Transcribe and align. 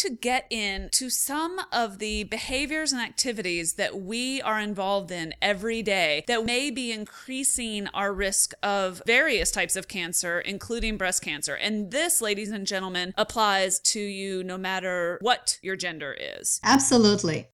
to 0.00 0.08
get 0.08 0.46
into 0.48 1.10
some 1.10 1.60
of 1.70 1.98
the 1.98 2.24
behaviors 2.24 2.90
and 2.90 3.02
activities 3.02 3.74
that 3.74 4.00
we 4.00 4.40
are 4.40 4.58
involved 4.58 5.10
in 5.10 5.34
every 5.42 5.82
day 5.82 6.24
that 6.26 6.42
may 6.42 6.70
be 6.70 6.90
increasing 6.90 7.86
our 7.88 8.10
risk 8.10 8.54
of 8.62 9.02
various 9.06 9.50
types 9.50 9.76
of 9.76 9.88
cancer, 9.88 10.40
including 10.40 10.96
breast 10.96 11.20
cancer. 11.20 11.54
And 11.54 11.90
this, 11.90 12.22
ladies 12.22 12.50
and 12.50 12.66
gentlemen, 12.66 13.12
applies 13.18 13.78
to 13.80 14.00
you 14.00 14.42
no 14.42 14.56
matter 14.56 15.18
what 15.20 15.58
your 15.60 15.76
gender 15.76 16.16
is. 16.18 16.60
Absolutely. 16.64 17.48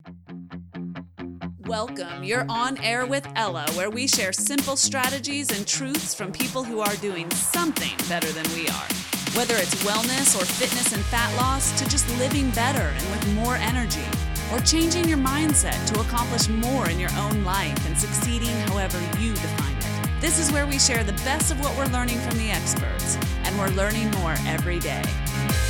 Welcome. 1.65 2.23
You're 2.23 2.47
on 2.49 2.79
air 2.79 3.07
with 3.07 3.27
Ella, 3.35 3.67
where 3.75 3.91
we 3.91 4.07
share 4.07 4.33
simple 4.33 4.77
strategies 4.77 5.51
and 5.51 5.67
truths 5.67 6.15
from 6.15 6.31
people 6.31 6.63
who 6.63 6.79
are 6.79 6.95
doing 6.97 7.29
something 7.33 7.97
better 8.09 8.31
than 8.31 8.47
we 8.55 8.69
are. 8.69 9.16
Whether 9.37 9.57
it's 9.57 9.75
wellness 9.85 10.35
or 10.35 10.47
fitness 10.47 10.95
and 10.95 11.05
fat 11.05 11.31
loss, 11.37 11.79
to 11.79 11.87
just 11.91 12.09
living 12.19 12.49
better 12.53 12.81
and 12.81 13.11
with 13.11 13.35
more 13.35 13.57
energy, 13.57 14.07
or 14.51 14.61
changing 14.61 15.07
your 15.07 15.19
mindset 15.19 15.77
to 15.93 16.01
accomplish 16.01 16.49
more 16.49 16.89
in 16.89 16.99
your 16.99 17.11
own 17.19 17.45
life 17.45 17.87
and 17.87 17.99
succeeding 17.99 18.57
however 18.71 18.99
you 19.21 19.35
define 19.35 19.77
it. 19.77 20.21
This 20.23 20.39
is 20.39 20.51
where 20.51 20.67
we 20.67 20.79
share 20.79 21.05
the 21.05 21.13
best 21.25 21.53
of 21.53 21.61
what 21.61 21.77
we're 21.77 21.93
learning 21.93 22.19
from 22.21 22.39
the 22.39 22.51
experts, 22.51 23.19
and 23.45 23.59
we're 23.59 23.69
learning 23.77 24.11
more 24.13 24.37
every 24.47 24.79
day. 24.79 25.05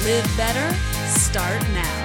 Live 0.05 0.33
better, 0.37 0.73
start 1.09 1.60
now. 1.74 2.05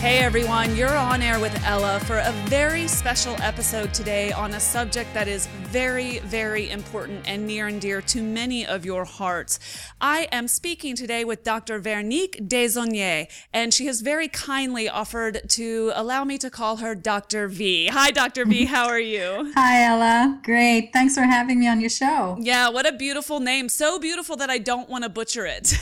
Hey 0.00 0.18
everyone, 0.18 0.74
you're 0.74 0.96
on 0.96 1.22
air 1.22 1.38
with 1.38 1.54
Ella 1.64 2.00
for 2.00 2.18
a 2.18 2.32
very 2.46 2.88
special 2.88 3.36
episode 3.42 3.94
today 3.94 4.32
on 4.32 4.54
a 4.54 4.60
subject 4.60 5.14
that 5.14 5.28
is 5.28 5.46
very, 5.70 6.18
very 6.18 6.68
important 6.68 7.22
and 7.28 7.46
near 7.46 7.68
and 7.68 7.80
dear 7.80 8.02
to 8.02 8.20
many 8.20 8.66
of 8.66 8.84
your 8.84 9.04
hearts. 9.04 9.60
I 10.00 10.26
am 10.32 10.48
speaking 10.48 10.96
today 10.96 11.24
with 11.24 11.44
Dr. 11.44 11.80
Véronique 11.80 12.48
Desaulniers, 12.48 13.28
and 13.52 13.72
she 13.72 13.86
has 13.86 14.00
very 14.00 14.26
kindly 14.26 14.88
offered 14.88 15.42
to 15.50 15.92
allow 15.94 16.24
me 16.24 16.38
to 16.38 16.50
call 16.50 16.78
her 16.78 16.96
Dr. 16.96 17.46
V. 17.46 17.86
Hi, 17.86 18.10
Dr. 18.10 18.46
V, 18.46 18.64
how 18.64 18.88
are 18.88 18.98
you? 18.98 19.52
Hi, 19.54 19.84
Ella. 19.84 20.40
Great. 20.42 20.90
Thanks 20.92 21.14
for 21.14 21.22
having 21.22 21.60
me 21.60 21.68
on 21.68 21.80
your 21.80 21.90
show. 21.90 22.36
Yeah, 22.40 22.68
what 22.68 22.84
a 22.84 22.92
beautiful 22.92 23.38
name. 23.38 23.68
So 23.68 24.00
beautiful 24.00 24.34
that 24.38 24.50
I 24.50 24.58
don't 24.58 24.90
want 24.90 25.04
to 25.04 25.08
butcher 25.08 25.46
it. 25.46 25.78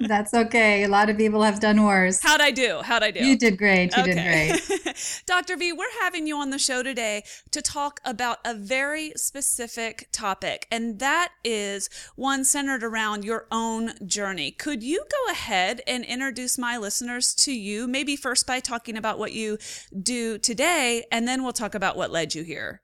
That's 0.08 0.34
okay. 0.34 0.82
A 0.82 0.88
lot 0.88 1.08
of 1.08 1.16
people 1.16 1.42
have 1.42 1.60
done 1.60 1.84
worse. 1.84 2.20
How'd 2.20 2.40
I 2.40 2.50
do? 2.50 2.80
How'd 2.82 3.04
I 3.04 3.12
do? 3.12 3.24
You 3.24 3.38
did 3.38 3.56
great. 3.56 3.96
You 3.96 4.02
okay. 4.02 4.14
did 4.14 4.82
great. 4.84 5.22
Dr. 5.26 5.56
V, 5.56 5.72
we're 5.72 5.86
having 6.00 6.26
you 6.26 6.36
on 6.38 6.50
the 6.50 6.58
show 6.58 6.82
today 6.82 7.22
to 7.52 7.62
talk 7.62 8.00
about 8.04 8.38
a 8.44 8.54
very 8.54 8.79
specific 9.16 10.08
topic, 10.12 10.66
and 10.70 10.98
that 11.00 11.32
is 11.44 11.90
one 12.16 12.44
centered 12.44 12.82
around 12.82 13.24
your 13.24 13.46
own 13.50 13.92
journey. 14.06 14.50
Could 14.50 14.82
you 14.82 15.04
go 15.10 15.32
ahead 15.32 15.82
and 15.86 16.04
introduce 16.04 16.56
my 16.56 16.76
listeners 16.76 17.34
to 17.36 17.52
you, 17.52 17.86
maybe 17.86 18.16
first 18.16 18.46
by 18.46 18.60
talking 18.60 18.96
about 18.96 19.18
what 19.18 19.32
you 19.32 19.58
do 20.02 20.38
today, 20.38 21.04
and 21.12 21.28
then 21.28 21.42
we'll 21.42 21.52
talk 21.52 21.74
about 21.74 21.96
what 21.96 22.10
led 22.10 22.34
you 22.34 22.42
here? 22.42 22.82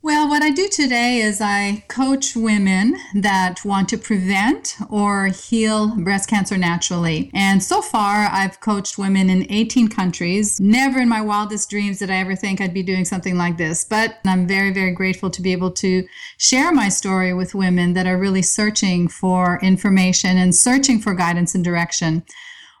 Well, 0.00 0.28
what 0.28 0.44
I 0.44 0.50
do 0.50 0.68
today 0.68 1.18
is 1.18 1.40
I 1.40 1.84
coach 1.88 2.36
women 2.36 2.96
that 3.14 3.64
want 3.64 3.88
to 3.88 3.98
prevent 3.98 4.76
or 4.88 5.26
heal 5.26 5.96
breast 5.96 6.30
cancer 6.30 6.56
naturally. 6.56 7.32
And 7.34 7.60
so 7.60 7.82
far, 7.82 8.28
I've 8.30 8.60
coached 8.60 8.96
women 8.96 9.28
in 9.28 9.50
18 9.50 9.88
countries. 9.88 10.60
Never 10.60 11.00
in 11.00 11.08
my 11.08 11.20
wildest 11.20 11.68
dreams 11.68 11.98
did 11.98 12.10
I 12.10 12.18
ever 12.18 12.36
think 12.36 12.60
I'd 12.60 12.72
be 12.72 12.84
doing 12.84 13.04
something 13.04 13.36
like 13.36 13.56
this. 13.56 13.84
But 13.84 14.18
I'm 14.24 14.46
very, 14.46 14.72
very 14.72 14.92
grateful 14.92 15.30
to 15.30 15.42
be 15.42 15.50
able 15.50 15.72
to 15.72 16.06
share 16.36 16.70
my 16.70 16.90
story 16.90 17.34
with 17.34 17.56
women 17.56 17.94
that 17.94 18.06
are 18.06 18.16
really 18.16 18.42
searching 18.42 19.08
for 19.08 19.58
information 19.62 20.38
and 20.38 20.54
searching 20.54 21.00
for 21.00 21.12
guidance 21.12 21.56
and 21.56 21.64
direction 21.64 22.22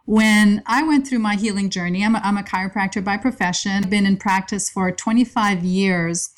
when 0.08 0.62
I 0.64 0.84
went 0.84 1.06
through 1.06 1.18
my 1.18 1.34
healing 1.34 1.68
journey, 1.68 2.02
I'm 2.02 2.14
a, 2.14 2.20
I'm 2.24 2.38
a 2.38 2.42
chiropractor 2.42 3.04
by 3.04 3.18
profession, 3.18 3.84
I've 3.84 3.90
been 3.90 4.06
in 4.06 4.16
practice 4.16 4.70
for 4.70 4.90
25 4.90 5.62
years. 5.62 6.30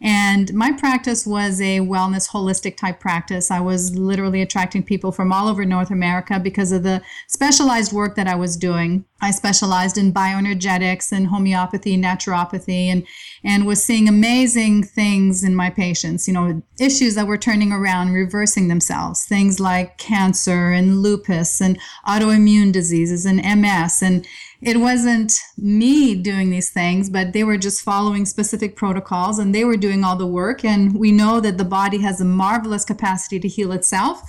And 0.00 0.52
my 0.52 0.72
practice 0.72 1.26
was 1.26 1.60
a 1.60 1.80
wellness 1.80 2.30
holistic 2.30 2.76
type 2.76 3.00
practice. 3.00 3.50
I 3.50 3.60
was 3.60 3.96
literally 3.96 4.42
attracting 4.42 4.82
people 4.82 5.12
from 5.12 5.32
all 5.32 5.48
over 5.48 5.64
North 5.64 5.90
America 5.90 6.38
because 6.38 6.72
of 6.72 6.82
the 6.82 7.02
specialized 7.28 7.92
work 7.92 8.14
that 8.16 8.26
I 8.26 8.34
was 8.34 8.56
doing. 8.56 9.04
I 9.22 9.30
specialized 9.30 9.96
in 9.96 10.12
bioenergetics 10.12 11.10
and 11.10 11.28
homeopathy, 11.28 11.96
naturopathy, 11.96 12.88
and, 12.88 13.06
and 13.42 13.66
was 13.66 13.82
seeing 13.82 14.08
amazing 14.08 14.82
things 14.82 15.42
in 15.42 15.54
my 15.54 15.70
patients, 15.70 16.28
you 16.28 16.34
know, 16.34 16.62
issues 16.78 17.14
that 17.14 17.26
were 17.26 17.38
turning 17.38 17.72
around, 17.72 18.12
reversing 18.12 18.68
themselves, 18.68 19.24
things 19.24 19.58
like 19.58 19.96
cancer 19.96 20.70
and 20.70 21.00
lupus 21.02 21.62
and 21.62 21.80
autoimmune 22.06 22.72
diseases 22.72 23.24
and 23.24 23.38
MS. 23.38 24.02
And 24.02 24.26
it 24.62 24.78
wasn't 24.78 25.32
me 25.58 26.14
doing 26.14 26.50
these 26.50 26.70
things, 26.70 27.10
but 27.10 27.32
they 27.32 27.44
were 27.44 27.58
just 27.58 27.82
following 27.82 28.24
specific 28.24 28.74
protocols 28.76 29.38
and 29.38 29.54
they 29.54 29.64
were 29.64 29.76
doing 29.76 30.02
all 30.02 30.16
the 30.16 30.26
work. 30.26 30.64
And 30.64 30.98
we 30.98 31.12
know 31.12 31.40
that 31.40 31.58
the 31.58 31.64
body 31.64 31.98
has 31.98 32.20
a 32.20 32.24
marvelous 32.24 32.84
capacity 32.84 33.38
to 33.40 33.48
heal 33.48 33.72
itself. 33.72 34.22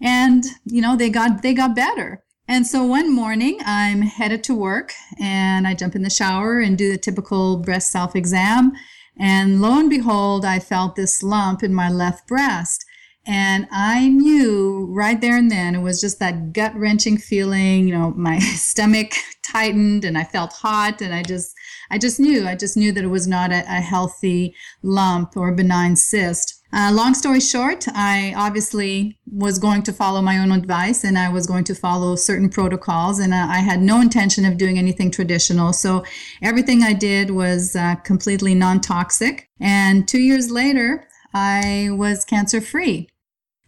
And, 0.00 0.44
you 0.64 0.80
know, 0.80 0.96
they 0.96 1.10
got, 1.10 1.42
they 1.42 1.54
got 1.54 1.74
better. 1.74 2.22
And 2.48 2.66
so 2.66 2.84
one 2.84 3.12
morning 3.12 3.60
I'm 3.64 4.02
headed 4.02 4.44
to 4.44 4.54
work 4.54 4.92
and 5.18 5.66
I 5.66 5.74
jump 5.74 5.94
in 5.94 6.02
the 6.02 6.10
shower 6.10 6.60
and 6.60 6.76
do 6.76 6.90
the 6.90 6.98
typical 6.98 7.58
breast 7.58 7.90
self 7.90 8.14
exam. 8.14 8.72
And 9.18 9.60
lo 9.60 9.78
and 9.78 9.90
behold, 9.90 10.44
I 10.44 10.58
felt 10.58 10.96
this 10.96 11.22
lump 11.22 11.62
in 11.62 11.74
my 11.74 11.88
left 11.88 12.26
breast. 12.26 12.84
And 13.24 13.68
I 13.70 14.08
knew 14.08 14.86
right 14.90 15.20
there 15.20 15.36
and 15.36 15.50
then, 15.50 15.76
it 15.76 15.80
was 15.80 16.00
just 16.00 16.18
that 16.18 16.52
gut 16.52 16.74
wrenching 16.74 17.18
feeling, 17.18 17.86
you 17.86 17.96
know, 17.96 18.12
my 18.16 18.38
stomach 18.40 19.12
tightened 19.52 20.04
and 20.04 20.16
I 20.16 20.24
felt 20.24 20.52
hot 20.52 21.00
and 21.02 21.14
I 21.14 21.22
just, 21.22 21.54
I 21.90 21.98
just 21.98 22.18
knew, 22.18 22.46
I 22.46 22.54
just 22.54 22.76
knew 22.76 22.92
that 22.92 23.04
it 23.04 23.08
was 23.08 23.26
not 23.26 23.52
a, 23.52 23.60
a 23.60 23.80
healthy 23.80 24.54
lump 24.82 25.36
or 25.36 25.52
benign 25.52 25.96
cyst. 25.96 26.62
Uh, 26.74 26.90
long 26.90 27.12
story 27.12 27.40
short, 27.40 27.84
I 27.88 28.32
obviously 28.34 29.18
was 29.30 29.58
going 29.58 29.82
to 29.82 29.92
follow 29.92 30.22
my 30.22 30.38
own 30.38 30.52
advice 30.52 31.04
and 31.04 31.18
I 31.18 31.28
was 31.28 31.46
going 31.46 31.64
to 31.64 31.74
follow 31.74 32.16
certain 32.16 32.48
protocols, 32.48 33.18
and 33.18 33.34
uh, 33.34 33.46
I 33.50 33.58
had 33.58 33.82
no 33.82 34.00
intention 34.00 34.46
of 34.46 34.56
doing 34.56 34.78
anything 34.78 35.10
traditional. 35.10 35.74
So 35.74 36.02
everything 36.40 36.82
I 36.82 36.94
did 36.94 37.30
was 37.30 37.76
uh, 37.76 37.96
completely 37.96 38.54
non 38.54 38.80
toxic. 38.80 39.50
And 39.60 40.08
two 40.08 40.20
years 40.20 40.50
later, 40.50 41.06
I 41.34 41.88
was 41.90 42.24
cancer 42.24 42.62
free. 42.62 43.08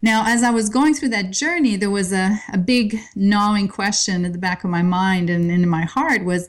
Now, 0.05 0.23
as 0.27 0.43
I 0.43 0.51
was 0.51 0.69
going 0.69 0.93
through 0.93 1.09
that 1.09 1.31
journey, 1.31 1.77
there 1.77 1.89
was 1.89 2.13
a, 2.13 2.39
a 2.53 2.59
big 2.59 2.99
gnawing 3.15 3.67
question 3.67 4.23
at 4.23 4.33
the 4.33 4.37
back 4.37 4.63
of 4.63 4.69
my 4.69 4.83
mind 4.83 5.31
and 5.31 5.49
in 5.49 5.67
my 5.67 5.81
heart 5.81 6.23
was 6.23 6.47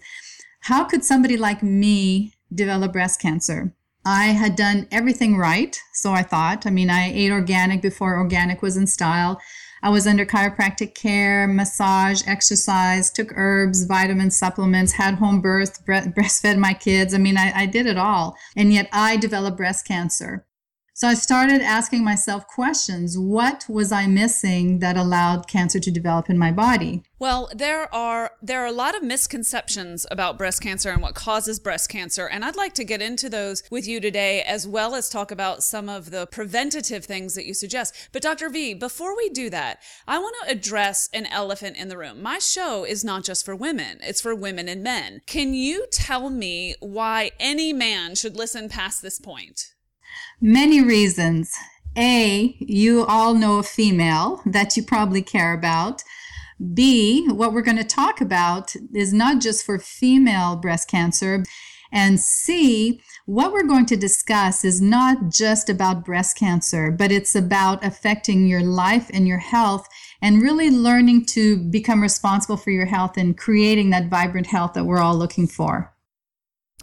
how 0.60 0.84
could 0.84 1.02
somebody 1.02 1.38
like 1.38 1.62
me 1.62 2.34
develop 2.54 2.92
breast 2.92 3.18
cancer? 3.18 3.72
I 4.04 4.26
had 4.26 4.56
done 4.56 4.86
everything 4.92 5.38
right, 5.38 5.80
so 5.94 6.12
I 6.12 6.22
thought. 6.22 6.66
I 6.66 6.70
mean, 6.70 6.90
I 6.90 7.10
ate 7.10 7.30
organic 7.30 7.80
before 7.80 8.18
organic 8.18 8.60
was 8.60 8.76
in 8.76 8.86
style. 8.86 9.40
I 9.82 9.88
was 9.88 10.06
under 10.06 10.26
chiropractic 10.26 10.94
care, 10.94 11.46
massage, 11.46 12.22
exercise, 12.26 13.10
took 13.10 13.32
herbs, 13.36 13.84
vitamins, 13.86 14.36
supplements, 14.36 14.92
had 14.92 15.14
home 15.14 15.40
birth, 15.40 15.82
breastfed 15.86 16.58
my 16.58 16.74
kids. 16.74 17.14
I 17.14 17.18
mean, 17.18 17.38
I, 17.38 17.52
I 17.62 17.64
did 17.64 17.86
it 17.86 17.96
all. 17.96 18.36
And 18.54 18.70
yet 18.70 18.90
I 18.92 19.16
developed 19.16 19.56
breast 19.56 19.86
cancer. 19.86 20.45
So 20.98 21.06
I 21.06 21.12
started 21.12 21.60
asking 21.60 22.04
myself 22.04 22.46
questions. 22.46 23.18
What 23.18 23.66
was 23.68 23.92
I 23.92 24.06
missing 24.06 24.78
that 24.78 24.96
allowed 24.96 25.46
cancer 25.46 25.78
to 25.78 25.90
develop 25.90 26.30
in 26.30 26.38
my 26.38 26.50
body? 26.50 27.02
Well, 27.18 27.50
there 27.54 27.94
are 27.94 28.30
there 28.40 28.62
are 28.62 28.66
a 28.66 28.72
lot 28.72 28.96
of 28.96 29.02
misconceptions 29.02 30.06
about 30.10 30.38
breast 30.38 30.62
cancer 30.62 30.88
and 30.88 31.02
what 31.02 31.14
causes 31.14 31.60
breast 31.60 31.90
cancer, 31.90 32.26
and 32.26 32.42
I'd 32.46 32.56
like 32.56 32.72
to 32.76 32.84
get 32.84 33.02
into 33.02 33.28
those 33.28 33.62
with 33.70 33.86
you 33.86 34.00
today 34.00 34.40
as 34.40 34.66
well 34.66 34.94
as 34.94 35.10
talk 35.10 35.30
about 35.30 35.62
some 35.62 35.90
of 35.90 36.12
the 36.12 36.26
preventative 36.28 37.04
things 37.04 37.34
that 37.34 37.44
you 37.44 37.52
suggest. 37.52 38.08
But 38.12 38.22
Dr. 38.22 38.48
V, 38.48 38.72
before 38.72 39.14
we 39.14 39.28
do 39.28 39.50
that, 39.50 39.82
I 40.08 40.18
want 40.18 40.34
to 40.44 40.50
address 40.50 41.10
an 41.12 41.26
elephant 41.26 41.76
in 41.76 41.88
the 41.88 41.98
room. 41.98 42.22
My 42.22 42.38
show 42.38 42.84
is 42.84 43.04
not 43.04 43.22
just 43.22 43.44
for 43.44 43.54
women, 43.54 43.98
it's 44.02 44.22
for 44.22 44.34
women 44.34 44.66
and 44.66 44.82
men. 44.82 45.20
Can 45.26 45.52
you 45.52 45.88
tell 45.92 46.30
me 46.30 46.74
why 46.80 47.32
any 47.38 47.74
man 47.74 48.14
should 48.14 48.34
listen 48.34 48.70
past 48.70 49.02
this 49.02 49.20
point? 49.20 49.74
Many 50.40 50.82
reasons. 50.82 51.54
A, 51.96 52.54
you 52.58 53.06
all 53.06 53.32
know 53.32 53.58
a 53.58 53.62
female 53.62 54.42
that 54.44 54.76
you 54.76 54.82
probably 54.82 55.22
care 55.22 55.54
about. 55.54 56.02
B, 56.74 57.26
what 57.28 57.54
we're 57.54 57.62
going 57.62 57.78
to 57.78 57.84
talk 57.84 58.20
about 58.20 58.74
is 58.94 59.14
not 59.14 59.40
just 59.40 59.64
for 59.64 59.78
female 59.78 60.56
breast 60.56 60.90
cancer. 60.90 61.42
And 61.90 62.20
C, 62.20 63.00
what 63.24 63.52
we're 63.52 63.66
going 63.66 63.86
to 63.86 63.96
discuss 63.96 64.62
is 64.62 64.82
not 64.82 65.30
just 65.30 65.70
about 65.70 66.04
breast 66.04 66.36
cancer, 66.36 66.90
but 66.90 67.10
it's 67.10 67.34
about 67.34 67.82
affecting 67.82 68.46
your 68.46 68.62
life 68.62 69.10
and 69.14 69.26
your 69.26 69.38
health 69.38 69.88
and 70.20 70.42
really 70.42 70.70
learning 70.70 71.24
to 71.26 71.56
become 71.56 72.02
responsible 72.02 72.58
for 72.58 72.70
your 72.70 72.86
health 72.86 73.16
and 73.16 73.38
creating 73.38 73.88
that 73.90 74.10
vibrant 74.10 74.48
health 74.48 74.74
that 74.74 74.84
we're 74.84 75.00
all 75.00 75.16
looking 75.16 75.46
for. 75.46 75.95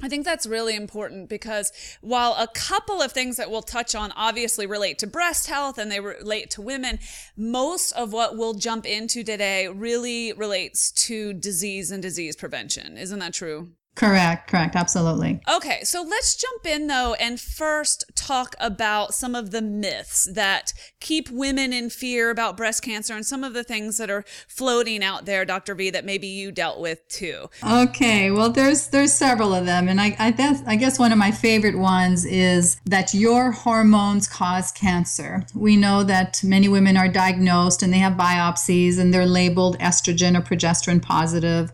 I 0.04 0.10
think 0.10 0.26
that's 0.26 0.46
really 0.46 0.76
important 0.76 1.30
because 1.30 1.72
while 2.02 2.36
a 2.38 2.48
couple 2.48 3.02
of 3.02 3.14
things 3.14 3.38
that 3.38 3.50
we'll 3.50 3.62
touch 3.62 3.96
on 3.96 4.12
obviously 4.18 4.66
relate 4.66 5.00
to 5.00 5.08
breast 5.08 5.48
health 5.48 5.78
and 5.78 5.90
they 5.90 6.02
relate 6.02 6.50
to 6.52 6.62
women, 6.62 7.00
most 7.38 7.94
of 7.94 8.12
what 8.12 8.36
we'll 8.36 8.54
jump 8.54 8.86
into 8.86 9.24
today 9.24 9.70
really 9.70 10.34
relates 10.34 10.92
to 10.92 11.32
disease 11.32 11.90
and 11.90 12.04
disease 12.04 12.36
prevention. 12.36 12.98
Isn't 12.98 13.20
that 13.20 13.34
true? 13.34 13.70
Correct, 13.96 14.50
correct, 14.50 14.76
absolutely. 14.76 15.40
Okay, 15.48 15.82
so 15.84 16.02
let's 16.02 16.36
jump 16.36 16.66
in 16.66 16.88
though 16.88 17.14
and 17.20 17.40
first 17.40 18.06
talk 18.16 18.56
about 18.60 19.14
some 19.14 19.36
of 19.36 19.52
the 19.52 19.62
myths 19.62 20.28
that 20.34 20.74
keep 21.00 21.30
women 21.30 21.72
in 21.72 21.92
fear 21.92 22.32
about 22.32 22.58
breast 22.58 22.82
cancer 22.82 23.14
and 23.14 23.24
some 23.24 23.44
of 23.44 23.54
the 23.54 23.64
things 23.64 23.98
that 23.98 24.10
are 24.10 24.26
floating 24.48 25.04
out 25.04 25.26
there, 25.26 25.46
Dr. 25.46 25.76
V, 25.76 25.92
that 25.92 26.06
maybe 26.06 26.26
you 26.26 26.52
dealt 26.52 26.80
with 26.80 27.08
too. 27.08 27.50
Okay, 27.64 28.32
well 28.32 28.50
there's 28.50 28.88
there's 28.88 29.14
several 29.14 29.54
of 29.54 29.66
them 29.66 29.88
and 29.88 30.02
I 30.02 30.16
I, 30.18 30.32
guess, 30.32 30.64
I 30.66 30.76
guess 30.76 30.98
one 30.98 31.12
of 31.12 31.18
my 31.18 31.32
favorite 31.32 31.78
ones 31.78 32.26
is 32.26 32.78
that 32.86 33.14
your 33.14 33.52
hormones 33.52 34.28
cause 34.28 34.72
cancer. 34.72 35.46
We 35.54 35.76
know 35.76 36.04
that 36.04 36.44
many 36.44 36.68
women 36.68 36.98
are 36.98 37.08
diagnosed 37.08 37.84
and 37.84 37.94
they 37.94 38.00
have 38.00 38.14
biopsies 38.14 38.98
and 38.98 39.14
they're 39.14 39.28
labeled 39.28 39.78
estrogen 39.78 40.38
or 40.38 40.42
progesterone 40.42 41.02
positive 41.02 41.72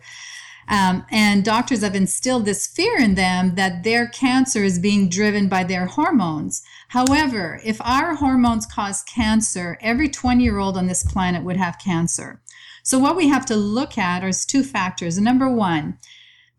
um, 0.69 1.03
and 1.09 1.43
doctors 1.43 1.81
have 1.81 1.95
instilled 1.95 2.45
this 2.45 2.67
fear 2.67 2.97
in 2.99 3.15
them 3.15 3.55
that 3.55 3.83
their 3.83 4.07
cancer 4.07 4.63
is 4.63 4.77
being 4.77 5.09
driven 5.09 5.49
by 5.49 5.63
their 5.63 5.87
hormones. 5.87 6.61
However, 6.89 7.59
if 7.65 7.81
our 7.81 8.15
hormones 8.15 8.67
cause 8.67 9.03
cancer, 9.03 9.77
every 9.81 10.07
20 10.07 10.43
year 10.43 10.59
old 10.59 10.77
on 10.77 10.85
this 10.85 11.03
planet 11.03 11.43
would 11.43 11.57
have 11.57 11.79
cancer. 11.83 12.41
So, 12.83 12.99
what 12.99 13.15
we 13.15 13.27
have 13.27 13.45
to 13.47 13.55
look 13.55 13.97
at 13.97 14.23
is 14.23 14.45
two 14.45 14.63
factors. 14.63 15.19
Number 15.19 15.49
one, 15.49 15.97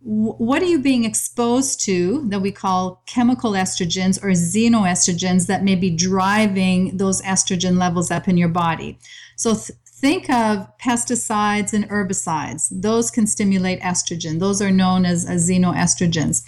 what 0.02 0.62
are 0.62 0.66
you 0.66 0.80
being 0.80 1.04
exposed 1.04 1.80
to 1.84 2.26
that 2.30 2.40
we 2.40 2.50
call 2.50 3.02
chemical 3.06 3.52
estrogens 3.52 4.22
or 4.22 4.30
xenoestrogens 4.30 5.46
that 5.46 5.62
may 5.62 5.74
be 5.74 5.90
driving 5.90 6.96
those 6.96 7.20
estrogen 7.22 7.78
levels 7.78 8.10
up 8.10 8.26
in 8.26 8.38
your 8.38 8.48
body? 8.48 8.98
So, 9.36 9.54
th- 9.54 9.78
Think 10.00 10.30
of 10.30 10.66
pesticides 10.78 11.74
and 11.74 11.86
herbicides. 11.90 12.68
Those 12.70 13.10
can 13.10 13.26
stimulate 13.26 13.80
estrogen. 13.80 14.40
Those 14.40 14.62
are 14.62 14.70
known 14.70 15.04
as, 15.04 15.26
as 15.28 15.50
xenoestrogens. 15.50 16.42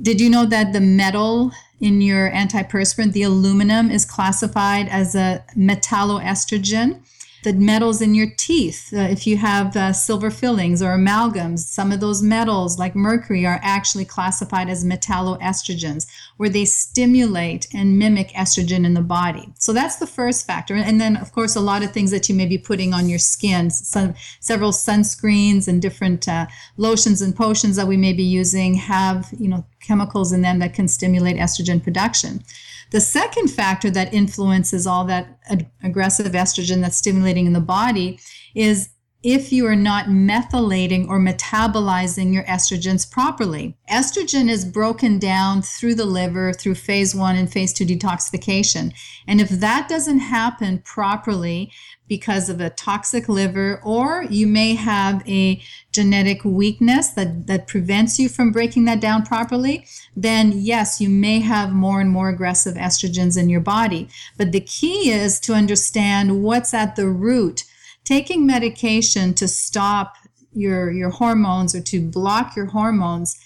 Did 0.00 0.22
you 0.22 0.30
know 0.30 0.46
that 0.46 0.72
the 0.72 0.80
metal 0.80 1.52
in 1.80 2.00
your 2.00 2.30
antiperspirant, 2.30 3.12
the 3.12 3.24
aluminum, 3.24 3.90
is 3.90 4.06
classified 4.06 4.88
as 4.88 5.14
a 5.14 5.44
metalloestrogen? 5.54 7.02
The 7.46 7.52
metals 7.52 8.02
in 8.02 8.12
your 8.12 8.26
teeth. 8.36 8.92
Uh, 8.92 9.02
if 9.02 9.24
you 9.24 9.36
have 9.36 9.76
uh, 9.76 9.92
silver 9.92 10.32
fillings 10.32 10.82
or 10.82 10.96
amalgams, 10.96 11.60
some 11.60 11.92
of 11.92 12.00
those 12.00 12.20
metals, 12.20 12.76
like 12.76 12.96
mercury, 12.96 13.46
are 13.46 13.60
actually 13.62 14.04
classified 14.04 14.68
as 14.68 14.84
metalloestrogens, 14.84 16.08
where 16.38 16.48
they 16.48 16.64
stimulate 16.64 17.68
and 17.72 18.00
mimic 18.00 18.30
estrogen 18.30 18.84
in 18.84 18.94
the 18.94 19.00
body. 19.00 19.48
So 19.60 19.72
that's 19.72 19.94
the 19.94 20.08
first 20.08 20.44
factor. 20.44 20.74
And 20.74 21.00
then, 21.00 21.16
of 21.16 21.30
course, 21.30 21.54
a 21.54 21.60
lot 21.60 21.84
of 21.84 21.92
things 21.92 22.10
that 22.10 22.28
you 22.28 22.34
may 22.34 22.46
be 22.46 22.58
putting 22.58 22.92
on 22.92 23.08
your 23.08 23.20
skin, 23.20 23.70
some, 23.70 24.14
several 24.40 24.72
sunscreens 24.72 25.68
and 25.68 25.80
different 25.80 26.26
uh, 26.26 26.46
lotions 26.76 27.22
and 27.22 27.36
potions 27.36 27.76
that 27.76 27.86
we 27.86 27.96
may 27.96 28.12
be 28.12 28.24
using 28.24 28.74
have, 28.74 29.32
you 29.38 29.46
know, 29.46 29.64
chemicals 29.80 30.32
in 30.32 30.42
them 30.42 30.58
that 30.58 30.74
can 30.74 30.88
stimulate 30.88 31.36
estrogen 31.36 31.80
production. 31.80 32.42
The 32.90 33.00
second 33.00 33.48
factor 33.48 33.90
that 33.90 34.14
influences 34.14 34.86
all 34.86 35.04
that 35.06 35.38
ag- 35.50 35.70
aggressive 35.82 36.32
estrogen 36.32 36.80
that's 36.80 36.96
stimulating 36.96 37.46
in 37.46 37.52
the 37.52 37.60
body 37.60 38.18
is 38.54 38.90
if 39.22 39.52
you 39.52 39.66
are 39.66 39.74
not 39.74 40.06
methylating 40.06 41.08
or 41.08 41.18
metabolizing 41.18 42.32
your 42.32 42.44
estrogens 42.44 43.10
properly. 43.10 43.76
Estrogen 43.90 44.48
is 44.48 44.64
broken 44.64 45.18
down 45.18 45.62
through 45.62 45.96
the 45.96 46.04
liver 46.04 46.52
through 46.52 46.76
phase 46.76 47.12
one 47.12 47.34
and 47.34 47.52
phase 47.52 47.72
two 47.72 47.84
detoxification. 47.84 48.92
And 49.26 49.40
if 49.40 49.48
that 49.48 49.88
doesn't 49.88 50.20
happen 50.20 50.78
properly, 50.78 51.72
because 52.08 52.48
of 52.48 52.60
a 52.60 52.70
toxic 52.70 53.28
liver, 53.28 53.80
or 53.84 54.24
you 54.30 54.46
may 54.46 54.74
have 54.74 55.26
a 55.28 55.60
genetic 55.92 56.44
weakness 56.44 57.10
that, 57.10 57.46
that 57.46 57.66
prevents 57.66 58.18
you 58.18 58.28
from 58.28 58.52
breaking 58.52 58.84
that 58.84 59.00
down 59.00 59.24
properly, 59.24 59.86
then 60.14 60.52
yes, 60.54 61.00
you 61.00 61.08
may 61.08 61.40
have 61.40 61.72
more 61.72 62.00
and 62.00 62.10
more 62.10 62.28
aggressive 62.28 62.74
estrogens 62.74 63.38
in 63.38 63.48
your 63.48 63.60
body. 63.60 64.08
But 64.36 64.52
the 64.52 64.60
key 64.60 65.10
is 65.10 65.40
to 65.40 65.54
understand 65.54 66.42
what's 66.42 66.74
at 66.74 66.96
the 66.96 67.08
root. 67.08 67.64
Taking 68.04 68.46
medication 68.46 69.34
to 69.34 69.48
stop 69.48 70.16
your, 70.52 70.90
your 70.90 71.10
hormones 71.10 71.74
or 71.74 71.80
to 71.82 72.00
block 72.00 72.54
your 72.54 72.66
hormones 72.66 73.36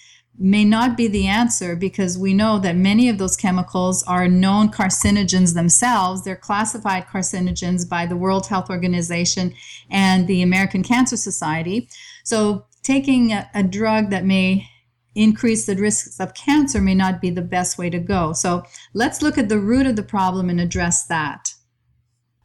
may 0.41 0.65
not 0.65 0.97
be 0.97 1.07
the 1.07 1.27
answer 1.27 1.75
because 1.75 2.17
we 2.17 2.33
know 2.33 2.57
that 2.57 2.75
many 2.75 3.07
of 3.09 3.19
those 3.19 3.37
chemicals 3.37 4.01
are 4.03 4.27
known 4.27 4.71
carcinogens 4.71 5.53
themselves. 5.53 6.23
They're 6.23 6.35
classified 6.35 7.05
carcinogens 7.05 7.87
by 7.87 8.07
the 8.07 8.17
World 8.17 8.47
Health 8.47 8.69
Organization 8.69 9.53
and 9.91 10.27
the 10.27 10.41
American 10.41 10.81
Cancer 10.81 11.15
Society. 11.15 11.87
So, 12.23 12.65
taking 12.81 13.31
a, 13.31 13.47
a 13.53 13.61
drug 13.61 14.09
that 14.09 14.25
may 14.25 14.67
increase 15.13 15.67
the 15.67 15.75
risks 15.75 16.19
of 16.19 16.33
cancer 16.33 16.81
may 16.81 16.95
not 16.95 17.21
be 17.21 17.29
the 17.29 17.43
best 17.43 17.77
way 17.77 17.91
to 17.91 17.99
go. 17.99 18.33
So, 18.33 18.63
let's 18.95 19.21
look 19.21 19.37
at 19.37 19.47
the 19.47 19.59
root 19.59 19.85
of 19.85 19.95
the 19.95 20.03
problem 20.03 20.49
and 20.49 20.59
address 20.59 21.05
that. 21.05 21.53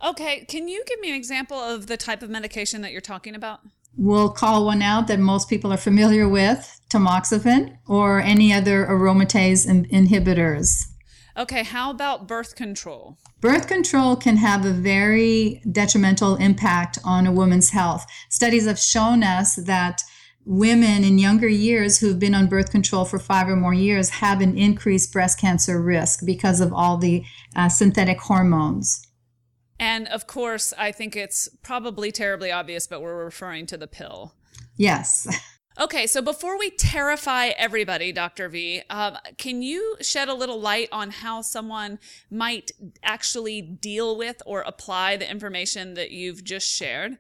Okay, 0.05 0.45
can 0.45 0.69
you 0.69 0.85
give 0.87 1.01
me 1.01 1.09
an 1.09 1.17
example 1.17 1.57
of 1.57 1.87
the 1.87 1.97
type 1.97 2.23
of 2.23 2.29
medication 2.29 2.83
that 2.83 2.93
you're 2.93 3.01
talking 3.01 3.35
about? 3.35 3.61
We'll 3.97 4.31
call 4.31 4.67
one 4.67 4.83
out 4.83 5.07
that 5.09 5.19
most 5.19 5.49
people 5.49 5.73
are 5.73 5.79
familiar 5.79 6.29
with 6.29 6.81
tamoxifen 6.91 7.79
or 7.87 8.21
any 8.21 8.53
other 8.53 8.87
aromatase 8.87 9.67
in- 9.67 9.87
inhibitors. 9.87 10.87
Okay, 11.37 11.65
how 11.65 11.91
about 11.91 12.27
birth 12.27 12.57
control? 12.57 13.19
Birth 13.41 13.67
control 13.69 14.17
can 14.17 14.39
have 14.39 14.65
a 14.65 14.71
very 14.73 15.61
detrimental 15.71 16.37
impact 16.37 16.99
on 17.05 17.27
a 17.27 17.33
woman's 17.33 17.71
health. 17.71 18.07
Studies 18.31 18.67
have 18.67 18.79
shown 18.79 19.23
us 19.23 19.57
that 19.57 20.03
women 20.47 21.05
in 21.05 21.19
younger 21.19 21.49
years 21.49 21.99
who've 21.99 22.19
been 22.19 22.35
on 22.35 22.47
birth 22.47 22.71
control 22.71 23.05
for 23.05 23.19
five 23.19 23.49
or 23.49 23.57
more 23.57 23.75
years 23.75 24.09
have 24.09 24.41
an 24.41 24.57
increased 24.57 25.13
breast 25.13 25.39
cancer 25.39 25.83
risk 25.83 26.25
because 26.25 26.61
of 26.61 26.73
all 26.73 26.97
the 26.97 27.25
uh, 27.55 27.69
synthetic 27.69 28.21
hormones. 28.21 29.06
And 29.79 30.09
of 30.09 30.27
course, 30.27 30.73
I 30.79 30.93
think 30.93 31.17
it's 31.17 31.49
probably 31.63 32.11
terribly 32.13 32.51
obvious, 32.51 32.87
but 32.87 33.03
we're 33.03 33.25
referring 33.25 33.67
to 33.67 33.77
the 33.77 33.87
pill. 33.87 34.35
Yes. 34.77 35.29
Okay, 35.79 36.07
so 36.07 36.23
before 36.23 36.59
we 36.59 36.71
terrify 36.71 37.49
everybody, 37.49 38.11
Dr. 38.11 38.49
V, 38.49 38.81
um, 38.89 39.19
can 39.37 39.61
you 39.61 39.97
shed 40.01 40.29
a 40.29 40.33
little 40.33 40.59
light 40.59 40.89
on 40.91 41.11
how 41.11 41.43
someone 41.43 41.99
might 42.31 42.71
actually 43.03 43.61
deal 43.61 44.17
with 44.17 44.41
or 44.47 44.63
apply 44.63 45.19
the 45.19 45.31
information 45.31 45.93
that 45.93 46.11
you've 46.11 46.43
just 46.45 46.67
shared? 46.67 47.19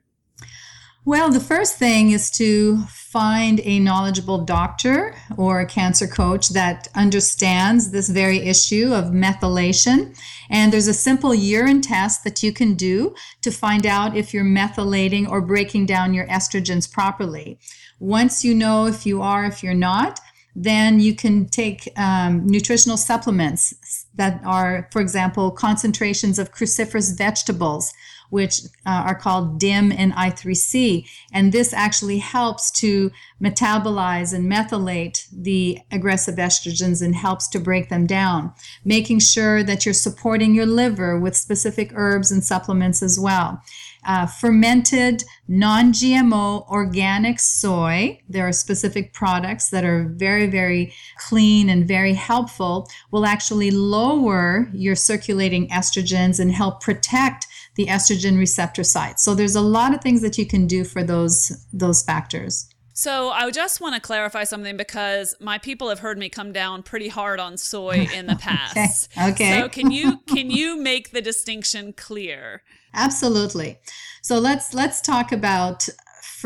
Well, 1.06 1.30
the 1.30 1.38
first 1.38 1.76
thing 1.76 2.10
is 2.10 2.32
to 2.32 2.78
find 2.88 3.60
a 3.62 3.78
knowledgeable 3.78 4.44
doctor 4.44 5.14
or 5.36 5.60
a 5.60 5.66
cancer 5.66 6.08
coach 6.08 6.48
that 6.48 6.88
understands 6.96 7.92
this 7.92 8.08
very 8.08 8.38
issue 8.38 8.92
of 8.92 9.12
methylation. 9.12 10.18
And 10.50 10.72
there's 10.72 10.88
a 10.88 10.92
simple 10.92 11.32
urine 11.32 11.80
test 11.80 12.25
that 12.25 12.42
you 12.42 12.52
can 12.52 12.75
do 12.75 13.14
to 13.42 13.52
find 13.52 13.86
out 13.86 14.16
if 14.16 14.34
you're 14.34 14.42
methylating 14.42 15.28
or 15.28 15.40
breaking 15.40 15.86
down 15.86 16.12
your 16.12 16.26
estrogens 16.26 16.90
properly. 16.90 17.60
Once 18.00 18.44
you 18.44 18.52
know 18.52 18.86
if 18.86 19.06
you 19.06 19.22
are, 19.22 19.44
if 19.44 19.62
you're 19.62 19.75
not, 19.75 20.18
then 20.56 20.98
you 20.98 21.14
can 21.14 21.46
take 21.46 21.88
um, 21.96 22.44
nutritional 22.48 22.96
supplements 22.96 24.06
that 24.16 24.40
are, 24.44 24.88
for 24.90 25.00
example, 25.00 25.52
concentrations 25.52 26.40
of 26.40 26.52
cruciferous 26.52 27.16
vegetables 27.16 27.92
which 28.30 28.62
uh, 28.85 29.04
are 29.06 29.14
called 29.14 29.59
DIM 29.59 29.92
and 29.92 30.12
I3C. 30.12 31.09
And 31.33 31.52
this 31.52 31.73
actually 31.73 32.18
helps 32.18 32.71
to 32.73 33.11
metabolize 33.42 34.35
and 34.35 34.50
methylate 34.50 35.26
the 35.30 35.78
aggressive 35.90 36.37
estrogens 36.37 37.02
and 37.02 37.14
helps 37.14 37.49
to 37.49 37.61
break 37.61 37.88
them 37.88 38.06
down. 38.06 38.52
Making 38.85 39.21
sure 39.21 39.62
that 39.62 39.85
you're 39.85 39.95
supporting 39.95 40.54
your 40.54 40.66
liver 40.66 41.18
with 41.18 41.37
specific 41.37 41.92
herbs 41.95 42.30
and 42.30 42.45
supplements 42.45 43.02
as 43.02 43.18
well. 43.18 43.62
Uh, 44.06 44.25
fermented, 44.25 45.25
non 45.49 45.92
GMO 45.92 46.68
organic 46.68 47.40
soy. 47.40 48.21
There 48.28 48.47
are 48.47 48.52
specific 48.52 49.12
products 49.12 49.71
that 49.71 49.85
are 49.85 50.04
very, 50.04 50.47
very 50.47 50.95
clean 51.18 51.68
and 51.68 51.88
very 51.88 52.14
helpful, 52.14 52.88
will 53.11 53.26
actually 53.26 53.73
lower 53.73 54.68
your 54.73 54.95
circulating 54.95 55.68
estrogens 55.71 56.38
and 56.38 56.52
help 56.52 56.80
protect 56.80 57.49
the 57.76 57.87
estrogen 57.87 58.38
receptor 58.38 58.83
site. 58.83 59.21
So 59.21 59.35
there's 59.35 59.54
a 59.54 59.61
lot 59.61 59.95
of 59.95 60.00
things 60.00 60.23
that 60.23 60.37
you 60.38 60.47
can 60.47 60.66
do 60.66 60.85
for 60.85 61.02
those 61.02 61.66
those 61.73 62.02
factors. 62.02 62.68
So 62.92 63.28
I 63.28 63.50
just 63.50 63.83
want 63.83 63.95
to 63.95 64.00
clarify 64.00 64.45
something 64.45 64.78
because 64.78 65.35
my 65.38 65.59
people 65.59 65.90
have 65.90 65.99
heard 65.99 66.16
me 66.16 66.30
come 66.30 66.50
down 66.52 66.83
pretty 66.83 67.09
hard 67.09 67.38
on 67.38 67.59
soy 67.59 68.09
in 68.14 68.26
the 68.26 68.37
past. 68.40 69.11
okay. 69.18 69.33
okay. 69.33 69.61
So 69.61 69.68
can 69.68 69.90
you 69.90 70.18
can 70.26 70.50
you 70.50 70.78
make 70.78 71.11
the 71.11 71.21
distinction 71.21 71.92
clear? 71.92 72.62
Absolutely. 72.95 73.78
So 74.23 74.38
let's 74.38 74.73
let's 74.73 75.02
talk 75.02 75.30
about 75.30 75.88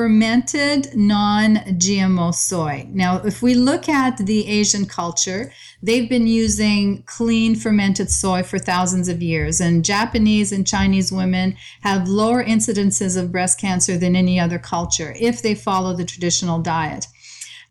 fermented 0.00 0.96
non 0.96 1.56
GMO 1.76 2.34
soy. 2.34 2.88
Now, 2.90 3.16
if 3.16 3.42
we 3.42 3.54
look 3.54 3.86
at 3.86 4.16
the 4.16 4.48
Asian 4.48 4.86
culture, 4.86 5.52
they've 5.82 6.08
been 6.08 6.26
using 6.26 7.02
clean 7.02 7.54
fermented 7.54 8.10
soy 8.10 8.42
for 8.42 8.58
thousands 8.58 9.10
of 9.10 9.20
years, 9.20 9.60
and 9.60 9.84
Japanese 9.84 10.52
and 10.52 10.66
Chinese 10.66 11.12
women 11.12 11.54
have 11.82 12.08
lower 12.08 12.42
incidences 12.42 13.14
of 13.14 13.30
breast 13.30 13.60
cancer 13.60 13.98
than 13.98 14.16
any 14.16 14.40
other 14.40 14.58
culture 14.58 15.14
if 15.20 15.42
they 15.42 15.54
follow 15.54 15.94
the 15.94 16.06
traditional 16.06 16.60
diet. 16.60 17.06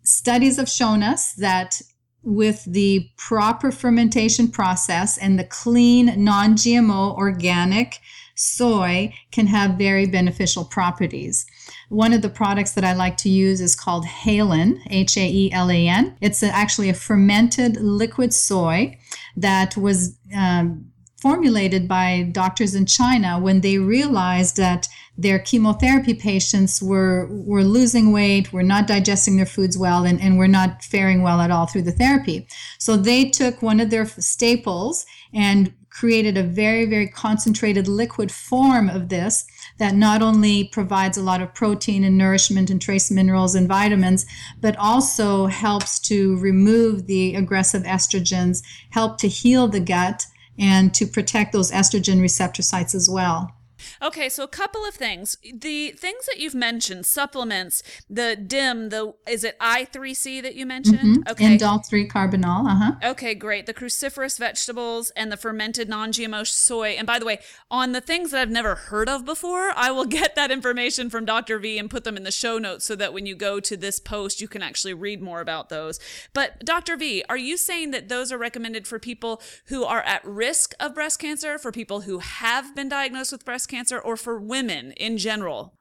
Studies 0.03 0.57
have 0.57 0.69
shown 0.69 1.01
us 1.01 1.33
that 1.33 1.81
with 2.21 2.63
the 2.65 3.09
proper 3.17 3.71
fermentation 3.71 4.49
process 4.49 5.17
and 5.17 5.39
the 5.39 5.45
clean, 5.45 6.13
non 6.23 6.53
GMO, 6.53 7.17
organic 7.17 7.97
soy 8.35 9.13
can 9.31 9.47
have 9.47 9.79
very 9.79 10.05
beneficial 10.05 10.63
properties. 10.63 11.47
One 11.89 12.13
of 12.13 12.21
the 12.21 12.29
products 12.29 12.73
that 12.73 12.83
I 12.83 12.93
like 12.93 13.17
to 13.17 13.29
use 13.29 13.61
is 13.61 13.75
called 13.75 14.05
Haelan, 14.05 14.79
H 14.89 15.17
A 15.17 15.27
E 15.27 15.51
L 15.51 15.69
A 15.71 15.87
N. 15.87 16.15
It's 16.21 16.43
actually 16.43 16.89
a 16.89 16.93
fermented 16.93 17.77
liquid 17.77 18.33
soy 18.33 18.97
that 19.35 19.75
was 19.75 20.17
um, 20.35 20.91
formulated 21.19 21.87
by 21.87 22.29
doctors 22.31 22.75
in 22.75 22.85
China 22.85 23.39
when 23.39 23.61
they 23.61 23.77
realized 23.77 24.55
that 24.57 24.87
their 25.17 25.39
chemotherapy 25.39 26.13
patients 26.13 26.81
were 26.81 27.27
were 27.29 27.63
losing 27.63 28.11
weight, 28.11 28.53
were 28.53 28.63
not 28.63 28.87
digesting 28.87 29.35
their 29.35 29.45
foods 29.45 29.77
well, 29.77 30.05
and, 30.05 30.21
and 30.21 30.37
were 30.37 30.47
not 30.47 30.83
faring 30.83 31.23
well 31.23 31.41
at 31.41 31.51
all 31.51 31.65
through 31.65 31.81
the 31.81 31.91
therapy. 31.91 32.47
So 32.77 32.95
they 32.95 33.29
took 33.29 33.61
one 33.61 33.79
of 33.79 33.89
their 33.89 34.05
staples 34.05 35.05
and 35.33 35.73
created 35.89 36.37
a 36.37 36.43
very, 36.43 36.85
very 36.85 37.07
concentrated 37.07 37.87
liquid 37.87 38.31
form 38.31 38.89
of 38.89 39.09
this 39.09 39.45
that 39.79 39.95
not 39.95 40.21
only 40.21 40.65
provides 40.65 41.17
a 41.17 41.23
lot 41.23 41.41
of 41.41 41.53
protein 41.53 42.03
and 42.03 42.17
nourishment 42.17 42.69
and 42.69 42.81
trace 42.81 43.09
minerals 43.09 43.55
and 43.55 43.67
vitamins, 43.67 44.25
but 44.61 44.77
also 44.77 45.47
helps 45.47 45.99
to 45.99 46.37
remove 46.37 47.07
the 47.07 47.35
aggressive 47.35 47.83
estrogens, 47.83 48.61
help 48.91 49.17
to 49.17 49.27
heal 49.27 49.67
the 49.67 49.79
gut, 49.79 50.25
and 50.57 50.93
to 50.93 51.07
protect 51.07 51.53
those 51.53 51.71
estrogen 51.71 52.21
receptor 52.21 52.61
sites 52.61 52.93
as 52.93 53.09
well. 53.09 53.55
Okay, 54.01 54.29
so 54.29 54.43
a 54.43 54.47
couple 54.47 54.85
of 54.85 54.93
things. 54.93 55.37
The 55.53 55.91
things 55.91 56.25
that 56.25 56.39
you've 56.39 56.55
mentioned, 56.55 57.05
supplements, 57.05 57.83
the 58.09 58.35
DIM, 58.35 58.89
the 58.89 59.13
is 59.27 59.43
it 59.43 59.57
I3C 59.59 60.41
that 60.41 60.55
you 60.55 60.65
mentioned? 60.65 60.99
Mm-hmm. 60.99 61.31
Okay. 61.31 61.57
Indole 61.57 61.85
3 61.85 62.07
carbinol, 62.07 62.69
uh-huh. 62.69 63.11
Okay, 63.11 63.35
great. 63.35 63.65
The 63.65 63.73
cruciferous 63.73 64.37
vegetables 64.37 65.11
and 65.11 65.31
the 65.31 65.37
fermented 65.37 65.89
non-GMO 65.89 66.45
soy. 66.45 66.89
And 66.89 67.05
by 67.07 67.19
the 67.19 67.25
way, 67.25 67.39
on 67.71 67.91
the 67.91 68.01
things 68.01 68.31
that 68.31 68.41
I've 68.41 68.49
never 68.49 68.75
heard 68.75 69.09
of 69.09 69.25
before, 69.25 69.71
I 69.75 69.91
will 69.91 70.05
get 70.19 70.35
that 70.35 70.51
information 70.51 71.09
from 71.09 71.25
Dr. 71.25 71.59
V 71.59 71.77
and 71.77 71.89
put 71.89 72.03
them 72.03 72.17
in 72.17 72.23
the 72.23 72.31
show 72.31 72.57
notes 72.57 72.85
so 72.85 72.95
that 72.95 73.13
when 73.13 73.25
you 73.25 73.35
go 73.35 73.59
to 73.59 73.77
this 73.77 73.99
post, 73.99 74.41
you 74.41 74.47
can 74.47 74.61
actually 74.61 74.93
read 74.93 75.21
more 75.21 75.41
about 75.41 75.69
those. 75.69 75.99
But 76.33 76.65
Dr. 76.65 76.97
V, 76.97 77.23
are 77.29 77.37
you 77.37 77.57
saying 77.57 77.91
that 77.91 78.09
those 78.09 78.31
are 78.31 78.37
recommended 78.37 78.87
for 78.87 78.99
people 78.99 79.41
who 79.65 79.83
are 79.83 80.01
at 80.01 80.25
risk 80.25 80.73
of 80.79 80.93
breast 80.95 81.19
cancer, 81.19 81.57
for 81.57 81.71
people 81.71 82.01
who 82.01 82.19
have 82.19 82.75
been 82.75 82.89
diagnosed 82.89 83.31
with 83.31 83.45
breast 83.45 83.68
cancer? 83.69 83.99
or 83.99 84.17
for 84.17 84.39
women 84.39 84.91
in 84.93 85.17
general? 85.17 85.73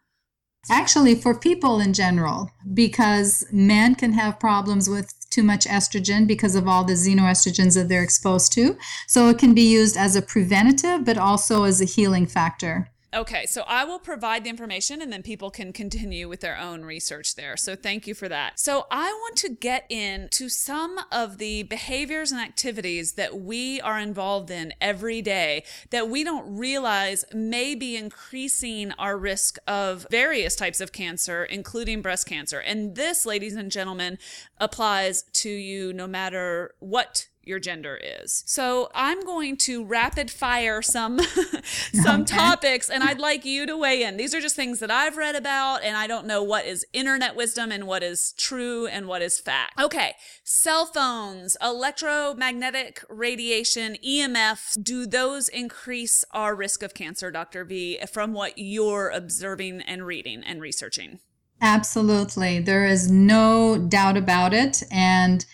Actually, 0.71 1.15
for 1.15 1.39
people 1.39 1.81
in 1.81 1.93
general, 1.93 2.51
because 2.75 3.45
men 3.51 3.95
can 3.95 4.13
have 4.13 4.39
problems 4.41 4.89
with 4.89 5.13
too 5.31 5.43
much 5.43 5.67
estrogen 5.67 6.27
because 6.27 6.55
of 6.55 6.69
all 6.69 6.85
the 6.85 6.95
xenoestrogens 6.95 7.75
that 7.75 7.89
they're 7.89 8.03
exposed 8.03 8.53
to. 8.53 8.77
So 9.07 9.29
it 9.29 9.39
can 9.39 9.55
be 9.55 9.63
used 9.63 9.97
as 9.97 10.17
a 10.17 10.23
preventative, 10.23 11.05
but 11.05 11.17
also 11.17 11.65
as 11.65 11.81
a 11.81 11.85
healing 11.87 12.27
factor. 12.27 12.91
Okay, 13.15 13.47
so 13.47 13.63
I 13.67 13.85
will 13.85 13.99
provide 13.99 14.45
the 14.45 14.51
information 14.51 15.01
and 15.01 15.11
then 15.11 15.23
people 15.23 15.51
can 15.51 15.73
continue 15.73 16.29
with 16.29 16.41
their 16.41 16.59
own 16.59 16.85
research 16.85 17.37
there. 17.37 17.57
So 17.57 17.75
thank 17.75 18.07
you 18.07 18.15
for 18.15 18.29
that. 18.29 18.61
So 18.61 18.87
I 18.91 19.07
want 19.07 19.37
to 19.37 19.49
get 19.49 19.87
into 19.89 20.51
some 20.51 21.01
of 21.11 21.39
the 21.39 21.63
behaviors 21.63 22.33
and 22.33 22.41
activities 22.41 23.13
that 23.13 23.41
we 23.41 23.81
are 23.81 23.99
involved 23.99 24.51
in 24.51 24.75
every 24.79 25.23
day 25.23 25.65
that 25.89 26.11
we 26.11 26.23
don't 26.23 26.55
realize 26.55 27.25
may 27.33 27.75
be 27.75 27.97
increasing 27.97 28.93
our 28.99 29.17
risk 29.17 29.57
of 29.67 30.07
various 30.11 30.55
types 30.55 30.83
of 30.83 30.93
cancer, 30.93 31.45
including 31.45 32.03
breast 32.03 32.27
cancer. 32.27 32.59
And 32.59 32.95
this, 32.95 33.25
ladies 33.25 33.57
and 33.57 33.71
gentlemen, 33.71 34.19
applies 34.59 35.23
to 35.23 35.49
you 35.49 35.95
no 35.95 36.07
matter 36.07 36.75
what 36.79 37.29
your 37.49 37.59
gender 37.59 37.99
is. 38.01 38.45
So 38.47 38.91
I'm 38.95 39.25
going 39.25 39.57
to 39.59 39.85
rapid 39.85 40.31
fire 40.31 40.83
some 40.83 41.19
some 41.93 42.23
okay. 42.23 42.37
topics 42.37 42.91
and 42.91 43.03
I'd 43.03 43.19
like 43.19 43.45
you 43.45 43.67
to 43.67 43.77
weigh 43.77 44.03
in. 44.03 44.17
These 44.17 44.35
are 44.35 44.41
just 44.41 44.55
things 44.55 44.81
that 44.81 44.91
I've 44.91 45.17
read 45.17 45.35
about 45.35 45.83
and 45.83 45.97
I 45.97 46.07
don't 46.07 46.27
know 46.27 46.43
what 46.43 46.67
is 46.67 46.87
internet 46.93 47.35
wisdom 47.35 47.73
and 47.73 47.87
what 47.87 48.03
is 48.03 48.35
true 48.37 48.87
and 48.87 49.09
what 49.09 49.23
is 49.23 49.41
fact. 49.41 49.81
Okay, 49.81 50.15
cell 50.45 50.87
phones, 50.87 51.57
electromagnetic 51.63 53.03
radiation, 53.09 53.97
EMF, 54.07 54.83
do 54.83 55.07
those 55.07 55.49
increase 55.49 56.25
our 56.33 56.55
risk 56.55 56.83
of 56.83 56.95
cancer, 56.95 57.31
Dr. 57.31 57.65
V, 57.65 57.99
from 58.13 58.33
what 58.33 58.55
you're 58.57 59.11
observing 59.11 59.81
and 59.83 60.07
reading 60.07 60.43
and 60.45 60.61
researching? 60.61 61.21
Absolutely. 61.61 62.61
There 62.61 62.87
is 62.87 63.11
no 63.11 63.79
doubt 63.79 64.17
about 64.17 64.55
it 64.55 64.83
and 64.91 65.45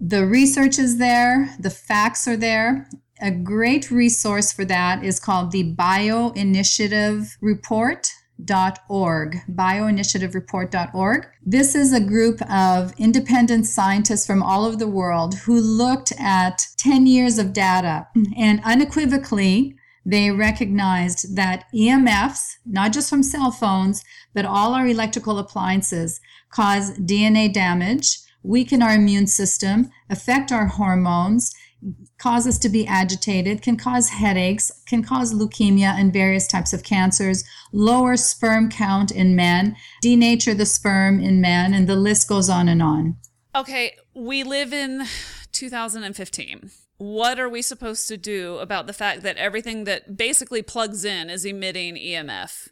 the 0.00 0.26
research 0.26 0.78
is 0.78 0.98
there, 0.98 1.54
the 1.58 1.70
facts 1.70 2.26
are 2.28 2.36
there. 2.36 2.88
A 3.20 3.30
great 3.30 3.90
resource 3.90 4.52
for 4.52 4.64
that 4.64 5.04
is 5.04 5.20
called 5.20 5.52
the 5.52 5.74
Bioinitiative 5.74 7.36
Report 7.40 8.10
bioinitiativereport.org, 8.42 9.36
bioinitiativereport.org. 9.50 11.26
This 11.44 11.74
is 11.74 11.92
a 11.92 12.00
group 12.00 12.42
of 12.50 12.92
independent 12.98 13.66
scientists 13.66 14.26
from 14.26 14.42
all 14.42 14.64
over 14.64 14.76
the 14.76 14.88
world 14.88 15.34
who 15.34 15.60
looked 15.60 16.12
at 16.18 16.66
10 16.76 17.06
years 17.06 17.38
of 17.38 17.52
data 17.52 18.08
and 18.36 18.60
unequivocally 18.64 19.76
they 20.06 20.30
recognized 20.30 21.34
that 21.34 21.64
EMFs, 21.74 22.56
not 22.66 22.92
just 22.92 23.08
from 23.08 23.22
cell 23.22 23.50
phones, 23.50 24.04
but 24.34 24.44
all 24.44 24.74
our 24.74 24.86
electrical 24.86 25.38
appliances, 25.38 26.20
cause 26.50 26.98
DNA 26.98 27.50
damage, 27.50 28.18
weaken 28.44 28.82
our 28.82 28.94
immune 28.94 29.26
system, 29.26 29.90
affect 30.08 30.52
our 30.52 30.66
hormones, 30.66 31.52
cause 32.18 32.46
us 32.46 32.58
to 32.58 32.68
be 32.68 32.86
agitated, 32.86 33.60
can 33.60 33.76
cause 33.76 34.10
headaches, 34.10 34.70
can 34.86 35.02
cause 35.02 35.34
leukemia 35.34 35.92
and 35.98 36.12
various 36.12 36.46
types 36.46 36.72
of 36.72 36.84
cancers, 36.84 37.42
lower 37.72 38.16
sperm 38.16 38.70
count 38.70 39.10
in 39.10 39.34
men, 39.34 39.76
denature 40.02 40.56
the 40.56 40.66
sperm 40.66 41.20
in 41.20 41.40
men, 41.40 41.74
and 41.74 41.88
the 41.88 41.96
list 41.96 42.28
goes 42.28 42.48
on 42.48 42.68
and 42.68 42.82
on. 42.82 43.16
Okay, 43.56 43.96
we 44.14 44.44
live 44.44 44.72
in 44.72 45.06
2015 45.52 46.70
what 46.96 47.40
are 47.40 47.48
we 47.48 47.60
supposed 47.60 48.08
to 48.08 48.16
do 48.16 48.58
about 48.58 48.86
the 48.86 48.92
fact 48.92 49.22
that 49.22 49.36
everything 49.36 49.84
that 49.84 50.16
basically 50.16 50.62
plugs 50.62 51.04
in 51.04 51.28
is 51.28 51.44
emitting 51.44 51.96
EMF? 51.96 52.68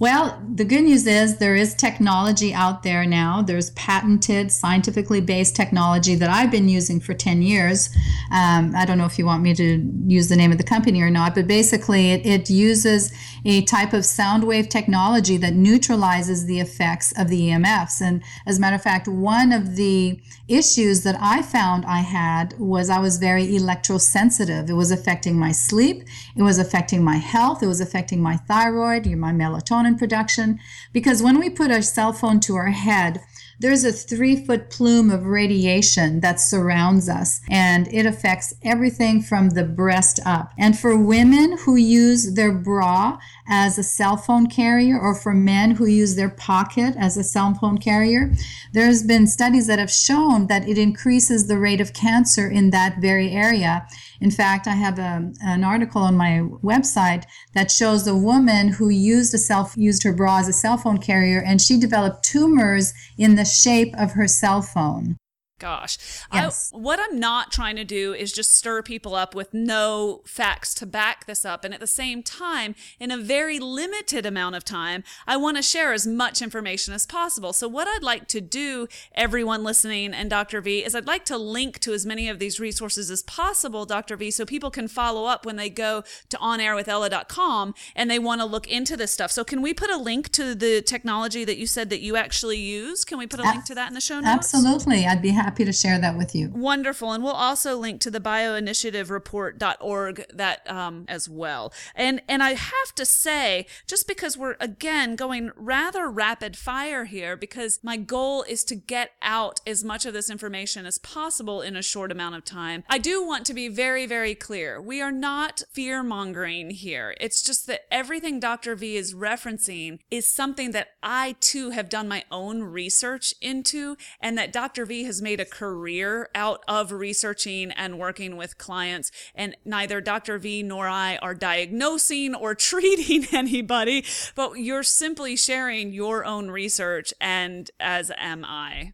Well, 0.00 0.40
the 0.54 0.64
good 0.64 0.82
news 0.82 1.08
is 1.08 1.38
there 1.38 1.56
is 1.56 1.74
technology 1.74 2.54
out 2.54 2.84
there 2.84 3.04
now. 3.04 3.42
There's 3.42 3.70
patented, 3.70 4.52
scientifically 4.52 5.20
based 5.20 5.56
technology 5.56 6.14
that 6.14 6.30
I've 6.30 6.52
been 6.52 6.68
using 6.68 7.00
for 7.00 7.14
10 7.14 7.42
years. 7.42 7.88
Um, 8.30 8.74
I 8.76 8.84
don't 8.84 8.96
know 8.96 9.06
if 9.06 9.18
you 9.18 9.26
want 9.26 9.42
me 9.42 9.54
to 9.54 9.92
use 10.06 10.28
the 10.28 10.36
name 10.36 10.52
of 10.52 10.58
the 10.58 10.64
company 10.64 11.02
or 11.02 11.10
not, 11.10 11.34
but 11.34 11.48
basically, 11.48 12.12
it, 12.12 12.24
it 12.24 12.48
uses 12.48 13.12
a 13.44 13.62
type 13.62 13.92
of 13.92 14.04
sound 14.04 14.44
wave 14.44 14.68
technology 14.68 15.36
that 15.38 15.54
neutralizes 15.54 16.46
the 16.46 16.60
effects 16.60 17.12
of 17.18 17.26
the 17.26 17.48
EMFs. 17.48 18.00
And 18.00 18.22
as 18.46 18.58
a 18.58 18.60
matter 18.60 18.76
of 18.76 18.82
fact, 18.82 19.08
one 19.08 19.50
of 19.50 19.74
the 19.74 20.20
issues 20.48 21.02
that 21.02 21.16
I 21.20 21.42
found 21.42 21.84
I 21.84 22.00
had 22.00 22.58
was 22.58 22.90
I 22.90 22.98
was 22.98 23.18
very 23.18 23.46
electrosensitive. 23.46 24.68
It 24.68 24.74
was 24.74 24.90
affecting 24.90 25.38
my 25.38 25.52
sleep, 25.52 26.04
it 26.36 26.42
was 26.42 26.58
affecting 26.58 27.04
my 27.04 27.16
health, 27.16 27.62
it 27.62 27.66
was 27.66 27.80
affecting 27.80 28.20
my 28.20 28.36
thyroid, 28.36 29.06
my 29.06 29.32
melatonin 29.32 29.98
production 29.98 30.58
because 30.92 31.22
when 31.22 31.38
we 31.38 31.50
put 31.50 31.70
our 31.70 31.82
cell 31.82 32.12
phone 32.12 32.40
to 32.40 32.56
our 32.56 32.70
head, 32.70 33.20
there's 33.60 33.84
a 33.84 33.92
three 33.92 34.44
foot 34.44 34.70
plume 34.70 35.10
of 35.10 35.26
radiation 35.26 36.20
that 36.20 36.40
surrounds 36.40 37.08
us 37.08 37.40
and 37.50 37.92
it 37.92 38.06
affects 38.06 38.54
everything 38.62 39.20
from 39.20 39.50
the 39.50 39.64
breast 39.64 40.20
up. 40.24 40.52
And 40.56 40.78
for 40.78 40.96
women 40.96 41.58
who 41.58 41.74
use 41.74 42.34
their 42.34 42.52
bra 42.52 43.18
as 43.48 43.78
a 43.78 43.82
cell 43.82 44.16
phone 44.16 44.46
carrier 44.46 44.98
or 44.98 45.14
for 45.14 45.32
men 45.34 45.72
who 45.72 45.86
use 45.86 46.16
their 46.16 46.28
pocket 46.28 46.94
as 46.98 47.16
a 47.16 47.24
cell 47.24 47.54
phone 47.54 47.78
carrier, 47.78 48.32
there's 48.72 49.02
been 49.02 49.26
studies 49.26 49.66
that 49.66 49.78
have 49.78 49.90
shown 49.90 50.46
that 50.48 50.68
it 50.68 50.76
increases 50.76 51.46
the 51.46 51.58
rate 51.58 51.80
of 51.80 51.94
cancer 51.94 52.48
in 52.48 52.70
that 52.70 52.98
very 53.00 53.30
area. 53.30 53.86
In 54.20 54.30
fact, 54.30 54.66
I 54.66 54.74
have 54.74 54.98
a, 54.98 55.32
an 55.42 55.64
article 55.64 56.02
on 56.02 56.16
my 56.16 56.42
website 56.62 57.24
that 57.54 57.70
shows 57.70 58.06
a 58.06 58.14
woman 58.14 58.68
who 58.68 58.88
used 58.88 59.34
a 59.34 59.68
used 59.76 60.02
her 60.02 60.12
bra 60.12 60.38
as 60.38 60.48
a 60.48 60.52
cell 60.52 60.76
phone 60.76 60.98
carrier 60.98 61.42
and 61.42 61.60
she 61.60 61.78
developed 61.78 62.22
tumors 62.24 62.92
in 63.16 63.36
the 63.36 63.44
shape 63.44 63.94
of 63.98 64.12
her 64.12 64.28
cell 64.28 64.60
phone. 64.60 65.16
Gosh. 65.58 65.98
Yes. 66.32 66.70
I, 66.72 66.78
what 66.78 67.00
I'm 67.00 67.18
not 67.18 67.50
trying 67.50 67.74
to 67.76 67.84
do 67.84 68.14
is 68.14 68.32
just 68.32 68.54
stir 68.54 68.82
people 68.82 69.14
up 69.16 69.34
with 69.34 69.52
no 69.52 70.22
facts 70.24 70.72
to 70.74 70.86
back 70.86 71.26
this 71.26 71.44
up. 71.44 71.64
And 71.64 71.74
at 71.74 71.80
the 71.80 71.86
same 71.86 72.22
time, 72.22 72.76
in 73.00 73.10
a 73.10 73.18
very 73.18 73.58
limited 73.58 74.24
amount 74.24 74.54
of 74.54 74.64
time, 74.64 75.02
I 75.26 75.36
want 75.36 75.56
to 75.56 75.62
share 75.62 75.92
as 75.92 76.06
much 76.06 76.40
information 76.40 76.94
as 76.94 77.06
possible. 77.06 77.52
So, 77.52 77.66
what 77.66 77.88
I'd 77.88 78.04
like 78.04 78.28
to 78.28 78.40
do, 78.40 78.86
everyone 79.14 79.64
listening 79.64 80.14
and 80.14 80.30
Dr. 80.30 80.60
V, 80.60 80.84
is 80.84 80.94
I'd 80.94 81.06
like 81.06 81.24
to 81.26 81.36
link 81.36 81.80
to 81.80 81.92
as 81.92 82.06
many 82.06 82.28
of 82.28 82.38
these 82.38 82.60
resources 82.60 83.10
as 83.10 83.24
possible, 83.24 83.84
Dr. 83.84 84.16
V, 84.16 84.30
so 84.30 84.44
people 84.44 84.70
can 84.70 84.86
follow 84.86 85.24
up 85.24 85.44
when 85.44 85.56
they 85.56 85.70
go 85.70 86.04
to 86.28 86.36
onairwithella.com 86.36 87.74
and 87.96 88.10
they 88.10 88.18
want 88.18 88.40
to 88.40 88.46
look 88.46 88.68
into 88.68 88.96
this 88.96 89.10
stuff. 89.10 89.32
So, 89.32 89.42
can 89.42 89.60
we 89.60 89.74
put 89.74 89.90
a 89.90 89.96
link 89.96 90.30
to 90.32 90.54
the 90.54 90.82
technology 90.82 91.44
that 91.44 91.56
you 91.56 91.66
said 91.66 91.90
that 91.90 92.00
you 92.00 92.14
actually 92.14 92.58
use? 92.58 93.04
Can 93.04 93.18
we 93.18 93.26
put 93.26 93.40
a 93.40 93.42
link 93.42 93.64
to 93.64 93.74
that 93.74 93.88
in 93.88 93.94
the 93.94 94.00
show 94.00 94.20
notes? 94.20 94.54
Absolutely. 94.54 95.04
I'd 95.04 95.20
be 95.22 95.30
happy 95.30 95.47
happy 95.48 95.64
to 95.64 95.72
share 95.72 95.98
that 95.98 96.18
with 96.18 96.34
you. 96.34 96.50
Wonderful. 96.50 97.12
And 97.12 97.24
we'll 97.24 97.32
also 97.32 97.78
link 97.78 98.02
to 98.02 98.10
the 98.10 98.20
bioinitiativereport.org 98.20 100.26
that 100.34 100.70
um, 100.70 101.06
as 101.08 101.26
well. 101.26 101.72
And 101.94 102.20
and 102.28 102.42
I 102.42 102.52
have 102.52 102.94
to 102.96 103.06
say, 103.06 103.64
just 103.86 104.06
because 104.06 104.36
we're 104.36 104.56
again 104.60 105.16
going 105.16 105.50
rather 105.56 106.10
rapid 106.10 106.54
fire 106.54 107.06
here, 107.06 107.34
because 107.34 107.80
my 107.82 107.96
goal 107.96 108.42
is 108.42 108.62
to 108.64 108.74
get 108.74 109.12
out 109.22 109.62
as 109.66 109.82
much 109.82 110.04
of 110.04 110.12
this 110.12 110.28
information 110.28 110.84
as 110.84 110.98
possible 110.98 111.62
in 111.62 111.76
a 111.76 111.82
short 111.82 112.12
amount 112.12 112.34
of 112.34 112.44
time, 112.44 112.84
I 112.90 112.98
do 112.98 113.26
want 113.26 113.46
to 113.46 113.54
be 113.54 113.68
very, 113.68 114.04
very 114.04 114.34
clear. 114.34 114.82
We 114.82 115.00
are 115.00 115.10
not 115.10 115.62
fear 115.70 116.02
mongering 116.02 116.68
here. 116.70 117.16
It's 117.22 117.42
just 117.42 117.66
that 117.68 117.86
everything 117.90 118.38
Dr. 118.38 118.74
V 118.74 118.96
is 118.96 119.14
referencing 119.14 120.00
is 120.10 120.26
something 120.26 120.72
that 120.72 120.88
I 121.02 121.36
too 121.40 121.70
have 121.70 121.88
done 121.88 122.06
my 122.06 122.24
own 122.30 122.64
research 122.64 123.32
into 123.40 123.96
and 124.20 124.36
that 124.36 124.52
Dr. 124.52 124.84
V 124.84 125.04
has 125.04 125.22
made 125.22 125.37
made 125.38 125.46
a 125.46 125.50
career 125.50 126.28
out 126.34 126.62
of 126.68 126.92
researching 126.92 127.70
and 127.72 127.98
working 127.98 128.36
with 128.36 128.58
clients. 128.58 129.10
And 129.34 129.56
neither 129.64 130.00
Dr. 130.00 130.38
V 130.38 130.62
nor 130.62 130.88
I 130.88 131.16
are 131.18 131.34
diagnosing 131.34 132.34
or 132.34 132.54
treating 132.68 133.26
anybody, 133.32 134.04
but 134.34 134.54
you're 134.54 134.82
simply 134.82 135.36
sharing 135.36 135.92
your 135.92 136.24
own 136.24 136.50
research, 136.50 137.14
and 137.20 137.70
as 137.80 138.10
am 138.16 138.44
I. 138.44 138.92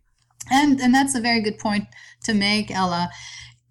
And 0.50 0.78
and 0.80 0.94
that's 0.94 1.14
a 1.14 1.20
very 1.20 1.40
good 1.40 1.58
point 1.58 1.84
to 2.24 2.34
make, 2.34 2.70
Ella 2.70 3.08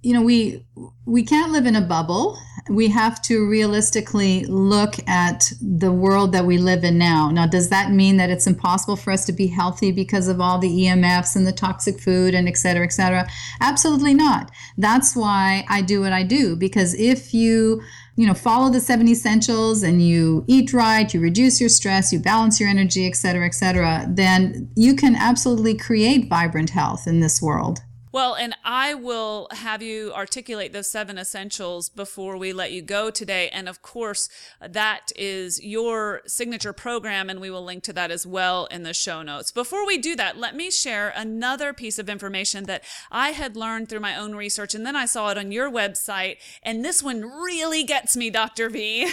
you 0.03 0.13
know 0.13 0.21
we 0.21 0.63
we 1.05 1.23
can't 1.23 1.51
live 1.51 1.65
in 1.65 1.75
a 1.75 1.81
bubble. 1.81 2.37
We 2.69 2.87
have 2.89 3.21
to 3.23 3.45
realistically 3.47 4.45
look 4.45 4.95
at 5.07 5.51
the 5.61 5.91
world 5.91 6.31
that 6.33 6.45
we 6.45 6.57
live 6.57 6.83
in 6.83 6.97
now. 6.97 7.31
Now 7.31 7.47
does 7.47 7.69
that 7.69 7.91
mean 7.91 8.17
that 8.17 8.29
it's 8.29 8.45
impossible 8.45 8.97
for 8.97 9.11
us 9.11 9.25
to 9.25 9.33
be 9.33 9.47
healthy 9.47 9.91
because 9.91 10.27
of 10.27 10.39
all 10.39 10.59
the 10.59 10.85
emfs 10.85 11.35
and 11.35 11.47
the 11.47 11.51
toxic 11.51 11.99
food 11.99 12.35
and 12.35 12.47
et 12.47 12.57
cetera 12.57 12.85
et 12.85 12.93
cetera? 12.93 13.27
Absolutely 13.61 14.13
not. 14.13 14.51
That's 14.77 15.15
why 15.15 15.65
i 15.69 15.81
do 15.81 16.01
what 16.01 16.13
i 16.13 16.23
do 16.23 16.55
because 16.55 16.93
if 16.95 17.33
you 17.33 17.81
you 18.15 18.27
know 18.27 18.33
follow 18.33 18.69
the 18.69 18.79
seven 18.79 19.07
essentials 19.07 19.83
and 19.83 20.01
you 20.01 20.43
eat 20.47 20.73
right 20.73 21.13
you 21.13 21.19
reduce 21.19 21.59
your 21.59 21.69
stress 21.69 22.11
you 22.11 22.19
balance 22.19 22.59
your 22.59 22.69
energy 22.69 23.07
et 23.07 23.15
cetera 23.15 23.45
et 23.45 23.53
cetera 23.53 24.05
then 24.09 24.69
you 24.75 24.95
can 24.95 25.15
absolutely 25.15 25.75
create 25.75 26.29
vibrant 26.29 26.69
health 26.69 27.07
in 27.07 27.19
this 27.19 27.41
world 27.41 27.79
well, 28.13 28.35
and 28.35 28.55
I 28.63 28.93
will 28.93 29.47
have 29.51 29.81
you 29.81 30.13
articulate 30.13 30.71
those 30.71 30.89
seven 30.89 31.17
essentials 31.17 31.89
before 31.89 32.37
we 32.37 32.53
let 32.53 32.71
you 32.71 32.83
go 32.83 33.09
today. 33.09 33.49
And 33.49 33.67
of 33.67 33.81
course, 33.81 34.29
that 34.61 35.11
is 35.15 35.61
your 35.63 36.21
signature 36.27 36.73
program, 36.73 37.27
and 37.27 37.41
we 37.41 37.49
will 37.49 37.63
link 37.63 37.81
to 37.85 37.93
that 37.93 38.11
as 38.11 38.27
well 38.27 38.67
in 38.67 38.83
the 38.83 38.93
show 38.93 39.23
notes. 39.23 39.51
Before 39.51 39.83
we 39.87 39.97
do 39.97 40.15
that, 40.15 40.37
let 40.37 40.55
me 40.55 40.69
share 40.69 41.11
another 41.15 41.73
piece 41.73 41.97
of 41.97 42.07
information 42.07 42.65
that 42.65 42.83
I 43.11 43.31
had 43.31 43.57
learned 43.57 43.89
through 43.89 44.01
my 44.01 44.15
own 44.15 44.35
research, 44.35 44.75
and 44.75 44.85
then 44.85 44.95
I 44.95 45.07
saw 45.07 45.29
it 45.29 45.37
on 45.39 45.51
your 45.51 45.71
website. 45.71 46.37
And 46.61 46.85
this 46.85 47.01
one 47.01 47.23
really 47.23 47.83
gets 47.83 48.15
me, 48.15 48.29
Dr. 48.29 48.69
V. 48.69 49.05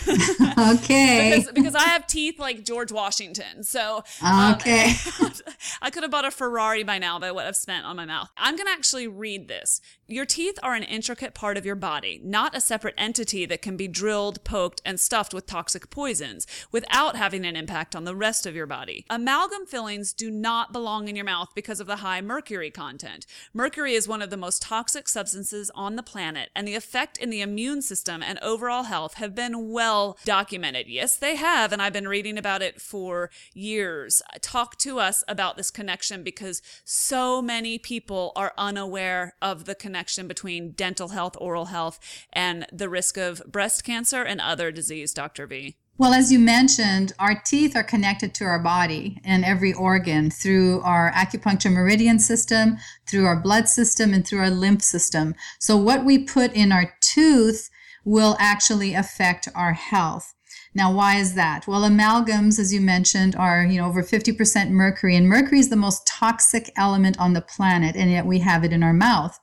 okay. 0.74 1.30
because, 1.30 1.52
because 1.54 1.74
I 1.74 1.84
have 1.84 2.06
teeth 2.06 2.38
like 2.38 2.66
George 2.66 2.92
Washington. 2.92 3.64
So, 3.64 4.04
um, 4.22 4.56
okay. 4.56 4.92
I 5.80 5.88
could 5.88 6.02
have 6.02 6.12
bought 6.12 6.26
a 6.26 6.30
Ferrari 6.30 6.82
by 6.82 6.98
now 6.98 7.18
by 7.18 7.32
what 7.32 7.46
I've 7.46 7.56
spent 7.56 7.86
on 7.86 7.96
my 7.96 8.04
mouth. 8.04 8.28
I'm 8.36 8.56
going 8.56 8.66
to 8.66 8.72
actually 8.72 8.89
actually 8.90 9.06
read 9.08 9.46
this. 9.48 9.80
Your 10.12 10.26
teeth 10.26 10.58
are 10.60 10.74
an 10.74 10.82
intricate 10.82 11.34
part 11.34 11.56
of 11.56 11.64
your 11.64 11.76
body, 11.76 12.20
not 12.24 12.56
a 12.56 12.60
separate 12.60 12.96
entity 12.98 13.46
that 13.46 13.62
can 13.62 13.76
be 13.76 13.86
drilled, 13.86 14.42
poked, 14.42 14.82
and 14.84 14.98
stuffed 14.98 15.32
with 15.32 15.46
toxic 15.46 15.88
poisons 15.88 16.48
without 16.72 17.14
having 17.14 17.44
an 17.44 17.54
impact 17.54 17.94
on 17.94 18.02
the 18.02 18.16
rest 18.16 18.44
of 18.44 18.56
your 18.56 18.66
body. 18.66 19.06
Amalgam 19.08 19.66
fillings 19.66 20.12
do 20.12 20.28
not 20.28 20.72
belong 20.72 21.06
in 21.06 21.14
your 21.14 21.24
mouth 21.24 21.50
because 21.54 21.78
of 21.78 21.86
the 21.86 21.98
high 21.98 22.20
mercury 22.20 22.72
content. 22.72 23.24
Mercury 23.54 23.94
is 23.94 24.08
one 24.08 24.20
of 24.20 24.30
the 24.30 24.36
most 24.36 24.62
toxic 24.62 25.06
substances 25.06 25.70
on 25.76 25.94
the 25.94 26.02
planet, 26.02 26.50
and 26.56 26.66
the 26.66 26.74
effect 26.74 27.16
in 27.16 27.30
the 27.30 27.40
immune 27.40 27.80
system 27.80 28.20
and 28.20 28.40
overall 28.40 28.82
health 28.82 29.14
have 29.14 29.32
been 29.32 29.70
well 29.70 30.18
documented. 30.24 30.88
Yes, 30.88 31.16
they 31.16 31.36
have, 31.36 31.72
and 31.72 31.80
I've 31.80 31.92
been 31.92 32.08
reading 32.08 32.36
about 32.36 32.62
it 32.62 32.80
for 32.80 33.30
years. 33.54 34.22
Talk 34.40 34.76
to 34.78 34.98
us 34.98 35.22
about 35.28 35.56
this 35.56 35.70
connection 35.70 36.24
because 36.24 36.62
so 36.82 37.40
many 37.40 37.78
people 37.78 38.32
are 38.34 38.52
unaware 38.58 39.36
of 39.40 39.66
the 39.66 39.76
connection 39.76 39.99
connection 40.00 40.26
between 40.26 40.70
dental 40.70 41.08
health, 41.08 41.36
oral 41.38 41.66
health, 41.66 42.00
and 42.32 42.66
the 42.72 42.88
risk 42.88 43.18
of 43.18 43.42
breast 43.46 43.84
cancer 43.84 44.22
and 44.22 44.40
other 44.40 44.72
disease, 44.72 45.12
Dr. 45.12 45.46
V? 45.46 45.76
Well, 45.98 46.14
as 46.14 46.32
you 46.32 46.38
mentioned, 46.38 47.12
our 47.18 47.38
teeth 47.44 47.76
are 47.76 47.84
connected 47.84 48.34
to 48.36 48.44
our 48.44 48.58
body 48.58 49.20
and 49.22 49.44
every 49.44 49.74
organ 49.74 50.30
through 50.30 50.80
our 50.80 51.12
acupuncture 51.12 51.70
meridian 51.70 52.18
system, 52.18 52.78
through 53.06 53.26
our 53.26 53.38
blood 53.38 53.68
system, 53.68 54.14
and 54.14 54.26
through 54.26 54.38
our 54.38 54.48
lymph 54.48 54.80
system. 54.80 55.34
So, 55.58 55.76
what 55.76 56.06
we 56.06 56.24
put 56.24 56.54
in 56.54 56.72
our 56.72 56.94
tooth 57.02 57.68
will 58.02 58.36
actually 58.40 58.94
affect 58.94 59.48
our 59.54 59.74
health. 59.74 60.32
Now, 60.74 60.92
why 60.92 61.16
is 61.16 61.34
that? 61.34 61.66
Well, 61.66 61.82
amalgams, 61.82 62.58
as 62.58 62.72
you 62.72 62.80
mentioned, 62.80 63.36
are 63.36 63.64
you 63.64 63.78
know 63.78 63.88
over 63.88 64.02
50% 64.02 64.70
mercury, 64.70 65.16
and 65.16 65.28
mercury 65.28 65.58
is 65.58 65.68
the 65.68 65.76
most 65.76 66.06
toxic 66.06 66.70
element 66.76 67.18
on 67.18 67.34
the 67.34 67.42
planet, 67.42 67.96
and 67.96 68.10
yet 68.10 68.24
we 68.24 68.38
have 68.38 68.64
it 68.64 68.72
in 68.72 68.82
our 68.82 68.94
mouth. 68.94 69.38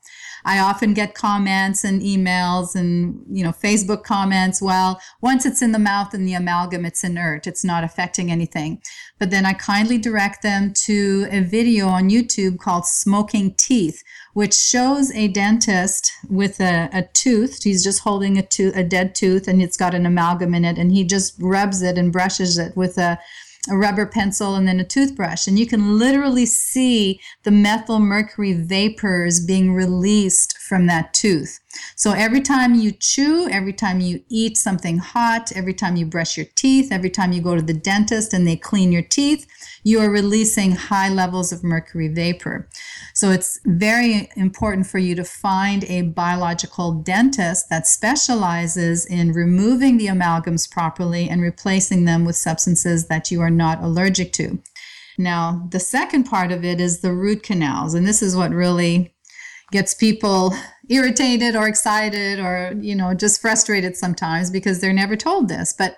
I 0.47 0.59
often 0.59 0.93
get 0.93 1.13
comments 1.13 1.83
and 1.83 2.01
emails 2.01 2.73
and, 2.73 3.21
you 3.29 3.43
know, 3.43 3.51
Facebook 3.51 4.03
comments. 4.03 4.61
Well, 4.61 4.97
once 5.21 5.45
it's 5.45 5.61
in 5.61 5.73
the 5.73 5.77
mouth 5.77 6.13
and 6.13 6.25
the 6.25 6.35
amalgam, 6.35 6.85
it's 6.85 7.03
inert. 7.03 7.47
It's 7.47 7.65
not 7.65 7.83
affecting 7.83 8.31
anything. 8.31 8.81
But 9.19 9.29
then 9.29 9.45
I 9.45 9.51
kindly 9.51 9.97
direct 9.97 10.43
them 10.43 10.71
to 10.85 11.27
a 11.29 11.41
video 11.41 11.89
on 11.89 12.09
YouTube 12.09 12.59
called 12.59 12.85
Smoking 12.85 13.55
Teeth, 13.55 14.01
which 14.33 14.53
shows 14.53 15.11
a 15.11 15.27
dentist 15.27 16.13
with 16.29 16.61
a, 16.61 16.89
a 16.93 17.03
tooth. 17.13 17.63
He's 17.63 17.83
just 17.83 18.03
holding 18.03 18.37
a 18.37 18.41
tooth, 18.41 18.77
a 18.77 18.85
dead 18.85 19.15
tooth, 19.15 19.49
and 19.49 19.61
it's 19.61 19.75
got 19.75 19.93
an 19.93 20.05
amalgam 20.05 20.55
in 20.55 20.63
it, 20.63 20.77
and 20.77 20.93
he 20.93 21.03
just 21.03 21.35
rubs 21.39 21.81
it 21.81 21.97
and 21.97 22.13
brushes 22.13 22.57
it 22.57 22.77
with 22.77 22.97
a 22.97 23.19
a 23.69 23.77
rubber 23.77 24.05
pencil, 24.05 24.55
and 24.55 24.67
then 24.67 24.79
a 24.79 24.85
toothbrush. 24.85 25.47
And 25.47 25.57
you 25.57 25.67
can 25.67 25.97
literally 25.97 26.45
see 26.45 27.19
the 27.43 27.51
methyl 27.51 27.99
mercury 27.99 28.53
vapors 28.53 29.39
being 29.39 29.73
released 29.73 30.57
from 30.57 30.85
that 30.87 31.13
tooth. 31.13 31.59
So 31.95 32.11
every 32.11 32.41
time 32.41 32.75
you 32.75 32.91
chew, 32.91 33.47
every 33.49 33.73
time 33.73 33.99
you 33.99 34.23
eat 34.29 34.57
something 34.57 34.97
hot, 34.97 35.51
every 35.55 35.73
time 35.73 35.95
you 35.95 36.05
brush 36.05 36.37
your 36.37 36.45
teeth, 36.55 36.91
every 36.91 37.09
time 37.09 37.31
you 37.31 37.41
go 37.41 37.55
to 37.55 37.61
the 37.61 37.73
dentist 37.73 38.33
and 38.33 38.47
they 38.47 38.55
clean 38.55 38.91
your 38.91 39.01
teeth, 39.01 39.47
you 39.83 39.99
are 39.99 40.09
releasing 40.09 40.71
high 40.71 41.09
levels 41.09 41.51
of 41.51 41.63
mercury 41.63 42.07
vapor. 42.07 42.67
So 43.13 43.31
it's 43.31 43.59
very 43.65 44.29
important 44.35 44.87
for 44.87 44.99
you 44.99 45.15
to 45.15 45.23
find 45.23 45.83
a 45.85 46.03
biological 46.03 46.93
dentist 46.93 47.69
that 47.69 47.87
specializes 47.87 49.05
in 49.05 49.31
removing 49.31 49.97
the 49.97 50.07
amalgams 50.07 50.69
properly 50.69 51.29
and 51.29 51.41
replacing 51.41 52.05
them 52.05 52.25
with 52.25 52.35
substances 52.35 53.07
that 53.07 53.31
you 53.31 53.41
are 53.41 53.49
not 53.49 53.81
allergic 53.81 54.33
to. 54.33 54.59
Now, 55.17 55.67
the 55.71 55.79
second 55.79 56.25
part 56.25 56.51
of 56.51 56.63
it 56.63 56.79
is 56.79 56.99
the 56.99 57.13
root 57.13 57.41
canals, 57.41 57.95
and 57.95 58.05
this 58.05 58.21
is 58.21 58.35
what 58.35 58.51
really 58.51 59.15
gets 59.71 59.93
people 59.93 60.53
irritated 60.89 61.55
or 61.55 61.67
excited 61.67 62.39
or 62.39 62.73
you 62.79 62.95
know 62.95 63.13
just 63.13 63.41
frustrated 63.41 63.95
sometimes 63.95 64.49
because 64.51 64.79
they're 64.79 64.93
never 64.93 65.15
told 65.15 65.49
this. 65.49 65.73
But 65.77 65.97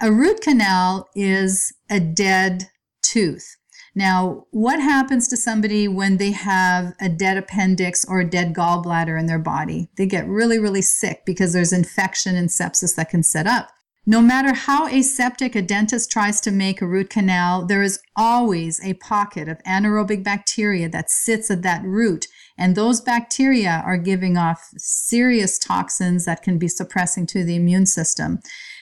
a 0.00 0.12
root 0.12 0.40
canal 0.40 1.08
is 1.14 1.72
a 1.90 2.00
dead 2.00 2.68
tooth. 3.02 3.56
Now 3.94 4.46
what 4.50 4.80
happens 4.80 5.28
to 5.28 5.36
somebody 5.36 5.88
when 5.88 6.16
they 6.16 6.30
have 6.30 6.94
a 7.00 7.08
dead 7.08 7.36
appendix 7.36 8.04
or 8.04 8.20
a 8.20 8.30
dead 8.30 8.54
gallbladder 8.54 9.18
in 9.18 9.26
their 9.26 9.38
body? 9.38 9.88
They 9.96 10.06
get 10.06 10.28
really 10.28 10.58
really 10.58 10.82
sick 10.82 11.22
because 11.26 11.52
there's 11.52 11.72
infection 11.72 12.36
and 12.36 12.48
sepsis 12.48 12.96
that 12.96 13.10
can 13.10 13.22
set 13.22 13.46
up. 13.46 13.70
No 14.06 14.22
matter 14.22 14.54
how 14.54 14.86
aseptic 14.88 15.54
a 15.54 15.62
dentist 15.62 16.10
tries 16.10 16.40
to 16.40 16.50
make 16.50 16.80
a 16.80 16.86
root 16.86 17.10
canal, 17.10 17.66
there 17.66 17.82
is 17.82 18.00
always 18.16 18.80
a 18.82 18.94
pocket 18.94 19.46
of 19.46 19.62
anaerobic 19.64 20.24
bacteria 20.24 20.88
that 20.88 21.10
sits 21.10 21.50
at 21.50 21.62
that 21.62 21.84
root 21.84 22.26
and 22.60 22.76
those 22.76 23.00
bacteria 23.00 23.82
are 23.86 23.96
giving 23.96 24.36
off 24.36 24.68
serious 24.76 25.58
toxins 25.58 26.26
that 26.26 26.42
can 26.42 26.58
be 26.58 26.68
suppressing 26.68 27.26
to 27.26 27.42
the 27.42 27.56
immune 27.56 27.86
system. 27.86 28.38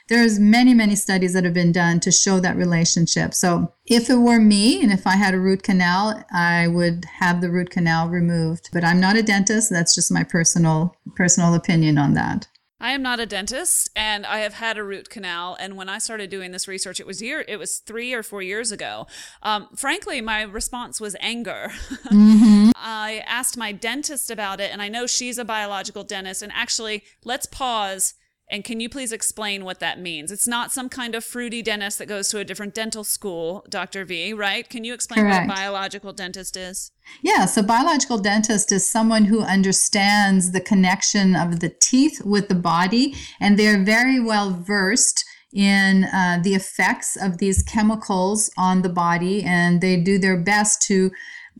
there's 0.08 0.38
many, 0.38 0.72
many 0.72 0.96
studies 0.96 1.34
that 1.34 1.44
have 1.44 1.52
been 1.52 1.70
done 1.70 2.00
to 2.00 2.10
show 2.10 2.40
that 2.40 2.56
relationship. 2.56 3.34
So 3.34 3.74
if 3.86 4.08
it 4.08 4.16
were 4.16 4.40
me 4.40 4.82
and 4.82 4.90
if 4.90 5.06
I 5.06 5.16
had 5.16 5.34
a 5.34 5.38
root 5.38 5.62
canal, 5.62 6.24
I 6.32 6.66
would 6.66 7.04
have 7.04 7.42
the 7.42 7.50
root 7.50 7.68
canal 7.68 8.08
removed. 8.08 8.70
But 8.72 8.84
I'm 8.84 9.00
not 9.00 9.16
a 9.16 9.22
dentist. 9.22 9.68
That's 9.68 9.94
just 9.94 10.10
my 10.10 10.24
personal 10.24 10.96
personal 11.14 11.54
opinion 11.54 11.98
on 11.98 12.14
that. 12.14 12.48
I 12.80 12.92
am 12.92 13.02
not 13.02 13.18
a 13.18 13.26
dentist 13.26 13.90
and 13.96 14.24
I 14.24 14.38
have 14.38 14.54
had 14.54 14.78
a 14.78 14.84
root 14.84 15.10
canal. 15.10 15.56
And 15.58 15.76
when 15.76 15.88
I 15.88 15.98
started 15.98 16.30
doing 16.30 16.52
this 16.52 16.68
research, 16.68 17.00
it 17.00 17.06
was 17.06 17.20
year, 17.20 17.44
it 17.48 17.56
was 17.56 17.78
three 17.78 18.12
or 18.14 18.22
four 18.22 18.40
years 18.40 18.70
ago. 18.70 19.06
Um, 19.42 19.68
frankly, 19.74 20.20
my 20.20 20.42
response 20.42 21.00
was 21.00 21.16
anger. 21.20 21.72
Mm-hmm. 22.06 22.70
I 22.76 23.24
asked 23.26 23.56
my 23.56 23.72
dentist 23.72 24.30
about 24.30 24.60
it 24.60 24.72
and 24.72 24.80
I 24.80 24.88
know 24.88 25.06
she's 25.06 25.38
a 25.38 25.44
biological 25.44 26.04
dentist. 26.04 26.42
And 26.42 26.52
actually, 26.54 27.02
let's 27.24 27.46
pause 27.46 28.14
and 28.50 28.64
can 28.64 28.80
you 28.80 28.88
please 28.88 29.12
explain 29.12 29.64
what 29.64 29.78
that 29.80 30.00
means? 30.00 30.32
It's 30.32 30.48
not 30.48 30.72
some 30.72 30.88
kind 30.88 31.14
of 31.14 31.24
fruity 31.24 31.60
dentist 31.60 31.98
that 31.98 32.06
goes 32.06 32.28
to 32.30 32.38
a 32.38 32.44
different 32.44 32.74
dental 32.74 33.04
school, 33.04 33.64
Dr. 33.68 34.04
V, 34.04 34.32
right? 34.32 34.68
Can 34.68 34.84
you 34.84 34.94
explain 34.94 35.20
Correct. 35.20 35.46
what 35.46 35.54
a 35.54 35.60
biological 35.60 36.12
dentist 36.14 36.56
is? 36.56 36.90
Yeah, 37.22 37.44
so 37.44 37.62
biological 37.62 38.18
dentist 38.18 38.72
is 38.72 38.88
someone 38.88 39.26
who 39.26 39.42
understands 39.42 40.52
the 40.52 40.60
connection 40.60 41.36
of 41.36 41.60
the 41.60 41.68
teeth 41.68 42.22
with 42.24 42.48
the 42.48 42.54
body, 42.54 43.14
and 43.38 43.58
they're 43.58 43.82
very 43.82 44.18
well 44.18 44.50
versed 44.50 45.24
in 45.52 46.04
uh, 46.04 46.40
the 46.42 46.54
effects 46.54 47.16
of 47.16 47.38
these 47.38 47.62
chemicals 47.62 48.50
on 48.56 48.82
the 48.82 48.88
body, 48.88 49.42
and 49.44 49.80
they 49.80 49.96
do 49.96 50.18
their 50.18 50.38
best 50.38 50.82
to 50.82 51.10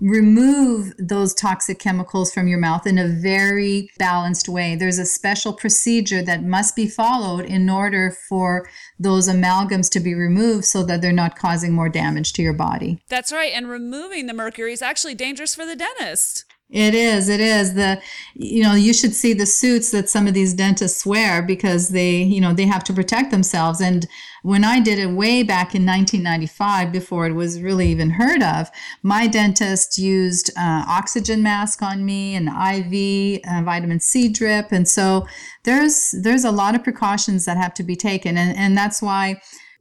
remove 0.01 0.93
those 0.99 1.35
toxic 1.35 1.79
chemicals 1.79 2.33
from 2.33 2.49
your 2.49 2.59
mouth 2.59 2.87
in 2.87 2.99
a 2.99 3.09
very 3.09 3.91
balanced 3.99 4.49
way. 4.49 4.77
There's 4.77 4.99
a 4.99 5.07
special 5.07 5.53
procedure 5.53 6.23
that 6.23 6.45
must 6.45 6.77
be 6.77 6.89
followed 6.89 7.45
in 7.45 7.69
order 7.69 8.17
for 8.29 8.69
those 8.99 9.29
amalgams 9.29 9.91
to 9.91 10.01
be 10.01 10.15
removed 10.15 10.65
so 10.65 10.85
that 10.85 11.03
they're 11.03 11.13
not 11.13 11.39
causing 11.39 11.73
more 11.73 11.89
damage 11.89 12.33
to 12.35 12.43
your 12.43 12.53
body. 12.53 13.01
That's 13.09 13.33
right. 13.33 13.53
And 13.53 13.69
removing 13.69 14.27
the 14.27 14.35
mercury 14.35 14.73
is 14.73 14.83
actually 14.83 15.15
dangerous 15.15 15.55
for 15.55 15.67
the 15.67 15.77
dentist. 15.77 16.45
It 16.71 16.95
is. 16.95 17.31
It 17.31 17.41
is 17.41 17.75
the, 17.75 17.99
you 18.35 18.63
know, 18.63 18.75
you 18.75 18.93
should 18.93 19.15
see 19.15 19.33
the 19.33 19.47
suits 19.47 19.91
that 19.93 20.11
some 20.11 20.27
of 20.27 20.35
these 20.35 20.53
dentists 20.53 21.07
wear 21.07 21.41
because 21.41 21.89
they, 21.89 22.17
you 22.17 22.43
know, 22.43 22.53
they 22.53 22.67
have 22.67 22.85
to 22.85 22.93
protect 22.93 23.31
themselves. 23.31 23.81
And 23.81 24.07
when 24.43 24.65
I 24.65 24.79
did 24.79 24.99
it 24.99 25.11
way 25.11 25.43
back 25.43 25.75
in 25.75 25.87
1995, 25.87 26.93
before 26.93 27.27
it 27.27 27.33
was 27.33 27.63
really 27.63 27.89
even 27.89 28.11
heard 28.11 28.43
of, 28.43 28.71
my 29.03 29.27
dentist 29.27 29.97
used 29.97 30.51
uh, 30.59 30.85
oxygen 30.87 31.43
mask 31.43 31.81
on 31.81 32.05
me, 32.05 32.35
an 32.35 32.49
IV, 32.49 33.41
uh, 33.51 33.63
vitamin 33.63 34.01
C 34.01 34.29
drip, 34.29 34.71
and 34.71 34.87
so 34.87 35.27
there's 35.65 36.15
there's 36.23 36.45
a 36.45 36.51
lot 36.51 36.75
of 36.75 36.85
precautions 36.85 37.47
that 37.47 37.57
have 37.57 37.75
to 37.75 37.83
be 37.83 37.97
taken, 37.97 38.37
and 38.37 38.57
and 38.57 38.77
that's 38.77 39.03
why 39.03 39.41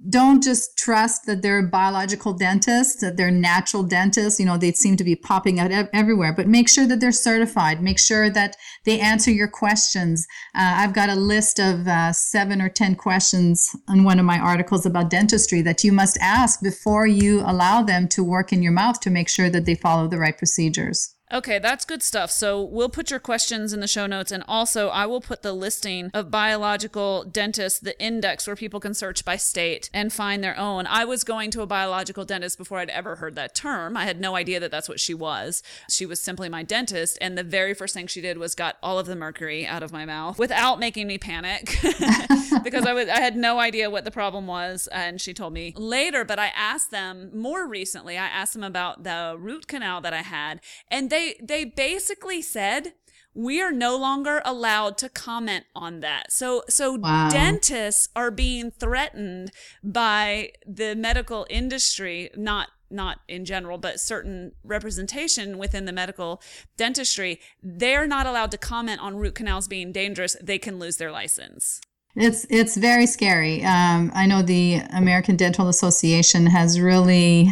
don't 0.10 0.44
just 0.44 0.78
trust 0.78 1.26
that 1.26 1.42
they're 1.42 1.66
biological 1.66 2.34
dentists, 2.34 3.02
that 3.02 3.18
they're 3.18 3.32
natural 3.32 3.82
dentists. 3.82 4.40
You 4.40 4.46
know, 4.46 4.58
they 4.58 4.72
seem 4.72 4.96
to 4.98 5.04
be 5.04 5.16
popping 5.16 5.60
out 5.60 5.72
ev- 5.72 5.90
everywhere, 5.92 6.34
but 6.34 6.48
make 6.48 6.70
sure 6.70 6.86
that 6.86 7.00
they're 7.00 7.12
certified. 7.12 7.82
Make 7.82 7.98
sure 7.98 8.30
that 8.30 8.56
they 8.86 9.00
answer 9.00 9.32
your 9.32 9.48
questions. 9.48 10.28
Uh, 10.54 10.76
I've 10.78 10.94
got 10.94 11.10
a 11.10 11.16
list 11.16 11.60
of 11.60 11.88
uh, 11.88 12.14
seven 12.14 12.62
or 12.62 12.70
10 12.70 12.96
questions 12.96 13.76
in 13.90 14.04
one 14.04 14.20
of 14.20 14.26
my 14.26 14.38
articles 14.38 14.86
about 14.86 15.10
dentistry 15.10 15.62
that 15.64 15.84
you 15.84 15.92
must 15.92 16.18
ask 16.22 16.62
before 16.62 17.08
you 17.08 17.42
allow 17.42 17.82
them 17.82 18.08
to 18.10 18.24
work 18.24 18.54
in 18.54 18.62
your 18.62 18.74
mouth 18.74 19.00
to 19.00 19.10
make 19.10 19.30
sure 19.30 19.50
that 19.50 19.66
they 19.66 19.76
follow 19.76 20.08
the 20.08 20.20
right 20.20 20.38
procedures. 20.38 21.17
Okay, 21.32 21.60
that's 21.60 21.84
good 21.84 22.02
stuff. 22.02 22.32
So 22.32 22.64
we'll 22.64 22.88
put 22.88 23.12
your 23.12 23.20
questions 23.20 23.74
in 23.74 23.82
the 23.82 23.88
show 23.88 24.08
notes. 24.08 24.32
And 24.32 24.46
also, 24.48 24.88
I 24.88 25.06
will 25.06 25.20
put 25.20 25.42
the 25.42 25.52
listing 25.52 26.10
of 26.14 26.32
biological 26.32 27.26
dentists, 27.26 27.80
the 27.80 28.00
index 28.02 28.48
where 28.48 28.56
people 28.56 28.80
can 28.80 28.94
search 28.94 29.26
by 29.26 29.36
state 29.36 29.90
and 29.94 30.14
find 30.14 30.42
their 30.42 30.58
own. 30.58 30.88
I 30.88 31.04
was 31.04 31.26
going 31.26 31.52
to 31.52 31.62
a 31.62 31.68
biological 31.68 32.24
dentist 32.24 32.58
before 32.58 32.80
I'd 32.80 32.90
ever 32.92 33.18
heard 33.18 33.36
that 33.36 33.54
term. 33.54 33.98
I 33.98 34.06
had 34.06 34.22
no 34.22 34.38
idea 34.38 34.62
that 34.62 34.72
that's 34.72 34.88
what 34.88 35.02
she 35.02 35.14
was. 35.14 35.64
She 35.90 36.06
was 36.06 36.22
simply 36.22 36.48
my 36.48 36.64
dentist. 36.64 37.18
And 37.20 37.38
the 37.38 37.44
very 37.44 37.74
first 37.74 37.94
thing 37.94 38.08
she 38.08 38.22
did 38.22 38.38
was 38.38 38.56
got 38.56 38.78
all 38.82 38.98
of 38.98 39.06
the 39.06 39.16
mercury 39.16 39.68
out 39.68 39.84
of 39.84 39.92
my 39.92 40.06
mouth 40.06 40.40
without 40.40 40.80
making 40.80 41.08
me 41.08 41.18
panic 41.18 41.78
because 42.64 42.86
I, 42.86 42.94
was, 42.94 43.10
I 43.10 43.20
had 43.20 43.36
no 43.36 43.60
idea 43.60 43.90
what 43.90 44.06
the 44.06 44.12
problem 44.12 44.48
was. 44.48 44.88
And 44.94 45.20
she 45.20 45.34
told 45.34 45.52
me 45.52 45.74
later, 45.76 46.24
but 46.24 46.40
I 46.40 46.54
asked 46.56 46.92
them 46.92 47.32
more 47.34 47.68
recently, 47.68 48.18
I 48.18 48.28
asked 48.28 48.54
them 48.54 48.64
about 48.64 49.04
the 49.04 49.36
root 49.38 49.68
canal 49.68 50.00
that 50.02 50.14
I 50.14 50.22
had. 50.22 50.62
And 50.90 51.10
they 51.10 51.17
they 51.18 51.36
they 51.42 51.66
basically 51.66 52.42
said 52.42 52.94
we 53.34 53.62
are 53.62 53.72
no 53.72 53.96
longer 53.96 54.42
allowed 54.46 54.98
to 54.98 55.10
comment 55.10 55.66
on 55.76 56.00
that. 56.02 56.32
So 56.32 56.64
so 56.70 56.94
wow. 56.94 57.30
dentists 57.30 58.10
are 58.16 58.32
being 58.32 58.72
threatened 58.72 59.52
by 59.84 60.52
the 60.66 60.96
medical 60.96 61.46
industry, 61.50 62.30
not 62.36 62.70
not 62.90 63.20
in 63.28 63.44
general, 63.44 63.78
but 63.78 64.00
certain 64.00 64.54
representation 64.64 65.58
within 65.58 65.84
the 65.84 65.92
medical 65.92 66.42
dentistry, 66.78 67.40
they're 67.62 68.08
not 68.08 68.26
allowed 68.26 68.50
to 68.52 68.58
comment 68.58 69.02
on 69.02 69.18
root 69.18 69.36
canals 69.36 69.68
being 69.68 69.92
dangerous. 69.92 70.38
They 70.42 70.58
can 70.58 70.80
lose 70.80 70.96
their 70.98 71.12
license. 71.12 71.82
It's 72.16 72.48
it's 72.50 72.76
very 72.76 73.06
scary. 73.06 73.64
Um, 73.64 74.12
I 74.16 74.26
know 74.26 74.42
the 74.42 74.82
American 74.94 75.36
Dental 75.36 75.68
Association 75.70 76.48
has 76.48 76.80
really 76.80 77.48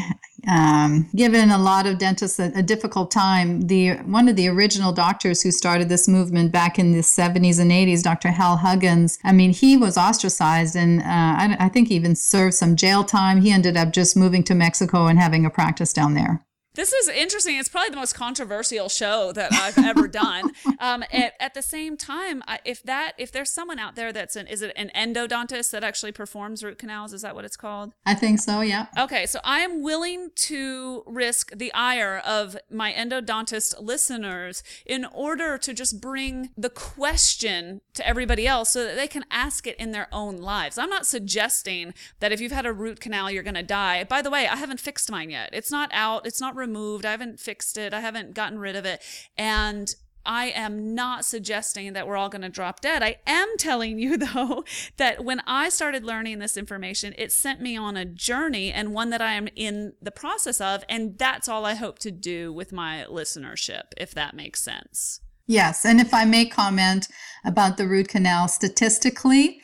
um, 0.47 1.09
given 1.15 1.49
a 1.49 1.57
lot 1.57 1.85
of 1.87 1.97
dentists 1.97 2.39
a, 2.39 2.51
a, 2.55 2.63
difficult 2.63 3.11
time. 3.11 3.61
The 3.61 3.95
one 4.05 4.27
of 4.27 4.35
the 4.35 4.47
original 4.47 4.91
doctors 4.91 5.41
who 5.41 5.51
started 5.51 5.89
this 5.89 6.07
movement 6.07 6.51
back 6.51 6.77
in 6.77 6.91
the 6.91 6.99
70s 6.99 7.59
and 7.59 7.71
80s, 7.71 8.03
Dr. 8.03 8.29
Hal 8.29 8.57
Huggins. 8.57 9.17
I 9.23 9.31
mean, 9.31 9.51
he 9.51 9.77
was 9.77 9.97
ostracized, 9.97 10.75
and 10.75 11.01
uh, 11.01 11.05
I, 11.05 11.57
I 11.59 11.69
think 11.69 11.91
even 11.91 12.15
served 12.15 12.55
some 12.55 12.75
jail 12.75 13.03
time. 13.03 13.41
He 13.41 13.51
ended 13.51 13.77
up 13.77 13.91
just 13.91 14.15
moving 14.15 14.43
to 14.45 14.55
Mexico 14.55 15.07
and 15.07 15.19
having 15.19 15.45
a 15.45 15.49
practice 15.49 15.93
down 15.93 16.13
there. 16.13 16.45
This 16.75 16.91
is 16.91 17.07
interesting. 17.07 17.55
It's 17.57 17.69
probably 17.69 17.89
the 17.91 17.95
most 17.95 18.15
controversial 18.15 18.89
show 18.89 19.31
that 19.31 19.53
I've 19.53 19.77
ever 19.77 20.07
done. 20.09 20.51
Um, 20.79 21.03
at, 21.11 21.33
at, 21.39 21.53
the 21.53 21.61
same 21.61 21.95
time, 21.95 22.43
if 22.65 22.83
that 22.83 23.13
if 23.17 23.31
there's 23.31 23.49
someone 23.49 23.79
out 23.79 23.95
there 23.95 24.11
that's 24.11 24.35
an 24.35 24.47
is 24.47 24.61
it 24.61 24.73
an 24.75 24.91
endodontist 24.93 25.71
that 25.71 25.83
actually 25.83 26.11
performs 26.11 26.63
root 26.63 26.77
canals? 26.77 27.13
Is 27.13 27.21
that 27.21 27.33
what 27.33 27.45
it's 27.45 27.55
called? 27.55 27.93
I 28.05 28.13
think 28.13 28.39
so. 28.39 28.59
Yeah. 28.59 28.87
Okay, 28.97 29.25
so 29.25 29.39
I 29.43 29.61
am 29.61 29.81
willing 29.81 30.31
to 30.35 31.03
risk 31.05 31.51
the 31.55 31.73
ire 31.73 32.21
of 32.25 32.57
my 32.69 32.91
endodontist 32.91 33.81
listeners 33.81 34.61
in 34.85 35.05
order 35.05 35.57
to 35.57 35.73
just 35.73 36.01
bring 36.01 36.49
the 36.57 36.69
question 36.69 37.81
to 37.93 38.05
everybody 38.05 38.45
else 38.45 38.71
so 38.71 38.83
that 38.83 38.95
they 38.95 39.07
can 39.07 39.23
ask 39.31 39.65
it 39.65 39.77
in 39.77 39.91
their 39.91 40.07
own 40.11 40.37
lives. 40.37 40.77
I'm 40.77 40.89
not 40.89 41.07
suggesting 41.07 41.93
that 42.19 42.33
if 42.33 42.41
you've 42.41 42.51
had 42.51 42.65
a 42.65 42.73
root 42.73 42.99
canal, 42.99 43.31
you're 43.31 43.43
going 43.43 43.55
to 43.55 43.63
die. 43.63 44.03
By 44.03 44.21
the 44.21 44.29
way, 44.29 44.47
I 44.47 44.57
haven't 44.57 44.81
fixed 44.81 45.09
mine 45.09 45.29
yet. 45.29 45.49
It's 45.53 45.71
not 45.71 45.89
out. 45.93 46.25
It's 46.25 46.41
not 46.41 46.55
removed. 46.65 47.05
I 47.05 47.11
haven't 47.11 47.39
fixed 47.39 47.77
it. 47.77 47.93
I 47.93 47.99
haven't 47.99 48.33
gotten 48.33 48.59
rid 48.59 48.75
of 48.75 48.85
it. 48.85 49.01
And 49.37 49.93
I 50.25 50.47
am 50.47 50.95
not 50.95 51.23
suggesting 51.23 51.93
that 51.93 52.07
we're 52.07 52.17
all 52.17 52.29
going 52.29 52.41
to 52.41 52.49
drop 52.49 52.81
dead. 52.81 53.03
I 53.03 53.17
am 53.27 53.47
telling 53.57 53.99
you, 53.99 54.17
though, 54.33 54.65
that 54.97 55.23
when 55.23 55.41
I 55.45 55.69
started 55.69 56.03
learning 56.03 56.39
this 56.39 56.57
information, 56.57 57.13
it 57.17 57.31
sent 57.31 57.61
me 57.61 57.77
on 57.77 57.95
a 57.95 58.05
journey 58.05 58.71
and 58.71 58.93
one 58.93 59.11
that 59.11 59.21
I 59.21 59.33
am 59.33 59.47
in 59.55 59.93
the 60.01 60.11
process 60.11 60.59
of. 60.59 60.83
And 60.89 61.17
that's 61.17 61.47
all 61.47 61.65
I 61.65 61.75
hope 61.75 61.99
to 61.99 62.11
do 62.11 62.51
with 62.51 62.71
my 62.71 63.05
listenership, 63.09 63.83
if 63.97 64.13
that 64.15 64.35
makes 64.35 64.61
sense. 64.61 65.21
Yes. 65.47 65.85
And 65.85 66.01
if 66.01 66.13
I 66.13 66.25
may 66.25 66.45
comment 66.47 67.07
about 67.43 67.77
the 67.77 67.87
root 67.87 68.07
canal, 68.07 68.47
statistically, 68.47 69.61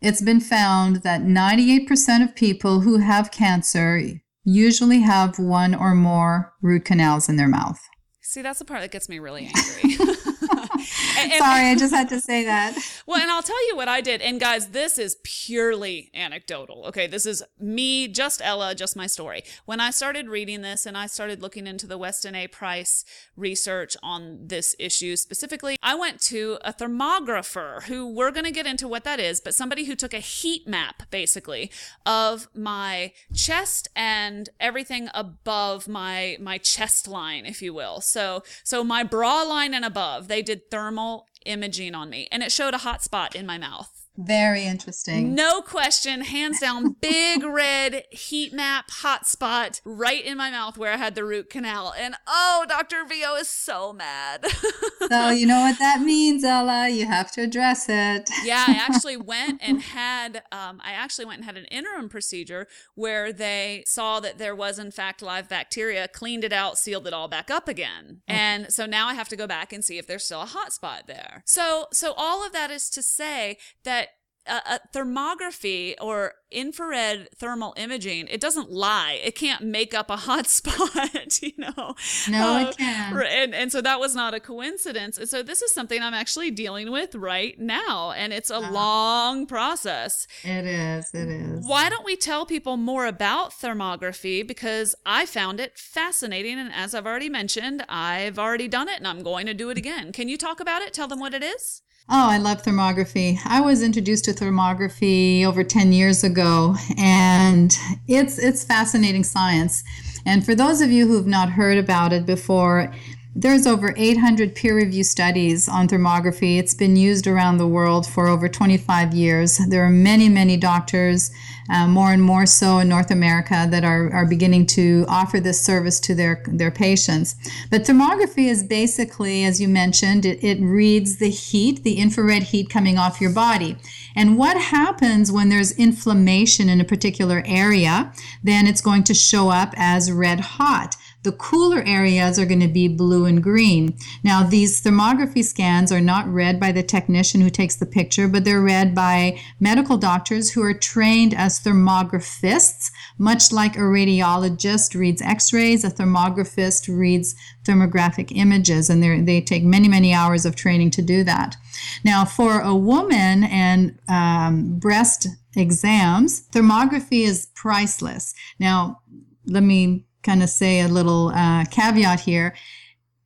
it's 0.00 0.22
been 0.22 0.40
found 0.40 0.96
that 0.96 1.22
98% 1.22 2.22
of 2.22 2.36
people 2.36 2.80
who 2.80 2.98
have 2.98 3.32
cancer 3.32 4.00
usually 4.46 5.00
have 5.00 5.38
one 5.38 5.74
or 5.74 5.94
more 5.94 6.54
root 6.62 6.84
canals 6.84 7.28
in 7.28 7.36
their 7.36 7.48
mouth. 7.48 7.80
See, 8.22 8.42
that's 8.42 8.60
the 8.60 8.64
part 8.64 8.80
that 8.80 8.92
gets 8.92 9.08
me 9.08 9.18
really 9.18 9.50
angry. 9.54 9.96
and, 10.06 11.32
and, 11.32 11.32
Sorry, 11.38 11.66
I 11.66 11.74
just 11.76 11.92
had 11.92 12.08
to 12.10 12.20
say 12.20 12.44
that. 12.44 12.76
Well, 13.06 13.20
and 13.20 13.30
I'll 13.30 13.42
tell 13.42 13.68
you 13.68 13.76
what 13.76 13.86
I 13.86 14.00
did. 14.00 14.20
And 14.20 14.40
guys, 14.40 14.70
this 14.70 14.98
is 14.98 15.18
purely 15.22 16.10
anecdotal. 16.12 16.86
Okay, 16.86 17.06
this 17.06 17.24
is 17.24 17.40
me, 17.56 18.08
just 18.08 18.42
Ella, 18.42 18.74
just 18.74 18.96
my 18.96 19.06
story. 19.06 19.44
When 19.64 19.78
I 19.78 19.92
started 19.92 20.28
reading 20.28 20.62
this 20.62 20.86
and 20.86 20.98
I 20.98 21.06
started 21.06 21.40
looking 21.40 21.68
into 21.68 21.86
the 21.86 21.98
Weston 21.98 22.34
A. 22.34 22.48
Price 22.48 23.04
research 23.36 23.96
on 24.02 24.48
this 24.48 24.74
issue 24.80 25.14
specifically, 25.14 25.76
I 25.84 25.94
went 25.94 26.20
to 26.22 26.58
a 26.64 26.72
thermographer 26.72 27.84
who 27.84 28.12
we're 28.12 28.32
going 28.32 28.44
to 28.44 28.50
get 28.50 28.66
into 28.66 28.88
what 28.88 29.04
that 29.04 29.20
is, 29.20 29.40
but 29.40 29.54
somebody 29.54 29.84
who 29.84 29.94
took 29.94 30.12
a 30.12 30.18
heat 30.18 30.66
map 30.66 31.04
basically 31.10 31.70
of 32.04 32.48
my 32.56 33.12
chest 33.32 33.86
and 33.94 34.48
everything 34.58 35.10
above 35.14 35.86
my 35.86 36.38
my 36.40 36.58
chest 36.58 37.06
line, 37.06 37.46
if 37.46 37.62
you 37.62 37.72
will. 37.72 38.00
So 38.00 38.42
so 38.64 38.82
my 38.82 39.04
bra 39.04 39.42
line 39.42 39.74
and 39.74 39.84
above, 39.84 40.26
they 40.26 40.42
did 40.42 40.72
thermal 40.72 41.28
imaging 41.46 41.94
on 41.94 42.10
me 42.10 42.28
and 42.30 42.42
it 42.42 42.52
showed 42.52 42.74
a 42.74 42.78
hot 42.78 43.02
spot 43.02 43.34
in 43.34 43.46
my 43.46 43.58
mouth. 43.58 43.95
Very 44.16 44.64
interesting. 44.64 45.34
No 45.34 45.60
question, 45.60 46.22
hands 46.22 46.60
down, 46.60 46.92
big 47.00 47.44
red 47.44 48.04
heat 48.10 48.52
map 48.52 48.90
hotspot 48.90 49.80
right 49.84 50.24
in 50.24 50.36
my 50.36 50.50
mouth 50.50 50.78
where 50.78 50.92
I 50.92 50.96
had 50.96 51.14
the 51.14 51.24
root 51.24 51.50
canal. 51.50 51.94
And 51.96 52.14
oh, 52.26 52.64
Dr. 52.68 53.04
Vio 53.04 53.34
is 53.34 53.48
so 53.48 53.92
mad. 53.92 54.46
so, 55.08 55.30
you 55.30 55.46
know 55.46 55.60
what 55.60 55.78
that 55.78 56.00
means, 56.00 56.44
Ella? 56.44 56.88
You 56.88 57.06
have 57.06 57.30
to 57.32 57.42
address 57.42 57.86
it. 57.88 58.30
yeah, 58.44 58.64
I 58.66 58.72
actually 58.88 59.16
went 59.16 59.60
and 59.62 59.82
had, 59.82 60.42
um, 60.50 60.80
I 60.82 60.92
actually 60.92 61.26
went 61.26 61.38
and 61.38 61.44
had 61.44 61.56
an 61.56 61.66
interim 61.66 62.08
procedure 62.08 62.66
where 62.94 63.32
they 63.32 63.84
saw 63.86 64.20
that 64.20 64.38
there 64.38 64.54
was, 64.54 64.78
in 64.78 64.90
fact, 64.90 65.22
live 65.22 65.48
bacteria, 65.48 66.08
cleaned 66.08 66.44
it 66.44 66.52
out, 66.52 66.78
sealed 66.78 67.06
it 67.06 67.12
all 67.12 67.28
back 67.28 67.50
up 67.50 67.68
again. 67.68 68.22
Mm. 68.28 68.34
And 68.34 68.72
so 68.72 68.86
now 68.86 69.08
I 69.08 69.14
have 69.14 69.28
to 69.28 69.36
go 69.36 69.46
back 69.46 69.72
and 69.72 69.84
see 69.84 69.98
if 69.98 70.06
there's 70.06 70.24
still 70.24 70.42
a 70.42 70.46
hotspot 70.46 71.06
there. 71.06 71.42
So, 71.44 71.86
so 71.92 72.14
all 72.16 72.44
of 72.44 72.52
that 72.52 72.70
is 72.70 72.88
to 72.90 73.02
say 73.02 73.58
that 73.84 74.05
a, 74.48 74.80
thermography 74.94 75.94
or 76.00 76.34
infrared 76.50 77.28
thermal 77.36 77.74
imaging, 77.76 78.28
it 78.28 78.40
doesn't 78.40 78.70
lie. 78.70 79.20
It 79.22 79.34
can't 79.34 79.62
make 79.62 79.94
up 79.94 80.10
a 80.10 80.16
hot 80.28 80.46
spot, 80.46 81.42
you 81.42 81.52
know. 81.58 81.94
No, 82.28 82.54
uh, 82.54 82.68
it 82.68 82.76
can. 82.76 83.16
And, 83.16 83.54
and 83.54 83.72
so 83.72 83.80
that 83.80 84.00
was 84.00 84.14
not 84.14 84.34
a 84.34 84.40
coincidence. 84.40 85.18
And 85.18 85.28
so 85.28 85.42
this 85.42 85.62
is 85.62 85.72
something 85.72 86.00
I'm 86.02 86.14
actually 86.14 86.50
dealing 86.50 86.90
with 86.90 87.14
right 87.14 87.58
now. 87.58 88.12
And 88.12 88.32
it's 88.32 88.50
a 88.50 88.58
long 88.58 89.46
process. 89.46 90.26
It 90.44 90.64
is. 90.64 91.10
It 91.12 91.28
is. 91.28 91.66
Why 91.66 91.88
don't 91.88 92.04
we 92.04 92.16
tell 92.16 92.46
people 92.46 92.76
more 92.76 93.06
about 93.06 93.52
thermography? 93.52 94.46
Because 94.46 94.94
I 95.04 95.26
found 95.26 95.60
it 95.60 95.78
fascinating. 95.78 96.58
And 96.58 96.72
as 96.72 96.94
I've 96.94 97.06
already 97.06 97.28
mentioned, 97.28 97.84
I've 97.88 98.38
already 98.38 98.68
done 98.68 98.88
it 98.88 98.98
and 98.98 99.06
I'm 99.06 99.22
going 99.22 99.46
to 99.46 99.54
do 99.54 99.70
it 99.70 99.78
again. 99.78 100.12
Can 100.12 100.28
you 100.28 100.38
talk 100.38 100.60
about 100.60 100.82
it? 100.82 100.92
Tell 100.92 101.08
them 101.08 101.20
what 101.20 101.34
it 101.34 101.42
is? 101.42 101.82
Oh, 102.08 102.28
I 102.30 102.38
love 102.38 102.62
thermography. 102.62 103.40
I 103.44 103.60
was 103.60 103.82
introduced 103.82 104.26
to 104.26 104.32
thermography 104.32 105.44
over 105.44 105.64
10 105.64 105.92
years 105.92 106.22
ago 106.22 106.76
and 106.96 107.76
it's 108.06 108.38
it's 108.38 108.62
fascinating 108.62 109.24
science. 109.24 109.82
And 110.24 110.46
for 110.46 110.54
those 110.54 110.80
of 110.80 110.92
you 110.92 111.08
who've 111.08 111.26
not 111.26 111.50
heard 111.50 111.78
about 111.78 112.12
it 112.12 112.24
before, 112.24 112.94
there's 113.38 113.66
over 113.66 113.92
800 113.98 114.54
peer 114.54 114.74
reviewed 114.74 115.04
studies 115.04 115.68
on 115.68 115.88
thermography. 115.88 116.58
It's 116.58 116.72
been 116.72 116.96
used 116.96 117.26
around 117.26 117.58
the 117.58 117.66
world 117.66 118.06
for 118.06 118.28
over 118.28 118.48
25 118.48 119.12
years. 119.12 119.58
There 119.68 119.84
are 119.84 119.90
many, 119.90 120.30
many 120.30 120.56
doctors, 120.56 121.30
uh, 121.68 121.86
more 121.86 122.12
and 122.12 122.22
more 122.22 122.46
so 122.46 122.78
in 122.78 122.88
North 122.88 123.10
America, 123.10 123.66
that 123.70 123.84
are, 123.84 124.10
are 124.10 124.24
beginning 124.24 124.64
to 124.66 125.04
offer 125.06 125.38
this 125.38 125.60
service 125.60 126.00
to 126.00 126.14
their, 126.14 126.42
their 126.46 126.70
patients. 126.70 127.36
But 127.70 127.82
thermography 127.82 128.48
is 128.48 128.62
basically, 128.62 129.44
as 129.44 129.60
you 129.60 129.68
mentioned, 129.68 130.24
it, 130.24 130.42
it 130.42 130.58
reads 130.62 131.18
the 131.18 131.28
heat, 131.28 131.82
the 131.82 131.98
infrared 131.98 132.44
heat 132.44 132.70
coming 132.70 132.96
off 132.96 133.20
your 133.20 133.32
body. 133.32 133.76
And 134.14 134.38
what 134.38 134.56
happens 134.56 135.30
when 135.30 135.50
there's 135.50 135.72
inflammation 135.72 136.70
in 136.70 136.80
a 136.80 136.84
particular 136.84 137.42
area, 137.44 138.14
then 138.42 138.66
it's 138.66 138.80
going 138.80 139.04
to 139.04 139.14
show 139.14 139.50
up 139.50 139.74
as 139.76 140.10
red 140.10 140.40
hot. 140.40 140.96
The 141.26 141.32
cooler 141.32 141.82
areas 141.84 142.38
are 142.38 142.46
going 142.46 142.60
to 142.60 142.68
be 142.68 142.86
blue 142.86 143.24
and 143.24 143.42
green. 143.42 143.98
Now, 144.22 144.44
these 144.44 144.80
thermography 144.80 145.42
scans 145.42 145.90
are 145.90 146.00
not 146.00 146.32
read 146.32 146.60
by 146.60 146.70
the 146.70 146.84
technician 146.84 147.40
who 147.40 147.50
takes 147.50 147.74
the 147.74 147.84
picture, 147.84 148.28
but 148.28 148.44
they're 148.44 148.62
read 148.62 148.94
by 148.94 149.40
medical 149.58 149.96
doctors 149.96 150.52
who 150.52 150.62
are 150.62 150.72
trained 150.72 151.34
as 151.34 151.58
thermographists, 151.58 152.92
much 153.18 153.50
like 153.50 153.74
a 153.74 153.80
radiologist 153.80 154.94
reads 154.94 155.20
x 155.20 155.52
rays, 155.52 155.82
a 155.82 155.90
thermographist 155.90 156.86
reads 156.88 157.34
thermographic 157.64 158.30
images, 158.30 158.88
and 158.88 159.02
they 159.26 159.40
take 159.40 159.64
many, 159.64 159.88
many 159.88 160.14
hours 160.14 160.46
of 160.46 160.54
training 160.54 160.92
to 160.92 161.02
do 161.02 161.24
that. 161.24 161.56
Now, 162.04 162.24
for 162.24 162.60
a 162.60 162.76
woman 162.76 163.42
and 163.42 163.98
um, 164.08 164.78
breast 164.78 165.26
exams, 165.56 166.46
thermography 166.52 167.24
is 167.24 167.46
priceless. 167.56 168.32
Now, 168.60 169.00
let 169.44 169.64
me 169.64 170.05
kind 170.26 170.42
of 170.42 170.50
say 170.50 170.80
a 170.80 170.88
little 170.88 171.28
uh, 171.28 171.64
caveat 171.70 172.20
here. 172.20 172.54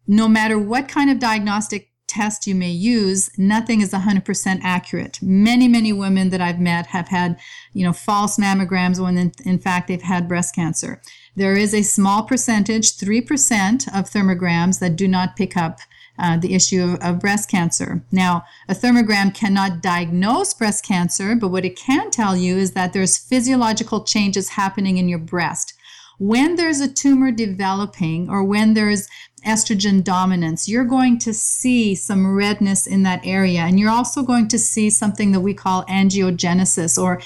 No 0.07 0.29
matter 0.29 0.59
what 0.59 0.89
kind 0.89 1.11
of 1.11 1.19
diagnostic 1.19 1.91
test 2.11 2.47
you 2.47 2.55
may 2.55 2.71
use, 2.71 3.31
nothing 3.39 3.81
is 3.81 3.93
100% 3.93 4.61
accurate. 4.63 5.19
Many, 5.23 5.69
many 5.69 5.93
women 5.93 6.31
that 6.31 6.41
I've 6.41 6.61
met 6.61 6.87
have 6.89 7.09
had, 7.09 7.39
you 7.73 7.85
know, 7.85 7.93
false 7.93 8.37
mammograms 8.37 9.01
when 9.01 9.17
in, 9.17 9.33
in 9.45 9.59
fact 9.59 9.89
they've 9.89 10.03
had 10.03 10.29
breast 10.29 10.55
cancer. 10.55 11.01
There 11.37 11.57
is 11.57 11.73
a 11.73 11.83
small 11.83 12.25
percentage, 12.25 12.97
3% 12.97 13.87
of 13.97 14.11
thermograms 14.11 14.81
that 14.81 14.97
do 14.97 15.07
not 15.07 15.37
pick 15.37 15.57
up 15.57 15.79
uh, 16.19 16.37
the 16.37 16.55
issue 16.55 16.83
of, 16.83 17.01
of, 17.01 17.21
breast 17.21 17.49
cancer. 17.49 18.03
Now, 18.13 18.45
a 18.69 18.75
thermogram 18.75 19.35
cannot 19.35 19.81
diagnose 19.81 20.53
breast 20.53 20.85
cancer, 20.85 21.35
but 21.35 21.49
what 21.49 21.65
it 21.65 21.77
can 21.77 22.11
tell 22.11 22.37
you 22.37 22.59
is 22.59 22.73
that 22.73 22.93
there's 22.93 23.17
physiological 23.17 24.05
changes 24.05 24.51
happening 24.51 24.99
in 24.99 25.09
your 25.09 25.19
breast. 25.19 25.73
When 26.21 26.57
there's 26.57 26.81
a 26.81 26.93
tumor 26.93 27.33
developing 27.33 28.29
or 28.29 28.45
when 28.45 28.75
there's 28.75 29.09
estrogen 29.47 30.05
dominance, 30.05 30.69
you're 30.69 30.85
going 30.85 31.19
to 31.21 31.33
see 31.33 31.95
some 31.95 32.37
redness 32.37 32.87
in 32.87 33.05
that 33.05 33.23
area. 33.25 33.61
And 33.61 33.81
you're 33.81 33.91
also 33.91 34.23
going 34.23 34.47
to 34.49 34.59
see 34.59 34.91
something 34.91 35.33
that 35.33 35.41
we 35.41 35.55
call 35.55 35.87
angiogenesis 35.87 37.03
or 37.03 37.23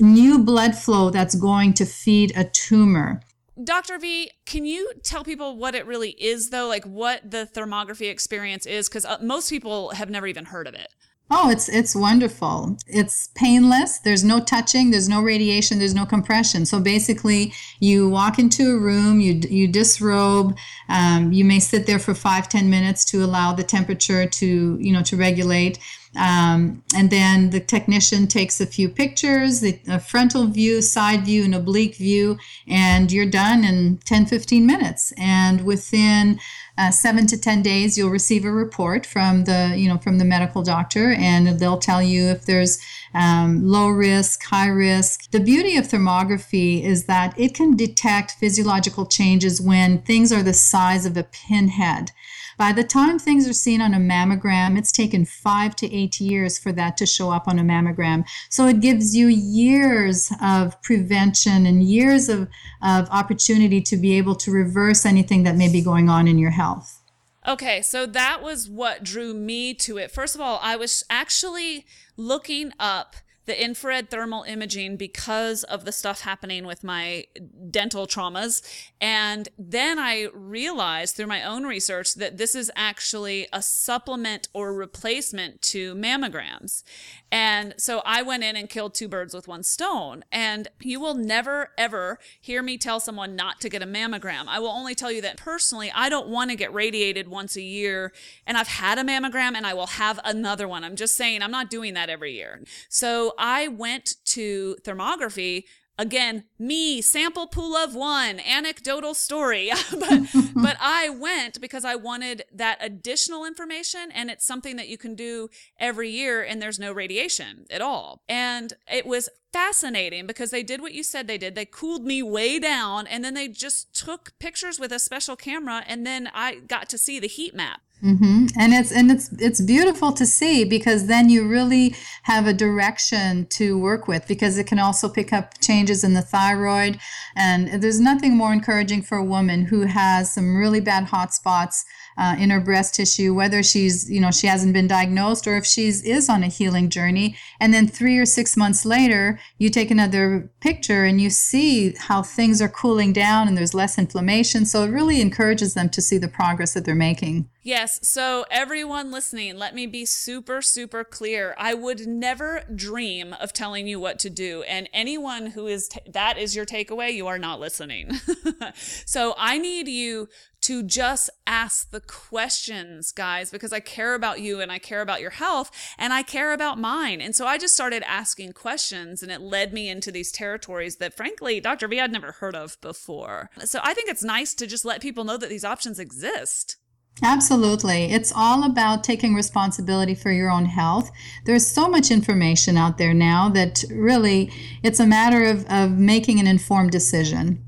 new 0.00 0.38
blood 0.38 0.74
flow 0.74 1.10
that's 1.10 1.34
going 1.34 1.74
to 1.74 1.84
feed 1.84 2.32
a 2.34 2.44
tumor. 2.44 3.20
Dr. 3.62 3.98
V, 3.98 4.30
can 4.46 4.64
you 4.64 4.92
tell 5.02 5.24
people 5.24 5.58
what 5.58 5.74
it 5.74 5.84
really 5.84 6.12
is, 6.12 6.48
though? 6.48 6.68
Like 6.68 6.86
what 6.86 7.30
the 7.30 7.46
thermography 7.54 8.08
experience 8.08 8.64
is? 8.64 8.88
Because 8.88 9.04
uh, 9.04 9.18
most 9.20 9.50
people 9.50 9.90
have 9.90 10.08
never 10.08 10.26
even 10.26 10.46
heard 10.46 10.66
of 10.66 10.72
it. 10.72 10.88
Oh, 11.30 11.50
it's 11.50 11.68
it's 11.68 11.94
wonderful. 11.94 12.78
It's 12.86 13.28
painless. 13.34 13.98
There's 13.98 14.24
no 14.24 14.40
touching. 14.40 14.90
There's 14.90 15.10
no 15.10 15.20
radiation. 15.20 15.78
There's 15.78 15.94
no 15.94 16.06
compression. 16.06 16.64
So 16.64 16.80
basically, 16.80 17.52
you 17.80 18.08
walk 18.08 18.38
into 18.38 18.74
a 18.74 18.78
room. 18.78 19.20
You 19.20 19.34
you 19.34 19.68
disrobe. 19.68 20.56
Um, 20.88 21.30
you 21.32 21.44
may 21.44 21.60
sit 21.60 21.86
there 21.86 21.98
for 21.98 22.14
five 22.14 22.48
ten 22.48 22.70
minutes 22.70 23.04
to 23.06 23.22
allow 23.22 23.52
the 23.52 23.62
temperature 23.62 24.26
to 24.26 24.78
you 24.80 24.92
know 24.92 25.02
to 25.02 25.16
regulate. 25.16 25.78
Um, 26.16 26.82
and 26.96 27.10
then 27.10 27.50
the 27.50 27.60
technician 27.60 28.26
takes 28.26 28.60
a 28.60 28.66
few 28.66 28.88
pictures, 28.88 29.60
the, 29.60 29.78
a 29.88 30.00
frontal 30.00 30.46
view, 30.46 30.80
side 30.80 31.26
view, 31.26 31.44
and 31.44 31.54
oblique 31.54 31.96
view, 31.96 32.38
and 32.66 33.12
you're 33.12 33.26
done 33.26 33.62
in 33.62 33.98
10, 34.04 34.26
15 34.26 34.66
minutes. 34.66 35.12
And 35.18 35.64
within 35.64 36.40
uh, 36.78 36.92
seven 36.92 37.26
to 37.26 37.36
10 37.36 37.60
days, 37.62 37.98
you'll 37.98 38.08
receive 38.08 38.44
a 38.44 38.52
report 38.52 39.04
from 39.04 39.44
the, 39.44 39.74
you 39.76 39.88
know, 39.88 39.98
from 39.98 40.18
the 40.18 40.24
medical 40.24 40.62
doctor, 40.62 41.12
and 41.12 41.58
they'll 41.58 41.78
tell 41.78 42.00
you 42.00 42.26
if 42.28 42.46
there's 42.46 42.78
um, 43.14 43.66
low 43.66 43.88
risk, 43.88 44.44
high 44.44 44.68
risk. 44.68 45.30
The 45.32 45.40
beauty 45.40 45.76
of 45.76 45.88
thermography 45.88 46.84
is 46.84 47.06
that 47.06 47.38
it 47.38 47.54
can 47.54 47.76
detect 47.76 48.32
physiological 48.32 49.06
changes 49.06 49.60
when 49.60 50.02
things 50.02 50.32
are 50.32 50.42
the 50.42 50.54
size 50.54 51.04
of 51.04 51.16
a 51.16 51.24
pinhead. 51.24 52.12
By 52.58 52.72
the 52.72 52.82
time 52.82 53.20
things 53.20 53.48
are 53.48 53.52
seen 53.52 53.80
on 53.80 53.94
a 53.94 53.98
mammogram, 53.98 54.76
it's 54.76 54.90
taken 54.90 55.24
five 55.24 55.76
to 55.76 55.94
eight 55.94 56.20
years 56.20 56.58
for 56.58 56.72
that 56.72 56.96
to 56.96 57.06
show 57.06 57.30
up 57.30 57.46
on 57.46 57.56
a 57.56 57.62
mammogram. 57.62 58.26
So 58.50 58.66
it 58.66 58.80
gives 58.80 59.14
you 59.16 59.28
years 59.28 60.32
of 60.42 60.80
prevention 60.82 61.66
and 61.66 61.84
years 61.84 62.28
of, 62.28 62.48
of 62.82 63.08
opportunity 63.10 63.80
to 63.82 63.96
be 63.96 64.18
able 64.18 64.34
to 64.34 64.50
reverse 64.50 65.06
anything 65.06 65.44
that 65.44 65.56
may 65.56 65.70
be 65.70 65.80
going 65.80 66.08
on 66.08 66.26
in 66.26 66.36
your 66.36 66.50
health. 66.50 67.00
Okay, 67.46 67.80
so 67.80 68.06
that 68.06 68.42
was 68.42 68.68
what 68.68 69.04
drew 69.04 69.34
me 69.34 69.72
to 69.74 69.96
it. 69.96 70.10
First 70.10 70.34
of 70.34 70.40
all, 70.40 70.58
I 70.60 70.74
was 70.74 71.04
actually 71.08 71.86
looking 72.16 72.72
up 72.80 73.14
the 73.48 73.60
infrared 73.60 74.10
thermal 74.10 74.42
imaging 74.42 74.96
because 74.98 75.64
of 75.64 75.86
the 75.86 75.90
stuff 75.90 76.20
happening 76.20 76.66
with 76.66 76.84
my 76.84 77.24
dental 77.70 78.06
traumas. 78.06 78.62
And 79.00 79.48
then 79.58 79.98
I 79.98 80.28
realized 80.34 81.16
through 81.16 81.28
my 81.28 81.42
own 81.42 81.64
research 81.64 82.14
that 82.16 82.36
this 82.36 82.54
is 82.54 82.70
actually 82.76 83.48
a 83.50 83.62
supplement 83.62 84.48
or 84.52 84.74
replacement 84.74 85.62
to 85.62 85.94
mammograms. 85.94 86.84
And 87.32 87.74
so 87.78 88.02
I 88.04 88.22
went 88.22 88.44
in 88.44 88.54
and 88.54 88.68
killed 88.68 88.94
two 88.94 89.08
birds 89.08 89.34
with 89.34 89.48
one 89.48 89.62
stone. 89.62 90.24
And 90.30 90.68
you 90.80 91.00
will 91.00 91.14
never, 91.14 91.70
ever 91.78 92.18
hear 92.40 92.62
me 92.62 92.76
tell 92.76 93.00
someone 93.00 93.34
not 93.34 93.60
to 93.62 93.70
get 93.70 93.82
a 93.82 93.86
mammogram. 93.86 94.44
I 94.46 94.58
will 94.58 94.68
only 94.68 94.94
tell 94.94 95.10
you 95.10 95.22
that 95.22 95.38
personally, 95.38 95.90
I 95.94 96.08
don't 96.08 96.28
want 96.28 96.50
to 96.50 96.56
get 96.56 96.72
radiated 96.72 97.28
once 97.28 97.56
a 97.56 97.62
year. 97.62 98.12
And 98.46 98.58
I've 98.58 98.68
had 98.68 98.98
a 98.98 99.04
mammogram 99.04 99.54
and 99.54 99.66
I 99.66 99.72
will 99.72 99.86
have 99.86 100.20
another 100.24 100.68
one. 100.68 100.84
I'm 100.84 100.96
just 100.96 101.16
saying, 101.16 101.42
I'm 101.42 101.50
not 101.50 101.70
doing 101.70 101.94
that 101.94 102.10
every 102.10 102.34
year. 102.34 102.62
So 102.90 103.34
I 103.38 103.68
went 103.68 104.16
to 104.26 104.76
thermography. 104.82 105.64
Again 106.00 106.44
me 106.60 107.00
sample 107.02 107.48
pool 107.48 107.74
of 107.74 107.94
one 107.94 108.38
anecdotal 108.40 109.14
story. 109.14 109.72
But 109.90 110.20
but 110.54 110.76
i 110.80 111.08
went 111.08 111.60
because 111.60 111.84
i 111.84 111.96
wanted 111.96 112.44
that 112.52 112.78
additional 112.80 113.44
information 113.44 114.12
and 114.12 114.30
it's 114.30 114.46
something 114.46 114.76
that 114.76 114.88
you 114.88 114.96
can 114.96 115.16
do 115.16 115.48
every 115.78 116.10
year 116.10 116.42
and 116.42 116.62
there's 116.62 116.78
no 116.78 116.92
radiation 116.92 117.66
at 117.70 117.80
all. 117.80 118.22
And 118.28 118.74
it 118.90 119.06
was 119.06 119.28
fascinating 119.52 120.26
because 120.26 120.50
they 120.50 120.62
did 120.62 120.80
what 120.80 120.92
you 120.92 121.02
said 121.02 121.26
they 121.26 121.38
did. 121.38 121.54
They 121.54 121.64
cooled 121.64 122.04
me 122.04 122.22
way 122.22 122.60
down 122.60 123.06
and 123.06 123.24
then 123.24 123.34
they 123.34 123.48
just 123.48 123.92
took 123.94 124.38
pictures 124.38 124.78
with 124.78 124.92
a 124.92 124.98
special 125.00 125.34
camera 125.34 125.82
and 125.86 126.06
then 126.06 126.30
i 126.32 126.56
got 126.60 126.88
to 126.90 126.98
see 126.98 127.18
the 127.18 127.26
heat 127.26 127.54
map 127.54 127.80
Mm-hmm. 128.02 128.46
And 128.56 128.72
it's 128.72 128.92
and 128.92 129.10
it's 129.10 129.32
it's 129.40 129.60
beautiful 129.60 130.12
to 130.12 130.24
see 130.24 130.64
because 130.64 131.06
then 131.06 131.28
you 131.28 131.48
really 131.48 131.96
have 132.22 132.46
a 132.46 132.52
direction 132.52 133.46
to 133.46 133.76
work 133.76 134.06
with 134.06 134.28
because 134.28 134.56
it 134.56 134.68
can 134.68 134.78
also 134.78 135.08
pick 135.08 135.32
up 135.32 135.60
changes 135.60 136.04
in 136.04 136.14
the 136.14 136.22
thyroid 136.22 137.00
and 137.34 137.82
there's 137.82 137.98
nothing 137.98 138.36
more 138.36 138.52
encouraging 138.52 139.02
for 139.02 139.18
a 139.18 139.24
woman 139.24 139.64
who 139.64 139.80
has 139.82 140.32
some 140.32 140.56
really 140.56 140.80
bad 140.80 141.04
hot 141.04 141.34
spots 141.34 141.84
uh, 142.18 142.34
in 142.38 142.50
her 142.50 142.60
breast 142.60 142.94
tissue, 142.94 143.32
whether 143.32 143.62
she's, 143.62 144.10
you 144.10 144.20
know, 144.20 144.30
she 144.30 144.48
hasn't 144.48 144.72
been 144.72 144.88
diagnosed 144.88 145.46
or 145.46 145.56
if 145.56 145.64
she's 145.64 146.02
is 146.02 146.28
on 146.28 146.42
a 146.42 146.48
healing 146.48 146.90
journey. 146.90 147.36
And 147.60 147.72
then 147.72 147.86
three 147.86 148.18
or 148.18 148.26
six 148.26 148.56
months 148.56 148.84
later, 148.84 149.38
you 149.58 149.70
take 149.70 149.90
another 149.90 150.50
picture 150.60 151.04
and 151.04 151.20
you 151.20 151.30
see 151.30 151.94
how 151.96 152.22
things 152.22 152.60
are 152.60 152.68
cooling 152.68 153.12
down 153.12 153.46
and 153.46 153.56
there's 153.56 153.74
less 153.74 153.98
inflammation. 153.98 154.66
So 154.66 154.82
it 154.82 154.90
really 154.90 155.20
encourages 155.20 155.74
them 155.74 155.88
to 155.90 156.02
see 156.02 156.18
the 156.18 156.28
progress 156.28 156.74
that 156.74 156.84
they're 156.84 156.94
making. 156.96 157.48
Yes. 157.68 158.00
So, 158.08 158.46
everyone 158.50 159.10
listening, 159.10 159.58
let 159.58 159.74
me 159.74 159.84
be 159.86 160.06
super, 160.06 160.62
super 160.62 161.04
clear. 161.04 161.54
I 161.58 161.74
would 161.74 162.06
never 162.06 162.62
dream 162.74 163.34
of 163.34 163.52
telling 163.52 163.86
you 163.86 164.00
what 164.00 164.18
to 164.20 164.30
do. 164.30 164.62
And 164.62 164.88
anyone 164.94 165.48
who 165.48 165.66
is, 165.66 165.88
t- 165.88 166.00
that 166.10 166.38
is 166.38 166.56
your 166.56 166.64
takeaway, 166.64 167.12
you 167.12 167.26
are 167.26 167.36
not 167.36 167.60
listening. 167.60 168.12
so, 168.74 169.34
I 169.36 169.58
need 169.58 169.86
you 169.86 170.30
to 170.62 170.82
just 170.82 171.30
ask 171.46 171.90
the 171.90 172.00
questions, 172.00 173.12
guys, 173.12 173.50
because 173.50 173.72
I 173.72 173.80
care 173.80 174.14
about 174.14 174.40
you 174.40 174.60
and 174.60 174.70
I 174.70 174.78
care 174.78 175.00
about 175.00 175.20
your 175.20 175.30
health 175.30 175.70
and 175.98 176.12
I 176.12 176.22
care 176.22 176.52
about 176.52 176.78
mine. 176.78 177.20
And 177.20 177.34
so 177.34 177.46
I 177.46 177.58
just 177.58 177.74
started 177.74 178.02
asking 178.06 178.52
questions 178.52 179.22
and 179.22 179.30
it 179.30 179.40
led 179.40 179.72
me 179.72 179.88
into 179.88 180.10
these 180.10 180.32
territories 180.32 180.96
that, 180.96 181.14
frankly, 181.14 181.60
Dr. 181.60 181.88
V 181.88 182.00
I'd 182.00 182.12
never 182.12 182.32
heard 182.32 182.54
of 182.56 182.80
before. 182.80 183.50
So 183.64 183.80
I 183.82 183.94
think 183.94 184.08
it's 184.10 184.24
nice 184.24 184.54
to 184.54 184.66
just 184.66 184.84
let 184.84 185.00
people 185.00 185.24
know 185.24 185.36
that 185.36 185.48
these 185.48 185.64
options 185.64 185.98
exist. 185.98 186.76
Absolutely. 187.22 188.12
It's 188.12 188.32
all 188.34 188.64
about 188.64 189.02
taking 189.02 189.34
responsibility 189.34 190.14
for 190.14 190.30
your 190.30 190.50
own 190.50 190.66
health. 190.66 191.10
There's 191.46 191.66
so 191.66 191.88
much 191.88 192.10
information 192.10 192.76
out 192.76 192.98
there 192.98 193.14
now 193.14 193.48
that 193.50 193.82
really 193.90 194.52
it's 194.82 195.00
a 195.00 195.06
matter 195.06 195.44
of, 195.44 195.66
of 195.68 195.92
making 195.92 196.38
an 196.38 196.46
informed 196.46 196.92
decision. 196.92 197.64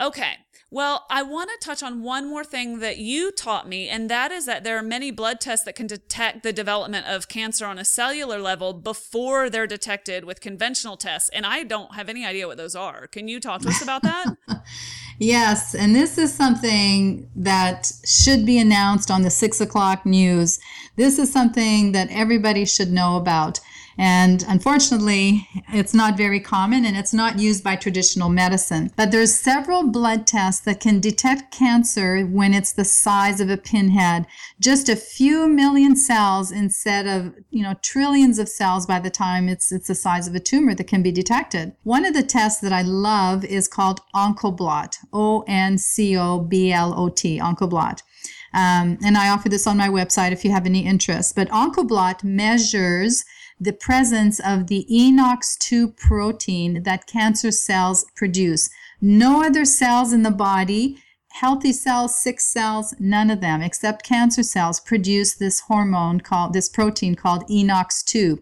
Okay. 0.00 0.34
Well, 0.72 1.04
I 1.10 1.22
want 1.22 1.50
to 1.50 1.58
touch 1.62 1.82
on 1.82 2.02
one 2.02 2.26
more 2.26 2.44
thing 2.44 2.78
that 2.78 2.96
you 2.96 3.30
taught 3.30 3.68
me, 3.68 3.90
and 3.90 4.08
that 4.08 4.32
is 4.32 4.46
that 4.46 4.64
there 4.64 4.78
are 4.78 4.82
many 4.82 5.10
blood 5.10 5.38
tests 5.38 5.66
that 5.66 5.74
can 5.74 5.86
detect 5.86 6.42
the 6.42 6.50
development 6.50 7.06
of 7.06 7.28
cancer 7.28 7.66
on 7.66 7.78
a 7.78 7.84
cellular 7.84 8.38
level 8.38 8.72
before 8.72 9.50
they're 9.50 9.66
detected 9.66 10.24
with 10.24 10.40
conventional 10.40 10.96
tests. 10.96 11.28
And 11.28 11.44
I 11.44 11.62
don't 11.62 11.94
have 11.94 12.08
any 12.08 12.24
idea 12.24 12.46
what 12.46 12.56
those 12.56 12.74
are. 12.74 13.06
Can 13.06 13.28
you 13.28 13.38
talk 13.38 13.60
to 13.60 13.68
us 13.68 13.82
about 13.82 14.02
that? 14.02 14.34
yes, 15.18 15.74
and 15.74 15.94
this 15.94 16.16
is 16.16 16.32
something 16.32 17.28
that 17.36 17.92
should 18.06 18.46
be 18.46 18.58
announced 18.58 19.10
on 19.10 19.20
the 19.20 19.30
six 19.30 19.60
o'clock 19.60 20.06
news. 20.06 20.58
This 20.96 21.18
is 21.18 21.30
something 21.30 21.92
that 21.92 22.08
everybody 22.10 22.64
should 22.64 22.90
know 22.90 23.18
about. 23.18 23.60
And 23.98 24.44
unfortunately, 24.48 25.48
it's 25.68 25.94
not 25.94 26.16
very 26.16 26.40
common 26.40 26.84
and 26.84 26.96
it's 26.96 27.12
not 27.12 27.38
used 27.38 27.62
by 27.62 27.76
traditional 27.76 28.28
medicine. 28.28 28.90
But 28.96 29.10
there's 29.10 29.34
several 29.34 29.88
blood 29.88 30.26
tests 30.26 30.62
that 30.62 30.80
can 30.80 31.00
detect 31.00 31.52
cancer 31.52 32.22
when 32.22 32.54
it's 32.54 32.72
the 32.72 32.84
size 32.84 33.40
of 33.40 33.50
a 33.50 33.56
pinhead. 33.56 34.26
Just 34.60 34.88
a 34.88 34.96
few 34.96 35.48
million 35.48 35.96
cells 35.96 36.50
instead 36.50 37.06
of, 37.06 37.34
you 37.50 37.62
know, 37.62 37.74
trillions 37.82 38.38
of 38.38 38.48
cells 38.48 38.86
by 38.86 38.98
the 38.98 39.10
time 39.10 39.48
it's 39.48 39.72
it's 39.72 39.88
the 39.88 39.94
size 39.94 40.26
of 40.26 40.34
a 40.34 40.40
tumor 40.40 40.74
that 40.74 40.86
can 40.86 41.02
be 41.02 41.12
detected. 41.12 41.72
One 41.82 42.04
of 42.04 42.14
the 42.14 42.22
tests 42.22 42.60
that 42.60 42.72
I 42.72 42.82
love 42.82 43.44
is 43.44 43.68
called 43.68 44.00
Oncoblot. 44.14 44.96
O 45.12 45.44
N 45.46 45.78
C 45.78 46.16
O 46.16 46.40
B 46.40 46.72
L 46.72 46.94
O 46.98 47.08
T, 47.08 47.38
Oncoblot. 47.38 48.02
Um, 48.54 48.98
and 49.04 49.16
I 49.16 49.30
offer 49.30 49.48
this 49.48 49.66
on 49.66 49.76
my 49.76 49.88
website 49.88 50.32
if 50.32 50.44
you 50.44 50.50
have 50.50 50.66
any 50.66 50.84
interest. 50.84 51.34
But 51.34 51.48
Oncoblot 51.48 52.22
measures 52.22 53.24
the 53.62 53.72
presence 53.72 54.40
of 54.40 54.66
the 54.66 54.84
ENOX2 54.90 55.96
protein 55.96 56.82
that 56.82 57.06
cancer 57.06 57.52
cells 57.52 58.04
produce. 58.16 58.68
No 59.00 59.44
other 59.44 59.64
cells 59.64 60.12
in 60.12 60.22
the 60.22 60.32
body, 60.32 60.98
healthy 61.30 61.72
cells, 61.72 62.18
sick 62.18 62.40
cells, 62.40 62.92
none 62.98 63.30
of 63.30 63.40
them 63.40 63.62
except 63.62 64.04
cancer 64.04 64.42
cells 64.42 64.80
produce 64.80 65.36
this 65.36 65.60
hormone 65.60 66.20
called 66.20 66.52
this 66.52 66.68
protein 66.68 67.14
called 67.14 67.46
ENOX2. 67.48 68.38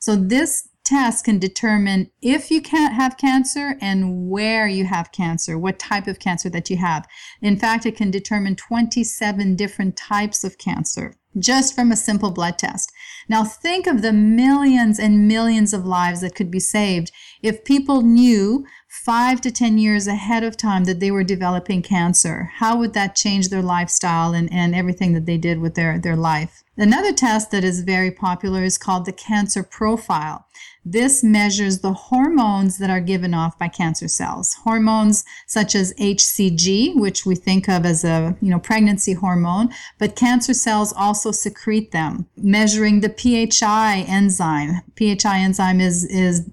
So 0.00 0.16
this 0.16 0.68
test 0.84 1.26
can 1.26 1.38
determine 1.38 2.10
if 2.22 2.50
you 2.50 2.62
can't 2.62 2.94
have 2.94 3.18
cancer 3.18 3.76
and 3.80 4.28
where 4.28 4.66
you 4.66 4.86
have 4.86 5.12
cancer, 5.12 5.58
what 5.58 5.78
type 5.78 6.06
of 6.06 6.18
cancer 6.18 6.48
that 6.48 6.70
you 6.70 6.78
have. 6.78 7.06
In 7.42 7.58
fact, 7.58 7.84
it 7.84 7.96
can 7.96 8.10
determine 8.10 8.56
27 8.56 9.54
different 9.54 9.96
types 9.96 10.44
of 10.44 10.56
cancer 10.58 11.14
just 11.38 11.74
from 11.74 11.92
a 11.92 11.96
simple 11.96 12.30
blood 12.30 12.58
test. 12.58 12.91
Now, 13.28 13.44
think 13.44 13.86
of 13.86 14.02
the 14.02 14.12
millions 14.12 14.98
and 14.98 15.28
millions 15.28 15.72
of 15.72 15.86
lives 15.86 16.20
that 16.20 16.34
could 16.34 16.50
be 16.50 16.60
saved 16.60 17.12
if 17.42 17.64
people 17.64 18.02
knew 18.02 18.66
five 18.88 19.40
to 19.40 19.50
10 19.50 19.78
years 19.78 20.06
ahead 20.06 20.44
of 20.44 20.56
time 20.56 20.84
that 20.84 21.00
they 21.00 21.10
were 21.10 21.24
developing 21.24 21.82
cancer. 21.82 22.50
How 22.56 22.76
would 22.76 22.92
that 22.94 23.16
change 23.16 23.48
their 23.48 23.62
lifestyle 23.62 24.34
and, 24.34 24.52
and 24.52 24.74
everything 24.74 25.12
that 25.14 25.26
they 25.26 25.38
did 25.38 25.60
with 25.60 25.74
their, 25.74 25.98
their 25.98 26.16
life? 26.16 26.62
Another 26.76 27.12
test 27.12 27.50
that 27.50 27.64
is 27.64 27.80
very 27.80 28.10
popular 28.10 28.62
is 28.64 28.78
called 28.78 29.04
the 29.04 29.12
cancer 29.12 29.62
profile. 29.62 30.46
This 30.84 31.22
measures 31.22 31.78
the 31.78 31.92
hormones 31.92 32.78
that 32.78 32.90
are 32.90 33.00
given 33.00 33.34
off 33.34 33.56
by 33.56 33.68
cancer 33.68 34.08
cells. 34.08 34.54
Hormones 34.64 35.24
such 35.46 35.76
as 35.76 35.94
HCG, 35.94 36.96
which 36.96 37.24
we 37.24 37.36
think 37.36 37.68
of 37.68 37.86
as 37.86 38.02
a, 38.04 38.36
you 38.40 38.50
know, 38.50 38.58
pregnancy 38.58 39.12
hormone, 39.12 39.70
but 39.98 40.16
cancer 40.16 40.54
cells 40.54 40.92
also 40.92 41.30
secrete 41.30 41.92
them. 41.92 42.26
Measuring 42.36 43.00
the 43.00 43.08
PHI 43.08 44.04
enzyme. 44.08 44.82
PHI 44.96 45.38
enzyme 45.38 45.80
is 45.80 46.04
is 46.04 46.48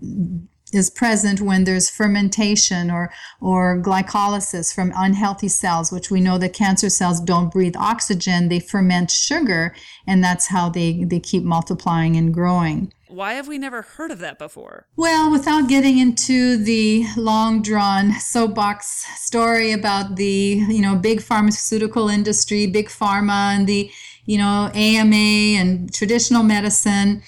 is 0.71 0.91
present 0.91 1.41
when 1.41 1.63
there's 1.63 1.89
fermentation 1.89 2.91
or 2.91 3.11
or 3.41 3.81
glycolysis 3.81 4.73
from 4.73 4.93
unhealthy 4.95 5.47
cells 5.47 5.91
which 5.91 6.11
we 6.11 6.21
know 6.21 6.37
that 6.37 6.53
cancer 6.53 6.89
cells 6.89 7.19
don't 7.19 7.51
breathe 7.51 7.75
oxygen 7.75 8.49
they 8.49 8.59
ferment 8.59 9.09
sugar 9.09 9.73
and 10.05 10.23
that's 10.23 10.47
how 10.47 10.69
they 10.69 11.03
they 11.05 11.19
keep 11.19 11.43
multiplying 11.43 12.15
and 12.15 12.33
growing 12.33 12.93
why 13.09 13.33
have 13.33 13.47
we 13.47 13.57
never 13.57 13.81
heard 13.81 14.11
of 14.11 14.19
that 14.19 14.37
before? 14.37 14.87
Well, 14.95 15.31
without 15.31 15.67
getting 15.67 15.97
into 15.97 16.57
the 16.57 17.05
long 17.17 17.61
drawn 17.61 18.13
soapbox 18.19 19.05
story 19.19 19.71
about 19.71 20.15
the, 20.15 20.63
you 20.69 20.81
know, 20.81 20.95
big 20.95 21.21
pharmaceutical 21.21 22.07
industry, 22.07 22.67
big 22.67 22.87
pharma 22.87 23.55
and 23.55 23.67
the, 23.67 23.91
you 24.25 24.37
know, 24.37 24.69
AMA 24.73 25.59
and 25.59 25.91
traditional 25.93 26.43
medicine, 26.43 27.23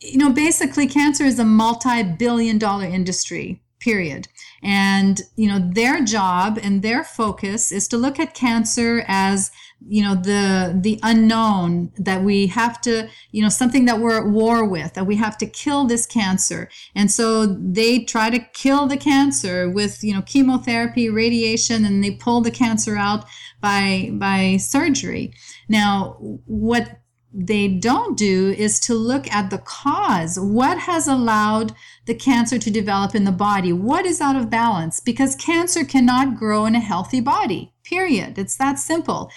you 0.00 0.18
know, 0.18 0.32
basically 0.32 0.86
cancer 0.86 1.24
is 1.24 1.38
a 1.38 1.44
multi-billion 1.44 2.58
dollar 2.58 2.86
industry 2.86 3.60
period. 3.82 4.28
And 4.62 5.20
you 5.36 5.48
know 5.48 5.58
their 5.58 6.04
job 6.04 6.58
and 6.62 6.82
their 6.82 7.02
focus 7.02 7.72
is 7.72 7.88
to 7.88 7.96
look 7.96 8.20
at 8.20 8.34
cancer 8.34 9.04
as 9.08 9.50
you 9.88 10.02
know 10.02 10.14
the 10.14 10.78
the 10.80 11.00
unknown 11.02 11.92
that 11.96 12.22
we 12.22 12.46
have 12.46 12.80
to 12.82 13.08
you 13.32 13.42
know 13.42 13.48
something 13.48 13.86
that 13.86 13.98
we're 13.98 14.20
at 14.20 14.28
war 14.28 14.64
with 14.64 14.94
that 14.94 15.06
we 15.06 15.16
have 15.16 15.36
to 15.38 15.46
kill 15.46 15.84
this 15.84 16.06
cancer. 16.06 16.68
And 16.94 17.10
so 17.10 17.46
they 17.46 18.04
try 18.04 18.30
to 18.30 18.38
kill 18.38 18.86
the 18.86 18.96
cancer 18.96 19.68
with 19.68 20.04
you 20.04 20.14
know 20.14 20.22
chemotherapy 20.22 21.08
radiation 21.08 21.84
and 21.84 22.02
they 22.02 22.12
pull 22.12 22.40
the 22.40 22.52
cancer 22.52 22.96
out 22.96 23.24
by 23.60 24.10
by 24.12 24.58
surgery. 24.58 25.34
Now 25.68 26.16
what 26.46 27.02
they 27.34 27.66
don't 27.66 28.16
do 28.16 28.50
is 28.50 28.78
to 28.80 28.94
look 28.94 29.30
at 29.32 29.50
the 29.50 29.58
cause. 29.58 30.38
What 30.38 30.78
has 30.78 31.08
allowed 31.08 31.74
the 32.06 32.14
cancer 32.14 32.58
to 32.58 32.70
develop 32.70 33.14
in 33.14 33.24
the 33.24 33.32
body? 33.32 33.72
What 33.72 34.06
is 34.06 34.20
out 34.20 34.36
of 34.36 34.50
balance? 34.50 35.00
Because 35.00 35.36
cancer 35.36 35.84
cannot 35.84 36.36
grow 36.36 36.66
in 36.66 36.74
a 36.74 36.80
healthy 36.80 37.20
body, 37.20 37.72
period. 37.84 38.38
It's 38.38 38.56
that 38.56 38.78
simple. 38.78 39.30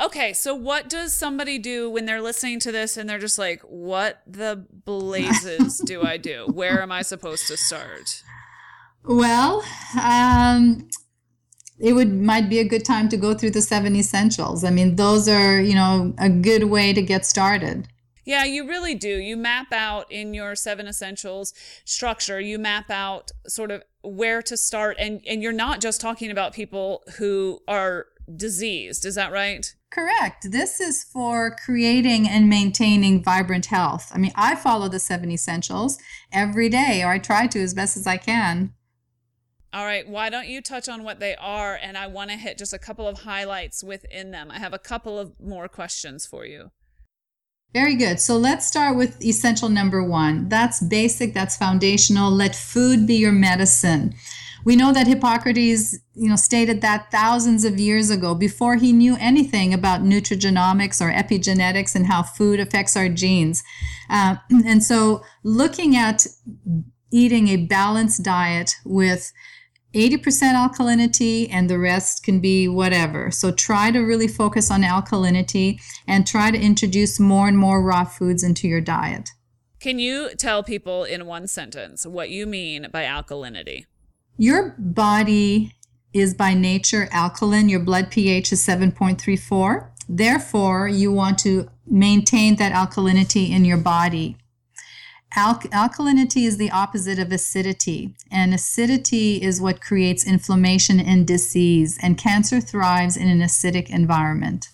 Okay, 0.00 0.32
so 0.32 0.54
what 0.54 0.88
does 0.88 1.12
somebody 1.12 1.58
do 1.58 1.88
when 1.90 2.06
they're 2.06 2.22
listening 2.22 2.58
to 2.60 2.72
this 2.72 2.96
and 2.96 3.08
they're 3.08 3.18
just 3.18 3.38
like, 3.38 3.60
what 3.62 4.22
the 4.26 4.66
blazes 4.84 5.78
do 5.84 6.02
I 6.02 6.16
do? 6.16 6.46
Where 6.52 6.82
am 6.82 6.90
I 6.90 7.02
supposed 7.02 7.46
to 7.48 7.56
start? 7.56 8.22
Well, 9.04 9.62
um, 10.02 10.88
it 11.78 11.92
would 11.92 12.12
might 12.12 12.48
be 12.48 12.58
a 12.58 12.64
good 12.64 12.84
time 12.84 13.08
to 13.10 13.16
go 13.16 13.34
through 13.34 13.50
the 13.50 13.60
seven 13.60 13.94
essentials. 13.94 14.64
I 14.64 14.70
mean, 14.70 14.96
those 14.96 15.28
are, 15.28 15.60
you 15.60 15.74
know, 15.74 16.14
a 16.18 16.30
good 16.30 16.64
way 16.64 16.92
to 16.92 17.02
get 17.02 17.26
started. 17.26 17.88
Yeah, 18.24 18.44
you 18.44 18.68
really 18.68 18.94
do. 18.94 19.18
You 19.18 19.36
map 19.36 19.72
out 19.72 20.10
in 20.10 20.34
your 20.34 20.54
seven 20.54 20.86
essentials 20.86 21.52
structure, 21.84 22.40
you 22.40 22.58
map 22.58 22.90
out 22.90 23.32
sort 23.46 23.70
of 23.70 23.82
where 24.02 24.42
to 24.42 24.56
start 24.56 24.96
and 24.98 25.20
and 25.26 25.42
you're 25.42 25.52
not 25.52 25.80
just 25.80 26.00
talking 26.00 26.30
about 26.30 26.52
people 26.52 27.02
who 27.18 27.60
are 27.68 28.06
diseased, 28.36 29.04
is 29.04 29.14
that 29.16 29.32
right? 29.32 29.74
Correct. 29.90 30.50
This 30.50 30.80
is 30.80 31.04
for 31.04 31.54
creating 31.64 32.28
and 32.28 32.48
maintaining 32.48 33.22
vibrant 33.22 33.66
health. 33.66 34.10
I 34.14 34.18
mean, 34.18 34.32
I 34.34 34.54
follow 34.54 34.88
the 34.88 34.98
seven 34.98 35.30
essentials 35.30 35.98
every 36.32 36.68
day, 36.68 37.02
or 37.02 37.10
I 37.10 37.18
try 37.18 37.46
to 37.48 37.60
as 37.60 37.74
best 37.74 37.96
as 37.96 38.06
I 38.06 38.16
can. 38.16 38.72
All 39.74 39.84
right, 39.84 40.06
why 40.06 40.28
don't 40.28 40.48
you 40.48 40.60
touch 40.60 40.88
on 40.88 41.02
what 41.02 41.18
they 41.18 41.34
are? 41.36 41.78
And 41.80 41.96
I 41.96 42.06
want 42.06 42.30
to 42.30 42.36
hit 42.36 42.58
just 42.58 42.74
a 42.74 42.78
couple 42.78 43.08
of 43.08 43.20
highlights 43.20 43.82
within 43.82 44.30
them. 44.30 44.50
I 44.50 44.58
have 44.58 44.74
a 44.74 44.78
couple 44.78 45.18
of 45.18 45.38
more 45.40 45.66
questions 45.66 46.26
for 46.26 46.44
you. 46.44 46.70
Very 47.72 47.94
good. 47.94 48.20
So 48.20 48.36
let's 48.36 48.66
start 48.66 48.96
with 48.96 49.22
essential 49.24 49.68
number 49.70 50.04
one. 50.04 50.48
That's 50.48 50.82
basic, 50.82 51.32
that's 51.32 51.56
foundational. 51.56 52.30
Let 52.30 52.54
food 52.54 53.06
be 53.06 53.14
your 53.14 53.32
medicine. 53.32 54.14
We 54.64 54.76
know 54.76 54.92
that 54.92 55.06
Hippocrates, 55.06 55.98
you 56.14 56.28
know, 56.28 56.36
stated 56.36 56.82
that 56.82 57.10
thousands 57.10 57.64
of 57.64 57.80
years 57.80 58.10
ago 58.10 58.34
before 58.34 58.76
he 58.76 58.92
knew 58.92 59.16
anything 59.18 59.74
about 59.74 60.02
nutrigenomics 60.02 61.00
or 61.00 61.10
epigenetics 61.10 61.96
and 61.96 62.06
how 62.06 62.22
food 62.22 62.60
affects 62.60 62.96
our 62.96 63.08
genes. 63.08 63.64
Uh, 64.08 64.36
and 64.66 64.84
so 64.84 65.24
looking 65.42 65.96
at 65.96 66.26
eating 67.10 67.48
a 67.48 67.56
balanced 67.56 68.22
diet 68.22 68.74
with 68.84 69.32
80% 69.94 70.54
alkalinity 70.54 71.48
and 71.50 71.68
the 71.68 71.78
rest 71.78 72.24
can 72.24 72.40
be 72.40 72.66
whatever. 72.68 73.30
So 73.30 73.52
try 73.52 73.90
to 73.90 74.00
really 74.00 74.28
focus 74.28 74.70
on 74.70 74.82
alkalinity 74.82 75.80
and 76.06 76.26
try 76.26 76.50
to 76.50 76.58
introduce 76.58 77.20
more 77.20 77.48
and 77.48 77.58
more 77.58 77.82
raw 77.82 78.04
foods 78.04 78.42
into 78.42 78.66
your 78.66 78.80
diet. 78.80 79.30
Can 79.80 79.98
you 79.98 80.30
tell 80.36 80.62
people 80.62 81.04
in 81.04 81.26
one 81.26 81.46
sentence 81.46 82.06
what 82.06 82.30
you 82.30 82.46
mean 82.46 82.88
by 82.92 83.04
alkalinity? 83.04 83.86
Your 84.38 84.74
body 84.78 85.72
is 86.14 86.34
by 86.34 86.54
nature 86.54 87.08
alkaline. 87.10 87.68
Your 87.68 87.80
blood 87.80 88.10
pH 88.10 88.52
is 88.52 88.66
7.34. 88.66 89.88
Therefore, 90.08 90.88
you 90.88 91.12
want 91.12 91.38
to 91.40 91.68
maintain 91.86 92.56
that 92.56 92.72
alkalinity 92.72 93.50
in 93.50 93.64
your 93.64 93.76
body. 93.76 94.36
Al- 95.34 95.60
alkalinity 95.60 96.46
is 96.46 96.58
the 96.58 96.70
opposite 96.70 97.18
of 97.18 97.32
acidity, 97.32 98.14
and 98.30 98.52
acidity 98.52 99.40
is 99.42 99.62
what 99.62 99.80
creates 99.80 100.26
inflammation 100.26 101.00
and 101.00 101.26
disease, 101.26 101.98
and 102.02 102.18
cancer 102.18 102.60
thrives 102.60 103.16
in 103.16 103.28
an 103.28 103.40
acidic 103.40 103.88
environment. 103.88 104.68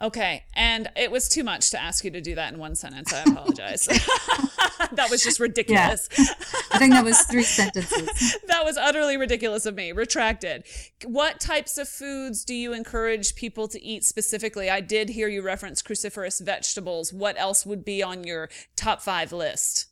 Okay. 0.00 0.44
And 0.54 0.90
it 0.94 1.10
was 1.10 1.28
too 1.28 1.42
much 1.42 1.70
to 1.70 1.80
ask 1.80 2.04
you 2.04 2.10
to 2.10 2.20
do 2.20 2.34
that 2.34 2.52
in 2.52 2.58
one 2.58 2.74
sentence. 2.74 3.12
I 3.14 3.22
apologize. 3.22 3.86
that 4.92 5.08
was 5.10 5.22
just 5.22 5.40
ridiculous. 5.40 6.08
Yeah. 6.18 6.24
I 6.72 6.78
think 6.78 6.92
that 6.92 7.04
was 7.04 7.20
three 7.22 7.42
sentences. 7.42 8.36
that 8.46 8.64
was 8.64 8.76
utterly 8.76 9.16
ridiculous 9.16 9.64
of 9.64 9.74
me. 9.74 9.92
Retracted. 9.92 10.64
What 11.04 11.40
types 11.40 11.78
of 11.78 11.88
foods 11.88 12.44
do 12.44 12.54
you 12.54 12.74
encourage 12.74 13.36
people 13.36 13.68
to 13.68 13.82
eat 13.82 14.04
specifically? 14.04 14.68
I 14.68 14.80
did 14.80 15.08
hear 15.08 15.28
you 15.28 15.40
reference 15.40 15.80
cruciferous 15.82 16.44
vegetables. 16.44 17.12
What 17.12 17.38
else 17.38 17.64
would 17.64 17.84
be 17.84 18.02
on 18.02 18.24
your 18.24 18.50
top 18.76 19.00
five 19.00 19.32
list? 19.32 19.86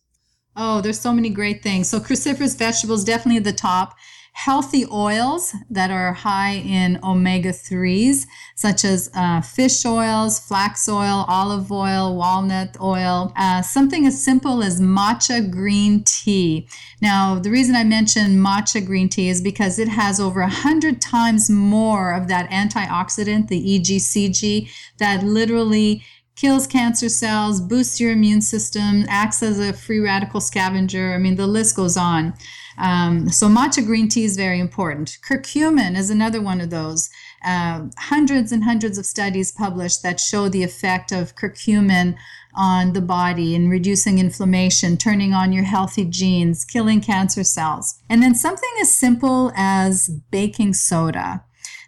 Oh, 0.56 0.80
there's 0.82 1.00
so 1.00 1.12
many 1.12 1.30
great 1.30 1.62
things. 1.62 1.88
So 1.88 1.98
cruciferous 1.98 2.56
vegetables 2.56 3.04
definitely 3.04 3.38
at 3.38 3.44
the 3.44 3.52
top 3.52 3.96
healthy 4.34 4.84
oils 4.90 5.54
that 5.70 5.92
are 5.92 6.12
high 6.12 6.54
in 6.54 6.98
omega 7.04 7.50
3s, 7.50 8.26
such 8.56 8.84
as 8.84 9.08
uh, 9.14 9.40
fish 9.40 9.86
oils, 9.86 10.40
flax 10.40 10.88
oil, 10.88 11.24
olive 11.28 11.70
oil, 11.70 12.16
walnut 12.16 12.76
oil, 12.80 13.32
uh, 13.36 13.62
something 13.62 14.06
as 14.06 14.22
simple 14.24 14.60
as 14.62 14.80
matcha 14.80 15.48
green 15.48 16.02
tea. 16.02 16.68
Now, 17.00 17.38
the 17.38 17.50
reason 17.50 17.76
I 17.76 17.84
mention 17.84 18.36
matcha 18.36 18.84
green 18.84 19.08
tea 19.08 19.28
is 19.28 19.40
because 19.40 19.78
it 19.78 19.88
has 19.88 20.18
over 20.18 20.40
100 20.40 21.00
times 21.00 21.48
more 21.48 22.12
of 22.12 22.26
that 22.26 22.50
antioxidant, 22.50 23.46
the 23.46 23.78
EGCG, 23.78 24.68
that 24.98 25.22
literally 25.22 26.02
kills 26.34 26.66
cancer 26.66 27.08
cells, 27.08 27.60
boosts 27.60 28.00
your 28.00 28.10
immune 28.10 28.40
system, 28.40 29.04
acts 29.08 29.44
as 29.44 29.60
a 29.60 29.72
free 29.72 30.00
radical 30.00 30.40
scavenger. 30.40 31.14
I 31.14 31.18
mean, 31.18 31.36
the 31.36 31.46
list 31.46 31.76
goes 31.76 31.96
on. 31.96 32.34
Um, 32.78 33.28
so 33.28 33.48
matcha 33.48 33.84
green 33.84 34.08
tea 34.08 34.24
is 34.24 34.36
very 34.36 34.60
important. 34.60 35.18
Curcumin 35.26 35.96
is 35.96 36.10
another 36.10 36.40
one 36.40 36.60
of 36.60 36.70
those. 36.70 37.10
Uh, 37.44 37.86
hundreds 37.98 38.52
and 38.52 38.64
hundreds 38.64 38.98
of 38.98 39.06
studies 39.06 39.52
published 39.52 40.02
that 40.02 40.18
show 40.20 40.48
the 40.48 40.62
effect 40.62 41.12
of 41.12 41.36
curcumin 41.36 42.16
on 42.56 42.92
the 42.92 43.00
body 43.00 43.54
in 43.54 43.68
reducing 43.68 44.18
inflammation, 44.18 44.96
turning 44.96 45.32
on 45.32 45.52
your 45.52 45.64
healthy 45.64 46.04
genes, 46.04 46.64
killing 46.64 47.00
cancer 47.00 47.44
cells. 47.44 48.00
And 48.08 48.22
then 48.22 48.34
something 48.34 48.70
as 48.80 48.94
simple 48.94 49.52
as 49.56 50.08
baking 50.30 50.74
soda. 50.74 51.44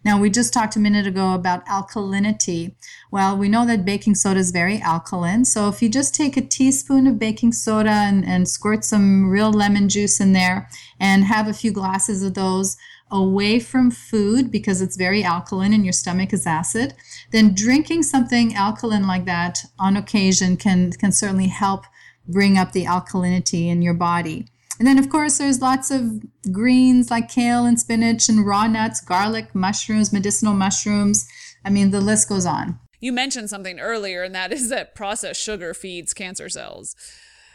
Now, 0.07 0.21
we 0.21 0.31
just 0.31 0.53
talked 0.53 0.77
a 0.77 0.79
minute 0.79 1.05
ago 1.05 1.35
about 1.35 1.67
alkalinity. 1.67 2.77
Well, 3.11 3.37
we 3.37 3.49
know 3.49 3.67
that 3.67 3.85
baking 3.85 4.15
soda 4.15 4.39
is 4.39 4.53
very 4.53 4.81
alkaline. 4.81 5.45
So 5.45 5.69
if 5.69 5.83
you 5.83 5.89
just 5.89 6.15
take 6.15 6.37
a 6.37 6.47
teaspoon 6.47 7.09
of 7.09 7.19
baking 7.19 7.55
soda 7.55 7.91
and, 7.91 8.25
and 8.25 8.49
squirt 8.49 8.85
some 8.85 9.29
real 9.29 9.51
lemon 9.51 9.89
juice 9.89 10.21
in 10.21 10.33
there 10.33 10.69
and 11.01 11.25
have 11.25 11.49
a 11.49 11.53
few 11.53 11.73
glasses 11.73 12.23
of 12.23 12.35
those 12.35 12.77
away 13.11 13.59
from 13.59 13.91
food 13.91 14.53
because 14.53 14.81
it's 14.81 14.97
very 14.97 15.25
alkaline 15.25 15.73
and 15.73 15.85
your 15.85 15.93
stomach 15.93 16.33
is 16.33 16.47
acid, 16.47 16.95
then 17.33 17.53
drinking 17.53 18.05
something 18.05 18.55
alkaline 18.55 19.09
like 19.09 19.25
that 19.25 19.65
on 19.77 19.97
occasion 19.97 20.57
can, 20.57 20.93
can 20.93 21.11
certainly 21.11 21.49
help 21.49 21.85
bring 22.29 22.57
up 22.57 22.71
the 22.71 22.85
alkalinity 22.85 23.67
in 23.67 23.83
your 23.83 23.95
body. 23.95 24.47
And 24.79 24.87
then, 24.87 24.99
of 24.99 25.09
course, 25.09 25.39
there's 25.39 25.61
lots 25.61 25.91
of 25.91 26.21
greens 26.53 27.11
like 27.11 27.29
kale 27.31 27.65
and 27.65 27.81
spinach 27.81 28.29
and 28.29 28.47
raw 28.47 28.67
nuts, 28.67 29.01
garlic, 29.01 29.55
mushrooms, 29.55 30.13
medicinal 30.13 30.55
mushrooms. 30.55 31.27
I 31.65 31.71
mean, 31.71 31.91
the 31.91 32.01
list 32.01 32.29
goes 32.29 32.47
on. 32.47 32.79
You 33.01 33.13
mentioned 33.13 33.51
something 33.51 33.79
earlier, 33.79 34.23
and 34.23 34.35
that 34.35 34.53
is 34.53 34.69
that 34.69 34.95
processed 34.95 35.41
sugar 35.41 35.75
feeds 35.75 36.13
cancer 36.13 36.49
cells. 36.49 36.95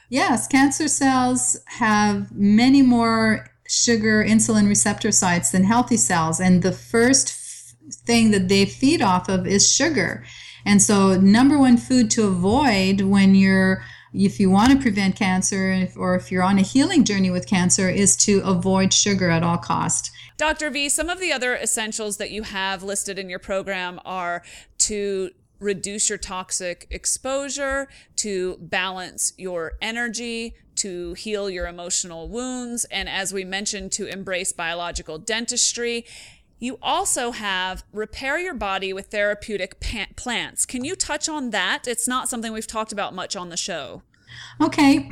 Yes, 0.09 0.47
cancer 0.47 0.87
cells 0.87 1.57
have 1.67 2.31
many 2.31 2.81
more 2.81 3.47
sugar 3.67 4.23
insulin 4.23 4.67
receptor 4.67 5.11
sites 5.11 5.51
than 5.51 5.63
healthy 5.63 5.97
cells. 5.97 6.39
And 6.39 6.61
the 6.61 6.73
first 6.73 7.29
f- 7.29 7.95
thing 8.05 8.31
that 8.31 8.49
they 8.49 8.65
feed 8.65 9.01
off 9.01 9.29
of 9.29 9.47
is 9.47 9.71
sugar. 9.71 10.25
And 10.65 10.81
so, 10.81 11.19
number 11.19 11.57
one 11.57 11.77
food 11.77 12.11
to 12.11 12.27
avoid 12.27 13.01
when 13.01 13.33
you're 13.33 13.83
if 14.13 14.39
you 14.39 14.49
want 14.49 14.71
to 14.71 14.77
prevent 14.77 15.15
cancer 15.15 15.87
or 15.95 16.15
if 16.15 16.31
you're 16.31 16.43
on 16.43 16.57
a 16.57 16.61
healing 16.61 17.03
journey 17.03 17.31
with 17.31 17.47
cancer 17.47 17.89
is 17.89 18.15
to 18.17 18.41
avoid 18.43 18.93
sugar 18.93 19.29
at 19.29 19.43
all 19.43 19.57
cost. 19.57 20.11
Dr 20.37 20.69
v 20.69 20.89
some 20.89 21.09
of 21.09 21.19
the 21.19 21.31
other 21.31 21.55
essentials 21.55 22.17
that 22.17 22.31
you 22.31 22.43
have 22.43 22.83
listed 22.83 23.17
in 23.17 23.29
your 23.29 23.39
program 23.39 23.99
are 24.03 24.43
to 24.79 25.31
reduce 25.59 26.09
your 26.09 26.17
toxic 26.17 26.87
exposure 26.89 27.87
to 28.15 28.57
balance 28.59 29.31
your 29.37 29.73
energy 29.81 30.55
to 30.75 31.13
heal 31.13 31.49
your 31.49 31.67
emotional 31.67 32.27
wounds 32.27 32.85
and 32.85 33.07
as 33.07 33.31
we 33.31 33.43
mentioned 33.43 33.91
to 33.91 34.07
embrace 34.07 34.51
biological 34.51 35.19
dentistry 35.19 36.03
you 36.61 36.77
also 36.81 37.31
have 37.31 37.83
repair 37.91 38.39
your 38.39 38.53
body 38.53 38.93
with 38.93 39.07
therapeutic 39.07 39.81
plants. 40.15 40.65
Can 40.65 40.85
you 40.85 40.95
touch 40.95 41.27
on 41.27 41.49
that? 41.49 41.87
It's 41.87 42.07
not 42.07 42.29
something 42.29 42.53
we've 42.53 42.67
talked 42.67 42.91
about 42.91 43.15
much 43.15 43.35
on 43.35 43.49
the 43.49 43.57
show. 43.57 44.03
Okay, 44.61 45.09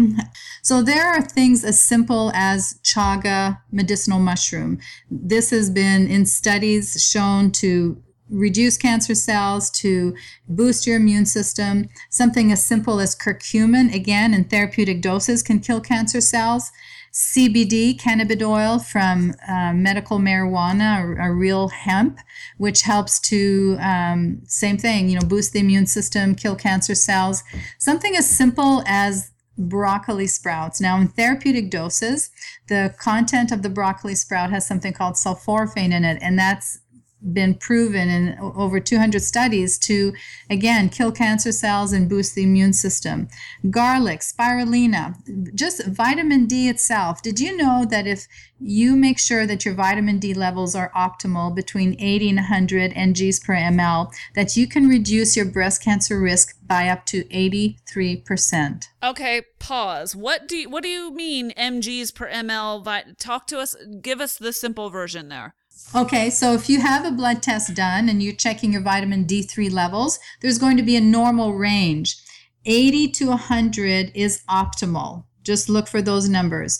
so 0.62 0.82
there 0.82 1.08
are 1.08 1.22
things 1.22 1.66
as 1.66 1.82
simple 1.82 2.32
as 2.36 2.80
chaga 2.84 3.60
medicinal 3.72 4.20
mushroom. 4.20 4.80
This 5.10 5.50
has 5.50 5.70
been 5.70 6.08
in 6.08 6.26
studies 6.26 7.04
shown 7.04 7.52
to 7.54 8.02
reduce 8.30 8.78
cancer 8.78 9.16
cells, 9.16 9.72
to 9.72 10.16
boost 10.48 10.86
your 10.86 10.98
immune 10.98 11.26
system. 11.26 11.90
Something 12.12 12.52
as 12.52 12.64
simple 12.64 13.00
as 13.00 13.16
curcumin, 13.16 13.94
again, 13.94 14.36
in 14.36 14.44
therapeutic 14.46 15.02
doses, 15.02 15.42
can 15.42 15.60
kill 15.60 15.82
cancer 15.82 16.22
cells. 16.22 16.72
CBD, 17.20 18.00
cannabidiol 18.00 18.84
from 18.86 19.34
uh, 19.46 19.74
medical 19.74 20.20
marijuana, 20.20 21.04
or, 21.04 21.36
real 21.36 21.68
hemp, 21.68 22.18
which 22.58 22.84
helps 22.84 23.20
to, 23.20 23.78
um, 23.82 24.42
same 24.46 24.78
thing, 24.78 25.10
you 25.10 25.20
know, 25.20 25.28
boost 25.28 25.52
the 25.52 25.60
immune 25.60 25.86
system, 25.86 26.34
kill 26.34 26.56
cancer 26.56 26.96
cells. 26.96 27.44
Something 27.78 28.16
as 28.16 28.30
simple 28.30 28.84
as 28.86 29.32
broccoli 29.58 30.28
sprouts. 30.28 30.80
Now, 30.80 30.98
in 30.98 31.10
therapeutic 31.10 31.70
doses, 31.70 32.32
the 32.70 32.96
content 32.98 33.52
of 33.52 33.64
the 33.64 33.70
broccoli 33.70 34.16
sprout 34.16 34.50
has 34.52 34.66
something 34.66 34.94
called 34.94 35.16
sulforaphane 35.16 35.92
in 35.92 36.06
it, 36.06 36.20
and 36.22 36.40
that's 36.40 36.80
been 37.22 37.54
proven 37.54 38.10
in 38.10 38.38
over 38.40 38.80
200 38.80 39.22
studies 39.22 39.78
to 39.78 40.14
again 40.50 40.90
kill 40.90 41.12
cancer 41.12 41.52
cells 41.52 41.92
and 41.92 42.10
boost 42.10 42.36
the 42.36 42.44
immune 42.44 42.74
system. 42.74 43.28
Garlic 43.70 44.22
spirulina 44.22 45.16
just 45.54 45.86
vitamin 45.86 46.46
d 46.46 46.70
itself. 46.70 47.22
Did 47.22 47.40
you 47.40 47.56
know 47.58 47.86
that 47.90 48.08
if 48.08 48.28
you 48.60 48.96
make 48.96 49.20
sure 49.20 49.46
that 49.46 49.66
your 49.66 49.74
vitamin 49.74 50.20
d 50.20 50.34
levels 50.34 50.76
are 50.76 50.92
optimal 50.96 51.54
between 51.54 51.96
80 52.00 52.30
and 52.30 52.38
100 52.38 52.92
ngs 52.94 53.44
per 53.44 53.56
ml 53.56 54.14
that 54.36 54.58
you 54.58 54.68
can 54.68 54.88
reduce 54.88 55.36
your 55.36 55.46
breast 55.46 55.84
cancer 55.84 56.20
risk 56.20 56.58
by 56.66 56.88
up 56.90 57.06
to 57.06 57.24
83% 57.26 58.86
okay 59.04 59.42
pause. 59.60 60.16
What 60.16 60.48
do 60.48 60.58
you, 60.58 60.70
what 60.70 60.84
do 60.84 60.90
you 60.90 61.12
mean 61.12 61.52
mgs 61.52 62.14
per 62.14 62.30
ml 62.30 63.18
talk 63.18 63.48
to 63.48 63.60
us 63.60 63.76
give 64.02 64.20
us 64.20 64.38
the 64.38 64.54
simple 64.54 64.90
version 64.90 65.30
there 65.30 65.56
Okay, 65.96 66.30
so 66.30 66.54
if 66.54 66.70
you 66.70 66.82
have 66.82 67.04
a 67.04 67.12
blood 67.12 67.42
test 67.42 67.74
done 67.74 68.10
and 68.10 68.22
you're 68.22 68.34
checking 68.34 68.74
your 68.74 68.82
vitamin 68.82 69.26
D3 69.26 69.72
levels, 69.72 70.20
there's 70.40 70.60
going 70.60 70.78
to 70.78 70.84
be 70.84 70.96
a 70.96 71.02
normal 71.02 71.54
range. 71.54 72.18
80 72.66 73.08
to 73.10 73.28
100 73.30 74.12
is 74.14 74.44
optimal. 74.50 75.24
Just 75.44 75.68
look 75.68 75.88
for 75.88 76.02
those 76.02 76.30
numbers. 76.30 76.80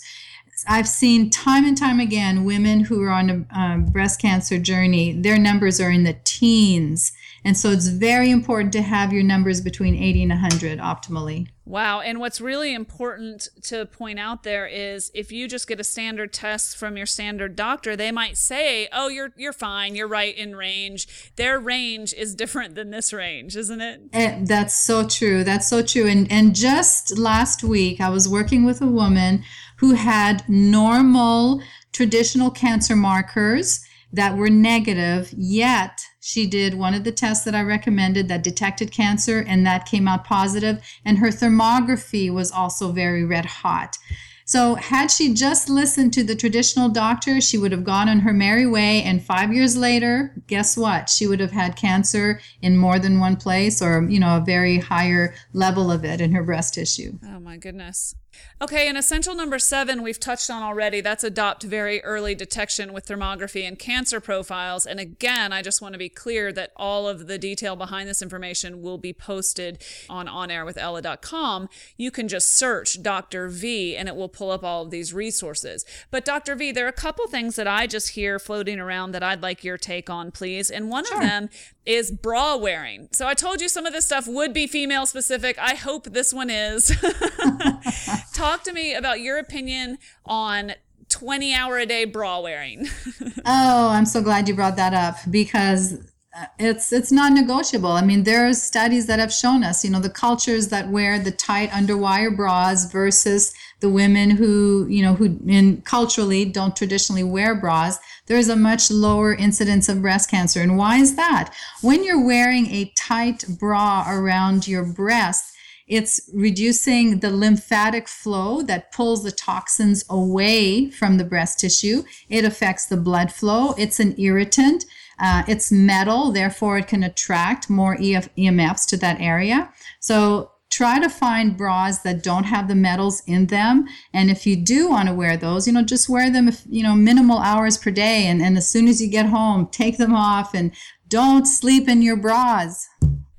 I've 0.68 0.88
seen 0.88 1.30
time 1.30 1.64
and 1.64 1.76
time 1.76 2.00
again 2.00 2.44
women 2.44 2.80
who 2.80 3.02
are 3.02 3.10
on 3.10 3.30
a 3.30 3.58
uh, 3.58 3.78
breast 3.78 4.20
cancer 4.20 4.58
journey, 4.58 5.12
their 5.12 5.38
numbers 5.38 5.80
are 5.80 5.90
in 5.90 6.04
the 6.04 6.18
teens. 6.24 7.12
And 7.44 7.56
so 7.56 7.70
it's 7.70 7.88
very 7.88 8.30
important 8.30 8.72
to 8.74 8.82
have 8.82 9.12
your 9.12 9.22
numbers 9.22 9.60
between 9.60 9.94
80 9.94 10.24
and 10.24 10.30
100 10.30 10.78
optimally. 10.78 11.48
Wow. 11.64 12.00
And 12.00 12.18
what's 12.18 12.40
really 12.40 12.74
important 12.74 13.48
to 13.62 13.86
point 13.86 14.18
out 14.18 14.42
there 14.42 14.66
is 14.66 15.10
if 15.14 15.30
you 15.30 15.46
just 15.46 15.68
get 15.68 15.78
a 15.78 15.84
standard 15.84 16.32
test 16.32 16.76
from 16.76 16.96
your 16.96 17.06
standard 17.06 17.54
doctor, 17.54 17.94
they 17.94 18.10
might 18.10 18.36
say, 18.36 18.88
"Oh, 18.92 19.06
you're 19.06 19.32
you're 19.36 19.52
fine. 19.52 19.94
You're 19.94 20.08
right 20.08 20.36
in 20.36 20.56
range." 20.56 21.32
Their 21.36 21.60
range 21.60 22.12
is 22.12 22.34
different 22.34 22.74
than 22.74 22.90
this 22.90 23.12
range, 23.12 23.56
isn't 23.56 23.80
it? 23.80 24.00
And 24.12 24.48
that's 24.48 24.74
so 24.74 25.06
true. 25.06 25.44
That's 25.44 25.68
so 25.68 25.80
true. 25.80 26.08
And 26.08 26.30
and 26.30 26.56
just 26.56 27.16
last 27.16 27.62
week 27.62 28.00
I 28.00 28.10
was 28.10 28.28
working 28.28 28.64
with 28.64 28.82
a 28.82 28.88
woman 28.88 29.44
who 29.76 29.94
had 29.94 30.42
normal 30.48 31.62
traditional 31.92 32.50
cancer 32.50 32.96
markers 32.96 33.80
that 34.12 34.36
were 34.36 34.50
negative, 34.50 35.32
yet 35.36 36.00
she 36.30 36.46
did 36.46 36.74
one 36.74 36.94
of 36.94 37.02
the 37.02 37.10
tests 37.10 37.44
that 37.44 37.54
I 37.56 37.62
recommended 37.62 38.28
that 38.28 38.44
detected 38.44 38.92
cancer 38.92 39.44
and 39.46 39.66
that 39.66 39.86
came 39.86 40.06
out 40.06 40.24
positive, 40.24 40.80
and 41.04 41.18
her 41.18 41.28
thermography 41.28 42.32
was 42.32 42.52
also 42.52 42.92
very 42.92 43.24
red 43.24 43.46
hot. 43.46 43.98
So, 44.44 44.74
had 44.74 45.12
she 45.12 45.32
just 45.32 45.68
listened 45.68 46.12
to 46.14 46.24
the 46.24 46.34
traditional 46.34 46.88
doctor, 46.88 47.40
she 47.40 47.56
would 47.56 47.70
have 47.70 47.84
gone 47.84 48.08
on 48.08 48.20
her 48.20 48.32
merry 48.32 48.66
way. 48.66 49.00
And 49.02 49.22
five 49.22 49.52
years 49.52 49.76
later, 49.76 50.34
guess 50.48 50.76
what? 50.76 51.08
She 51.08 51.26
would 51.28 51.38
have 51.38 51.52
had 51.52 51.76
cancer 51.76 52.40
in 52.60 52.76
more 52.76 52.98
than 52.98 53.20
one 53.20 53.36
place 53.36 53.80
or, 53.80 54.08
you 54.08 54.18
know, 54.18 54.38
a 54.38 54.44
very 54.44 54.78
higher 54.78 55.34
level 55.52 55.92
of 55.92 56.04
it 56.04 56.20
in 56.20 56.32
her 56.32 56.42
breast 56.42 56.74
tissue. 56.74 57.16
Oh, 57.24 57.38
my 57.38 57.58
goodness. 57.58 58.16
Okay, 58.62 58.88
and 58.88 58.98
essential 58.98 59.34
number 59.34 59.58
seven, 59.58 60.02
we've 60.02 60.20
touched 60.20 60.50
on 60.50 60.62
already. 60.62 61.00
That's 61.00 61.24
adopt 61.24 61.62
very 61.62 62.02
early 62.04 62.34
detection 62.34 62.92
with 62.92 63.06
thermography 63.06 63.66
and 63.66 63.78
cancer 63.78 64.20
profiles. 64.20 64.84
And 64.84 65.00
again, 65.00 65.50
I 65.50 65.62
just 65.62 65.80
want 65.80 65.94
to 65.94 65.98
be 65.98 66.10
clear 66.10 66.52
that 66.52 66.72
all 66.76 67.08
of 67.08 67.26
the 67.26 67.38
detail 67.38 67.74
behind 67.74 68.06
this 68.06 68.20
information 68.20 68.82
will 68.82 68.98
be 68.98 69.14
posted 69.14 69.82
on 70.10 70.26
onairwithella.com. 70.26 71.70
You 71.96 72.10
can 72.10 72.28
just 72.28 72.54
search 72.54 73.02
Dr. 73.02 73.48
V 73.48 73.96
and 73.96 74.08
it 74.08 74.16
will 74.16 74.28
pull 74.28 74.50
up 74.50 74.62
all 74.62 74.82
of 74.82 74.90
these 74.90 75.14
resources. 75.14 75.86
But 76.10 76.26
Dr. 76.26 76.54
V, 76.54 76.70
there 76.70 76.84
are 76.84 76.88
a 76.88 76.92
couple 76.92 77.26
things 77.28 77.56
that 77.56 77.66
I 77.66 77.86
just 77.86 78.10
hear 78.10 78.38
floating 78.38 78.78
around 78.78 79.12
that 79.12 79.22
I'd 79.22 79.42
like 79.42 79.64
your 79.64 79.78
take 79.78 80.10
on, 80.10 80.32
please. 80.32 80.70
And 80.70 80.90
one 80.90 81.06
sure. 81.06 81.16
of 81.16 81.22
them 81.22 81.48
is 81.86 82.10
bra 82.10 82.56
wearing. 82.56 83.08
So 83.12 83.26
I 83.26 83.32
told 83.32 83.62
you 83.62 83.68
some 83.68 83.86
of 83.86 83.94
this 83.94 84.04
stuff 84.04 84.28
would 84.28 84.52
be 84.52 84.66
female 84.66 85.06
specific. 85.06 85.58
I 85.58 85.74
hope 85.74 86.04
this 86.04 86.34
one 86.34 86.50
is. 86.50 86.94
Talk 88.32 88.62
to 88.64 88.72
me 88.72 88.94
about 88.94 89.20
your 89.20 89.38
opinion 89.38 89.98
on 90.24 90.72
20 91.08 91.54
hour 91.54 91.78
a 91.78 91.86
day 91.86 92.04
bra 92.04 92.40
wearing. 92.40 92.86
oh, 93.44 93.88
I'm 93.90 94.06
so 94.06 94.22
glad 94.22 94.48
you 94.48 94.54
brought 94.54 94.76
that 94.76 94.94
up 94.94 95.16
because 95.30 95.94
uh, 96.36 96.46
it's 96.60 96.92
it's 96.92 97.10
non-negotiable. 97.10 97.90
I 97.90 98.02
mean, 98.02 98.22
there's 98.22 98.62
studies 98.62 99.06
that 99.06 99.18
have 99.18 99.32
shown 99.32 99.64
us, 99.64 99.84
you 99.84 99.90
know, 99.90 99.98
the 99.98 100.08
cultures 100.08 100.68
that 100.68 100.88
wear 100.88 101.18
the 101.18 101.32
tight 101.32 101.70
underwire 101.70 102.34
bras 102.34 102.90
versus 102.90 103.52
the 103.80 103.88
women 103.88 104.30
who, 104.30 104.86
you 104.88 105.02
know, 105.02 105.14
who 105.14 105.40
in 105.48 105.82
culturally 105.82 106.44
don't 106.44 106.76
traditionally 106.76 107.24
wear 107.24 107.56
bras, 107.56 107.98
there's 108.26 108.48
a 108.48 108.54
much 108.54 108.92
lower 108.92 109.34
incidence 109.34 109.88
of 109.88 110.02
breast 110.02 110.30
cancer. 110.30 110.60
And 110.60 110.78
why 110.78 110.98
is 110.98 111.16
that? 111.16 111.52
When 111.82 112.04
you're 112.04 112.24
wearing 112.24 112.66
a 112.66 112.92
tight 112.96 113.44
bra 113.58 114.06
around 114.08 114.68
your 114.68 114.84
breast, 114.84 115.52
it's 115.90 116.30
reducing 116.32 117.18
the 117.18 117.30
lymphatic 117.30 118.06
flow 118.06 118.62
that 118.62 118.92
pulls 118.92 119.24
the 119.24 119.32
toxins 119.32 120.04
away 120.08 120.88
from 120.88 121.18
the 121.18 121.24
breast 121.24 121.58
tissue. 121.58 122.04
It 122.28 122.44
affects 122.44 122.86
the 122.86 122.96
blood 122.96 123.32
flow. 123.32 123.74
It's 123.76 123.98
an 123.98 124.14
irritant. 124.18 124.84
Uh, 125.18 125.42
it's 125.48 125.72
metal, 125.72 126.30
therefore, 126.30 126.78
it 126.78 126.86
can 126.86 127.02
attract 127.02 127.68
more 127.68 127.96
EF, 128.00 128.32
EMFs 128.36 128.86
to 128.86 128.96
that 128.98 129.20
area. 129.20 129.72
So 129.98 130.52
try 130.70 131.00
to 131.00 131.10
find 131.10 131.56
bras 131.56 131.98
that 132.02 132.22
don't 132.22 132.44
have 132.44 132.68
the 132.68 132.74
metals 132.76 133.24
in 133.26 133.46
them 133.46 133.84
and 134.14 134.30
if 134.30 134.46
you 134.46 134.54
do 134.54 134.88
want 134.88 135.08
to 135.08 135.12
wear 135.12 135.36
those 135.36 135.66
you 135.66 135.72
know 135.72 135.82
just 135.82 136.08
wear 136.08 136.30
them 136.30 136.48
you 136.68 136.80
know 136.80 136.94
minimal 136.94 137.38
hours 137.38 137.76
per 137.76 137.90
day 137.90 138.26
and, 138.26 138.40
and 138.40 138.56
as 138.56 138.68
soon 138.68 138.86
as 138.86 139.02
you 139.02 139.08
get 139.08 139.26
home 139.26 139.66
take 139.72 139.98
them 139.98 140.14
off 140.14 140.54
and 140.54 140.70
don't 141.08 141.46
sleep 141.46 141.88
in 141.88 142.02
your 142.02 142.16
bras 142.16 142.86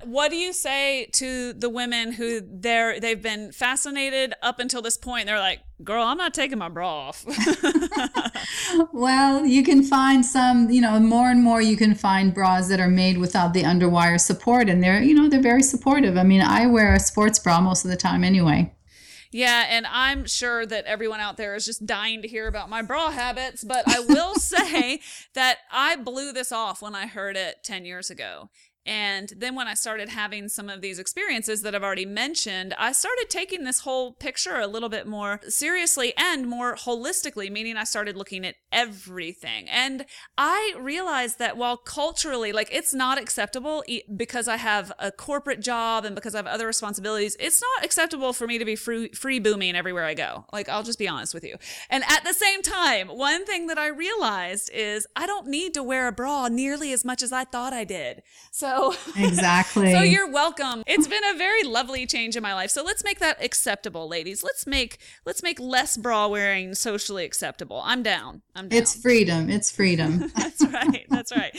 what 0.04 0.30
do 0.30 0.36
you 0.36 0.52
say 0.52 1.08
to 1.12 1.52
the 1.52 1.68
women 1.68 2.12
who 2.12 2.40
they're 2.40 3.00
they've 3.00 3.22
been 3.22 3.52
fascinated 3.52 4.34
up 4.42 4.58
until 4.58 4.82
this 4.82 4.96
point? 4.96 5.26
They're 5.26 5.38
like 5.38 5.60
girl 5.82 6.04
i'm 6.04 6.16
not 6.16 6.32
taking 6.32 6.58
my 6.58 6.68
bra 6.68 7.08
off. 7.08 7.24
Well 8.92 9.44
you 9.44 9.62
can 9.62 9.82
find 9.82 10.24
some 10.24 10.70
you 10.70 10.80
know 10.80 10.98
more 11.00 11.30
and 11.30 11.42
more 11.42 11.60
you 11.60 11.76
can 11.76 11.94
find 11.94 12.32
bras 12.32 12.68
that 12.68 12.80
are 12.80 12.88
made 12.88 13.18
without 13.18 13.52
the 13.52 13.62
underwire 13.62 14.20
support 14.20 14.68
and 14.68 14.82
they're 14.82 15.02
you 15.02 15.14
know 15.14 15.28
they're 15.28 15.42
very 15.42 15.62
supportive. 15.62 16.16
I 16.16 16.22
mean 16.22 16.42
i 16.42 16.66
wear 16.66 16.94
a 16.94 17.00
sports 17.00 17.38
bra 17.38 17.60
most 17.60 17.84
of 17.84 17.90
the 17.90 17.96
time 17.96 18.24
anyway. 18.24 18.72
Yeah, 19.32 19.64
and 19.70 19.86
I'm 19.90 20.26
sure 20.26 20.66
that 20.66 20.84
everyone 20.84 21.20
out 21.20 21.38
there 21.38 21.54
is 21.54 21.64
just 21.64 21.86
dying 21.86 22.20
to 22.20 22.28
hear 22.28 22.46
about 22.46 22.68
my 22.68 22.82
bra 22.82 23.10
habits, 23.10 23.64
but 23.64 23.88
I 23.88 24.00
will 24.00 24.34
say 24.36 25.00
that 25.32 25.58
I 25.72 25.96
blew 25.96 26.32
this 26.32 26.52
off 26.52 26.82
when 26.82 26.94
I 26.94 27.06
heard 27.06 27.36
it 27.36 27.64
10 27.64 27.86
years 27.86 28.10
ago. 28.10 28.50
And 28.84 29.32
then 29.36 29.54
when 29.54 29.68
I 29.68 29.74
started 29.74 30.08
having 30.08 30.48
some 30.48 30.68
of 30.68 30.80
these 30.80 30.98
experiences 30.98 31.62
that 31.62 31.74
I've 31.74 31.84
already 31.84 32.06
mentioned, 32.06 32.74
I 32.78 32.92
started 32.92 33.26
taking 33.28 33.64
this 33.64 33.80
whole 33.80 34.12
picture 34.12 34.58
a 34.58 34.66
little 34.66 34.88
bit 34.88 35.06
more 35.06 35.40
seriously 35.48 36.12
and 36.16 36.48
more 36.48 36.74
holistically, 36.74 37.50
meaning 37.50 37.76
I 37.76 37.84
started 37.84 38.16
looking 38.16 38.44
at 38.44 38.56
everything. 38.72 39.68
And 39.68 40.06
I 40.36 40.74
realized 40.78 41.38
that 41.38 41.56
while 41.56 41.76
culturally, 41.76 42.52
like 42.52 42.68
it's 42.72 42.92
not 42.92 43.20
acceptable 43.20 43.84
because 44.16 44.48
I 44.48 44.56
have 44.56 44.92
a 44.98 45.12
corporate 45.12 45.60
job 45.60 46.04
and 46.04 46.14
because 46.14 46.34
I 46.34 46.38
have 46.38 46.46
other 46.46 46.66
responsibilities, 46.66 47.36
it's 47.38 47.62
not 47.62 47.84
acceptable 47.84 48.32
for 48.32 48.46
me 48.46 48.58
to 48.58 48.64
be 48.64 48.76
free, 48.76 49.10
free 49.10 49.38
booming 49.38 49.76
everywhere 49.76 50.04
I 50.04 50.14
go. 50.14 50.44
Like, 50.52 50.68
I'll 50.68 50.82
just 50.82 50.98
be 50.98 51.08
honest 51.08 51.34
with 51.34 51.44
you. 51.44 51.56
And 51.88 52.02
at 52.08 52.24
the 52.24 52.34
same 52.34 52.62
time, 52.62 53.08
one 53.08 53.46
thing 53.46 53.68
that 53.68 53.78
I 53.78 53.86
realized 53.86 54.70
is 54.72 55.06
I 55.14 55.26
don't 55.26 55.46
need 55.46 55.74
to 55.74 55.82
wear 55.82 56.08
a 56.08 56.12
bra 56.12 56.48
nearly 56.48 56.92
as 56.92 57.04
much 57.04 57.22
as 57.22 57.32
I 57.32 57.44
thought 57.44 57.72
I 57.72 57.84
did. 57.84 58.22
So 58.50 58.71
exactly. 59.16 59.92
so 59.92 60.00
you're 60.00 60.30
welcome. 60.30 60.82
It's 60.86 61.06
been 61.06 61.24
a 61.24 61.36
very 61.36 61.62
lovely 61.64 62.06
change 62.06 62.36
in 62.36 62.42
my 62.42 62.54
life. 62.54 62.70
So 62.70 62.82
let's 62.82 63.04
make 63.04 63.18
that 63.20 63.42
acceptable, 63.42 64.08
ladies. 64.08 64.42
Let's 64.42 64.66
make 64.66 64.98
let's 65.24 65.42
make 65.42 65.60
less 65.60 65.96
bra 65.96 66.28
wearing 66.28 66.74
socially 66.74 67.24
acceptable. 67.24 67.80
I'm 67.84 68.02
down. 68.02 68.42
I'm 68.54 68.68
down. 68.68 68.78
It's 68.80 68.94
freedom. 68.94 69.50
It's 69.50 69.70
freedom. 69.70 70.30
that's 70.36 70.64
right. 70.66 71.06
That's 71.08 71.32
right. 71.32 71.54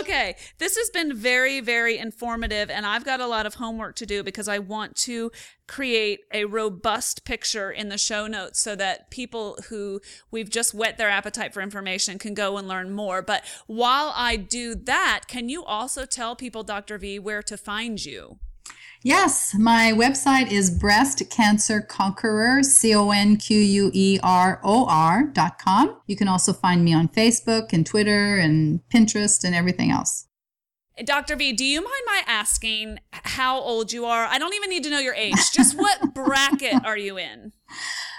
Okay. 0.00 0.36
This 0.58 0.76
has 0.76 0.90
been 0.90 1.14
very 1.14 1.60
very 1.60 1.98
informative 1.98 2.70
and 2.70 2.86
I've 2.86 3.04
got 3.04 3.20
a 3.20 3.26
lot 3.26 3.46
of 3.46 3.54
homework 3.54 3.96
to 3.96 4.06
do 4.06 4.22
because 4.22 4.48
I 4.48 4.58
want 4.58 4.96
to 4.96 5.30
create 5.66 6.20
a 6.32 6.44
robust 6.44 7.24
picture 7.24 7.70
in 7.70 7.88
the 7.88 7.98
show 7.98 8.26
notes 8.26 8.60
so 8.60 8.76
that 8.76 9.10
people 9.10 9.58
who 9.68 10.00
we've 10.30 10.50
just 10.50 10.74
whet 10.74 10.98
their 10.98 11.10
appetite 11.10 11.52
for 11.52 11.60
information 11.60 12.18
can 12.18 12.34
go 12.34 12.56
and 12.56 12.68
learn 12.68 12.90
more. 12.90 13.22
But 13.22 13.44
while 13.66 14.12
I 14.14 14.36
do 14.36 14.74
that, 14.74 15.22
can 15.26 15.48
you 15.48 15.64
also 15.64 16.04
tell 16.04 16.36
people, 16.36 16.62
Dr. 16.62 16.98
V, 16.98 17.18
where 17.18 17.42
to 17.42 17.56
find 17.56 18.04
you? 18.04 18.38
Yes, 19.02 19.54
my 19.54 19.92
website 19.94 20.50
is 20.50 20.70
breast 20.70 21.22
cancer 21.30 21.80
conqueror, 21.80 22.62
C 22.62 22.94
O 22.94 23.10
N 23.10 23.36
Q 23.36 23.58
U 23.58 23.90
E 23.92 24.18
R 24.22 24.60
O 24.64 24.86
R 24.88 25.24
dot 25.24 25.58
com. 25.58 25.96
You 26.06 26.16
can 26.16 26.28
also 26.28 26.52
find 26.52 26.84
me 26.84 26.92
on 26.92 27.08
Facebook 27.08 27.72
and 27.72 27.86
Twitter 27.86 28.36
and 28.36 28.80
Pinterest 28.92 29.44
and 29.44 29.54
everything 29.54 29.90
else. 29.90 30.26
Dr. 31.04 31.36
V, 31.36 31.52
do 31.52 31.64
you 31.64 31.82
mind 31.82 32.02
my 32.06 32.22
asking 32.26 33.00
how 33.12 33.58
old 33.58 33.92
you 33.92 34.06
are? 34.06 34.24
I 34.24 34.38
don't 34.38 34.54
even 34.54 34.70
need 34.70 34.82
to 34.84 34.90
know 34.90 34.98
your 34.98 35.14
age. 35.14 35.52
Just 35.52 35.76
what 35.78 36.14
bracket 36.14 36.84
are 36.84 36.96
you 36.96 37.18
in? 37.18 37.52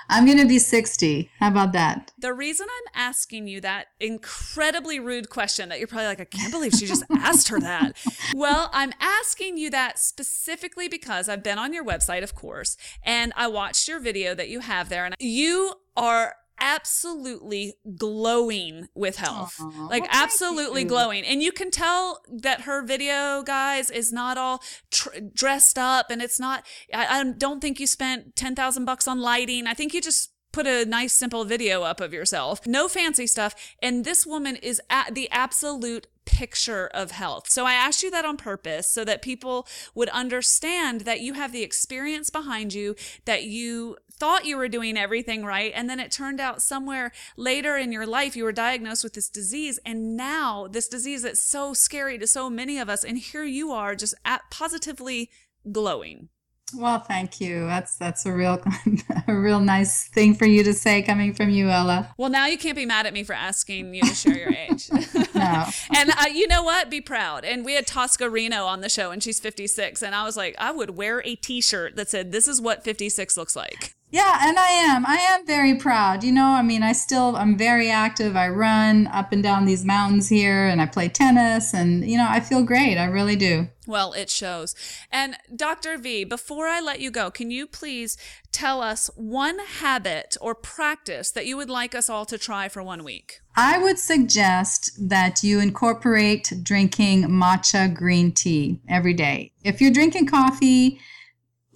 I'm 0.09 0.25
going 0.25 0.37
to 0.37 0.45
be 0.45 0.59
60. 0.59 1.29
How 1.39 1.49
about 1.49 1.73
that? 1.73 2.11
The 2.19 2.33
reason 2.33 2.67
I'm 2.69 2.91
asking 2.93 3.47
you 3.47 3.59
that 3.61 3.87
incredibly 3.99 4.99
rude 4.99 5.29
question 5.29 5.69
that 5.69 5.79
you're 5.79 5.87
probably 5.87 6.05
like, 6.05 6.21
I 6.21 6.25
can't 6.25 6.51
believe 6.51 6.73
she 6.73 6.85
just 6.85 7.03
asked 7.11 7.49
her 7.49 7.59
that. 7.59 7.97
Well, 8.33 8.69
I'm 8.71 8.93
asking 9.01 9.57
you 9.57 9.69
that 9.71 9.99
specifically 9.99 10.87
because 10.87 11.27
I've 11.27 11.43
been 11.43 11.57
on 11.57 11.73
your 11.73 11.83
website, 11.83 12.23
of 12.23 12.35
course, 12.35 12.77
and 13.03 13.33
I 13.35 13.47
watched 13.47 13.87
your 13.87 13.99
video 13.99 14.33
that 14.35 14.49
you 14.49 14.61
have 14.61 14.89
there, 14.89 15.05
and 15.05 15.15
you 15.19 15.73
are 15.97 16.35
absolutely 16.59 17.75
glowing 17.95 18.87
with 18.95 19.17
health. 19.17 19.57
Aww, 19.59 19.89
like 19.89 20.03
well, 20.03 20.11
absolutely 20.13 20.83
glowing. 20.83 21.23
And 21.25 21.41
you 21.41 21.51
can 21.51 21.71
tell 21.71 22.21
that 22.29 22.61
her 22.61 22.83
video, 22.83 23.43
guys, 23.43 23.89
is 23.89 24.11
not 24.11 24.37
all 24.37 24.61
tr- 24.91 25.19
dressed 25.33 25.77
up 25.77 26.09
and 26.09 26.21
it's 26.21 26.39
not 26.39 26.65
I, 26.93 27.19
I 27.19 27.23
don't 27.23 27.61
think 27.61 27.79
you 27.79 27.87
spent 27.87 28.35
10,000 28.35 28.85
bucks 28.85 29.07
on 29.07 29.19
lighting. 29.19 29.67
I 29.67 29.73
think 29.73 29.93
you 29.93 30.01
just 30.01 30.31
put 30.51 30.65
a 30.65 30.85
nice 30.85 31.13
simple 31.13 31.45
video 31.45 31.83
up 31.83 32.01
of 32.01 32.13
yourself. 32.13 32.65
No 32.65 32.87
fancy 32.87 33.27
stuff. 33.27 33.53
And 33.81 34.05
this 34.05 34.25
woman 34.25 34.55
is 34.55 34.81
at 34.89 35.13
the 35.13 35.29
absolute 35.29 36.07
picture 36.27 36.87
of 36.93 37.11
health. 37.11 37.49
So 37.49 37.65
I 37.65 37.73
asked 37.73 38.03
you 38.03 38.11
that 38.11 38.25
on 38.25 38.37
purpose 38.37 38.91
so 38.91 39.03
that 39.05 39.23
people 39.23 39.65
would 39.95 40.09
understand 40.09 41.01
that 41.01 41.21
you 41.21 41.33
have 41.33 41.51
the 41.51 41.63
experience 41.63 42.29
behind 42.29 42.73
you, 42.73 42.95
that 43.25 43.45
you 43.45 43.97
thought 44.19 44.45
you 44.45 44.57
were 44.57 44.67
doing 44.67 44.97
everything 44.97 45.43
right. 45.45 45.71
And 45.73 45.89
then 45.89 45.99
it 45.99 46.11
turned 46.11 46.39
out 46.39 46.61
somewhere 46.61 47.11
later 47.35 47.77
in 47.77 47.91
your 47.91 48.05
life, 48.05 48.35
you 48.35 48.43
were 48.43 48.51
diagnosed 48.51 49.03
with 49.03 49.13
this 49.13 49.29
disease. 49.29 49.79
And 49.85 50.15
now 50.15 50.67
this 50.67 50.87
disease 50.87 51.23
that's 51.23 51.41
so 51.41 51.73
scary 51.73 52.17
to 52.17 52.27
so 52.27 52.49
many 52.49 52.77
of 52.77 52.89
us. 52.89 53.03
And 53.03 53.17
here 53.17 53.43
you 53.43 53.71
are 53.71 53.95
just 53.95 54.15
at 54.25 54.41
positively 54.51 55.29
glowing. 55.71 56.29
Well, 56.75 56.99
thank 56.99 57.39
you. 57.39 57.65
That's 57.65 57.95
that's 57.95 58.25
a 58.25 58.33
real 58.33 58.61
a 59.27 59.33
real 59.33 59.61
nice 59.61 60.09
thing 60.09 60.35
for 60.35 60.45
you 60.45 60.63
to 60.63 60.73
say 60.73 61.01
coming 61.01 61.33
from 61.33 61.49
you, 61.49 61.69
Ella. 61.69 62.13
Well, 62.17 62.29
now 62.29 62.47
you 62.47 62.57
can't 62.57 62.75
be 62.75 62.85
mad 62.85 63.05
at 63.05 63.13
me 63.13 63.23
for 63.23 63.33
asking 63.33 63.93
you 63.93 64.01
to 64.01 64.13
share 64.13 64.37
your 64.37 64.53
age. 64.53 64.89
no. 65.35 65.65
and 65.95 66.11
uh, 66.11 66.25
you 66.31 66.47
know 66.47 66.63
what? 66.63 66.89
Be 66.89 66.99
proud. 66.99 67.45
And 67.45 67.63
we 67.63 67.73
had 67.73 67.87
Tosca 67.87 68.29
Reno 68.29 68.65
on 68.65 68.81
the 68.81 68.89
show, 68.89 69.11
and 69.11 69.23
she's 69.23 69.39
56, 69.39 70.01
and 70.01 70.13
I 70.13 70.23
was 70.25 70.35
like, 70.35 70.55
I 70.59 70.71
would 70.71 70.91
wear 70.91 71.21
a 71.25 71.35
T-shirt 71.35 71.95
that 71.95 72.09
said, 72.09 72.31
"This 72.31 72.47
is 72.47 72.59
what 72.59 72.83
56 72.83 73.37
looks 73.37 73.55
like." 73.55 73.96
Yeah, 74.09 74.39
and 74.41 74.57
I 74.57 74.69
am. 74.69 75.05
I 75.05 75.17
am 75.17 75.45
very 75.45 75.75
proud. 75.75 76.23
You 76.23 76.31
know, 76.31 76.45
I 76.45 76.61
mean, 76.61 76.81
I 76.81 76.93
still 76.93 77.35
I'm 77.35 77.57
very 77.57 77.89
active. 77.89 78.37
I 78.37 78.47
run 78.47 79.07
up 79.07 79.33
and 79.33 79.43
down 79.43 79.65
these 79.65 79.83
mountains 79.83 80.29
here 80.29 80.65
and 80.65 80.81
I 80.81 80.85
play 80.85 81.09
tennis 81.09 81.73
and 81.73 82.09
you 82.09 82.17
know, 82.17 82.27
I 82.27 82.39
feel 82.39 82.63
great. 82.63 82.97
I 82.97 83.05
really 83.05 83.35
do. 83.35 83.67
Well, 83.85 84.13
it 84.13 84.29
shows. 84.29 84.75
And 85.11 85.37
Dr. 85.53 85.97
V, 85.97 86.23
before 86.23 86.67
I 86.67 86.79
let 86.81 86.99
you 86.99 87.09
go, 87.11 87.31
can 87.31 87.51
you 87.51 87.67
please 87.67 88.17
tell 88.51 88.81
us 88.81 89.09
one 89.15 89.59
habit 89.59 90.35
or 90.41 90.55
practice 90.55 91.31
that 91.31 91.45
you 91.45 91.55
would 91.57 91.69
like 91.69 91.95
us 91.95 92.09
all 92.09 92.25
to 92.25 92.37
try 92.37 92.69
for 92.69 92.83
one 92.83 93.03
week? 93.03 93.39
I 93.55 93.77
would 93.77 93.97
suggest 93.97 94.91
that 95.09 95.41
you 95.41 95.59
incorporate 95.59 96.53
drinking 96.63 97.23
matcha 97.23 97.93
green 97.93 98.33
tea 98.33 98.79
every 98.89 99.13
day. 99.13 99.51
If 99.63 99.81
you're 99.81 99.91
drinking 99.91 100.27
coffee, 100.27 100.99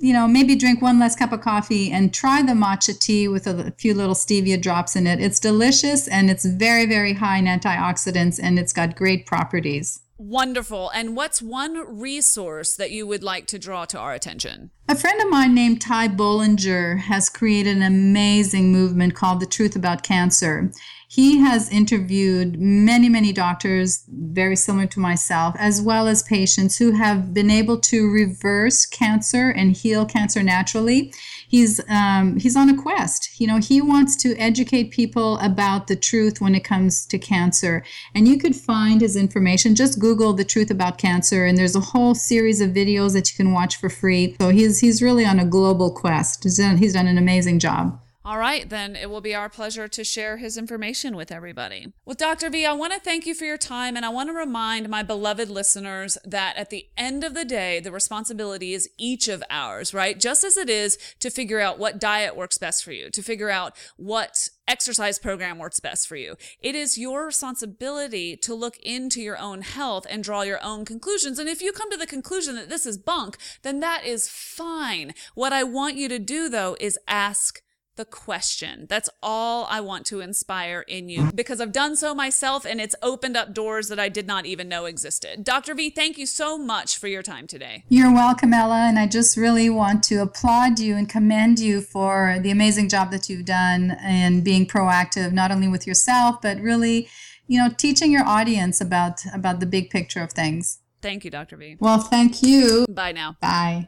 you 0.01 0.13
know, 0.13 0.27
maybe 0.27 0.55
drink 0.55 0.81
one 0.81 0.99
less 0.99 1.15
cup 1.15 1.31
of 1.31 1.41
coffee 1.41 1.91
and 1.91 2.13
try 2.13 2.41
the 2.41 2.53
matcha 2.53 2.97
tea 2.97 3.27
with 3.27 3.45
a 3.45 3.71
few 3.77 3.93
little 3.93 4.15
stevia 4.15 4.59
drops 4.59 4.95
in 4.95 5.05
it. 5.05 5.21
It's 5.21 5.39
delicious 5.39 6.07
and 6.07 6.29
it's 6.29 6.43
very, 6.43 6.87
very 6.87 7.13
high 7.13 7.37
in 7.37 7.45
antioxidants 7.45 8.39
and 8.41 8.57
it's 8.57 8.73
got 8.73 8.95
great 8.95 9.25
properties. 9.27 10.01
Wonderful. 10.17 10.91
And 10.93 11.15
what's 11.15 11.41
one 11.41 11.99
resource 11.99 12.75
that 12.75 12.91
you 12.91 13.07
would 13.07 13.23
like 13.23 13.47
to 13.47 13.57
draw 13.57 13.85
to 13.85 13.97
our 13.97 14.13
attention? 14.13 14.69
A 14.87 14.95
friend 14.95 15.19
of 15.19 15.29
mine 15.29 15.55
named 15.55 15.81
Ty 15.81 16.09
Bollinger 16.09 16.99
has 16.99 17.29
created 17.29 17.77
an 17.77 17.83
amazing 17.83 18.71
movement 18.71 19.15
called 19.15 19.39
The 19.39 19.47
Truth 19.47 19.75
About 19.75 20.03
Cancer. 20.03 20.71
He 21.13 21.39
has 21.39 21.69
interviewed 21.69 22.57
many, 22.57 23.09
many 23.09 23.33
doctors, 23.33 24.05
very 24.07 24.55
similar 24.55 24.85
to 24.87 24.99
myself, 25.01 25.57
as 25.59 25.81
well 25.81 26.07
as 26.07 26.23
patients 26.23 26.77
who 26.77 26.91
have 26.91 27.33
been 27.33 27.51
able 27.51 27.81
to 27.81 28.09
reverse 28.09 28.85
cancer 28.85 29.49
and 29.49 29.75
heal 29.75 30.05
cancer 30.05 30.41
naturally. 30.41 31.13
He's 31.49 31.81
um, 31.89 32.39
he's 32.39 32.55
on 32.55 32.69
a 32.69 32.81
quest. 32.81 33.41
You 33.41 33.47
know, 33.47 33.57
he 33.57 33.81
wants 33.81 34.15
to 34.23 34.37
educate 34.37 34.91
people 34.91 35.37
about 35.39 35.87
the 35.87 35.97
truth 35.97 36.39
when 36.39 36.55
it 36.55 36.63
comes 36.63 37.05
to 37.07 37.19
cancer. 37.19 37.83
And 38.15 38.25
you 38.25 38.37
could 38.37 38.55
find 38.55 39.01
his 39.01 39.17
information. 39.17 39.75
Just 39.75 39.99
Google 39.99 40.31
the 40.31 40.45
truth 40.45 40.71
about 40.71 40.97
cancer, 40.97 41.43
and 41.43 41.57
there's 41.57 41.75
a 41.75 41.81
whole 41.91 42.15
series 42.15 42.61
of 42.61 42.69
videos 42.69 43.11
that 43.15 43.29
you 43.29 43.35
can 43.35 43.51
watch 43.51 43.75
for 43.75 43.89
free. 43.89 44.37
So 44.39 44.47
he's 44.47 44.79
he's 44.79 45.01
really 45.01 45.25
on 45.25 45.39
a 45.39 45.45
global 45.45 45.91
quest. 45.91 46.45
He's 46.45 46.55
done, 46.55 46.77
he's 46.77 46.93
done 46.93 47.07
an 47.07 47.17
amazing 47.17 47.59
job. 47.59 47.99
All 48.23 48.37
right, 48.37 48.69
then 48.69 48.95
it 48.95 49.09
will 49.09 49.21
be 49.21 49.33
our 49.33 49.49
pleasure 49.49 49.87
to 49.87 50.03
share 50.03 50.37
his 50.37 50.55
information 50.55 51.15
with 51.15 51.31
everybody. 51.31 51.91
Well, 52.05 52.15
Dr. 52.15 52.51
V, 52.51 52.67
I 52.67 52.73
want 52.73 52.93
to 52.93 52.99
thank 52.99 53.25
you 53.25 53.33
for 53.33 53.45
your 53.45 53.57
time 53.57 53.97
and 53.97 54.05
I 54.05 54.09
want 54.09 54.29
to 54.29 54.33
remind 54.33 54.89
my 54.89 55.01
beloved 55.01 55.49
listeners 55.49 56.19
that 56.23 56.55
at 56.55 56.69
the 56.69 56.85
end 56.95 57.23
of 57.23 57.33
the 57.33 57.45
day, 57.45 57.79
the 57.79 57.91
responsibility 57.91 58.75
is 58.75 58.87
each 58.99 59.27
of 59.27 59.43
ours, 59.49 59.91
right? 59.91 60.19
Just 60.19 60.43
as 60.43 60.55
it 60.55 60.69
is 60.69 60.99
to 61.19 61.31
figure 61.31 61.59
out 61.59 61.79
what 61.79 61.99
diet 61.99 62.35
works 62.35 62.59
best 62.59 62.83
for 62.83 62.91
you, 62.91 63.09
to 63.09 63.23
figure 63.23 63.49
out 63.49 63.75
what 63.97 64.49
exercise 64.67 65.17
program 65.17 65.57
works 65.57 65.79
best 65.79 66.07
for 66.07 66.15
you. 66.15 66.35
It 66.59 66.75
is 66.75 66.99
your 66.99 67.25
responsibility 67.25 68.37
to 68.37 68.53
look 68.53 68.77
into 68.83 69.19
your 69.19 69.39
own 69.39 69.61
health 69.61 70.05
and 70.07 70.23
draw 70.23 70.43
your 70.43 70.63
own 70.63 70.85
conclusions. 70.85 71.39
And 71.39 71.49
if 71.49 71.59
you 71.59 71.71
come 71.71 71.89
to 71.89 71.97
the 71.97 72.05
conclusion 72.05 72.53
that 72.53 72.69
this 72.69 72.85
is 72.85 72.99
bunk, 72.99 73.37
then 73.63 73.79
that 73.79 74.05
is 74.05 74.29
fine. 74.29 75.15
What 75.33 75.53
I 75.53 75.63
want 75.63 75.95
you 75.95 76.07
to 76.07 76.19
do 76.19 76.49
though 76.49 76.77
is 76.79 76.99
ask 77.07 77.63
the 77.95 78.05
question. 78.05 78.85
That's 78.89 79.09
all 79.21 79.67
I 79.69 79.81
want 79.81 80.05
to 80.07 80.21
inspire 80.21 80.81
in 80.87 81.09
you 81.09 81.31
because 81.35 81.59
I've 81.59 81.71
done 81.71 81.95
so 81.95 82.15
myself 82.15 82.65
and 82.65 82.79
it's 82.79 82.95
opened 83.01 83.37
up 83.37 83.53
doors 83.53 83.89
that 83.89 83.99
I 83.99 84.09
did 84.09 84.27
not 84.27 84.45
even 84.45 84.69
know 84.69 84.85
existed. 84.85 85.43
Dr. 85.43 85.75
V, 85.75 85.89
thank 85.89 86.17
you 86.17 86.25
so 86.25 86.57
much 86.57 86.97
for 86.97 87.07
your 87.07 87.21
time 87.21 87.47
today. 87.47 87.83
You're 87.89 88.13
welcome, 88.13 88.53
Ella. 88.53 88.87
And 88.87 88.97
I 88.97 89.07
just 89.07 89.37
really 89.37 89.69
want 89.69 90.03
to 90.03 90.21
applaud 90.21 90.79
you 90.79 90.95
and 90.95 91.07
commend 91.07 91.59
you 91.59 91.81
for 91.81 92.37
the 92.41 92.51
amazing 92.51 92.89
job 92.89 93.11
that 93.11 93.29
you've 93.29 93.45
done 93.45 93.97
in 94.05 94.43
being 94.43 94.65
proactive, 94.65 95.31
not 95.31 95.51
only 95.51 95.67
with 95.67 95.85
yourself, 95.85 96.41
but 96.41 96.59
really, 96.59 97.09
you 97.47 97.57
know, 97.57 97.69
teaching 97.77 98.11
your 98.11 98.25
audience 98.25 98.79
about, 98.79 99.21
about 99.33 99.59
the 99.59 99.65
big 99.65 99.89
picture 99.89 100.21
of 100.21 100.31
things. 100.31 100.79
Thank 101.01 101.25
you, 101.25 101.31
Dr. 101.31 101.57
V. 101.57 101.77
Well, 101.79 101.97
thank 101.99 102.43
you. 102.43 102.85
Bye 102.89 103.11
now. 103.11 103.35
Bye. 103.41 103.87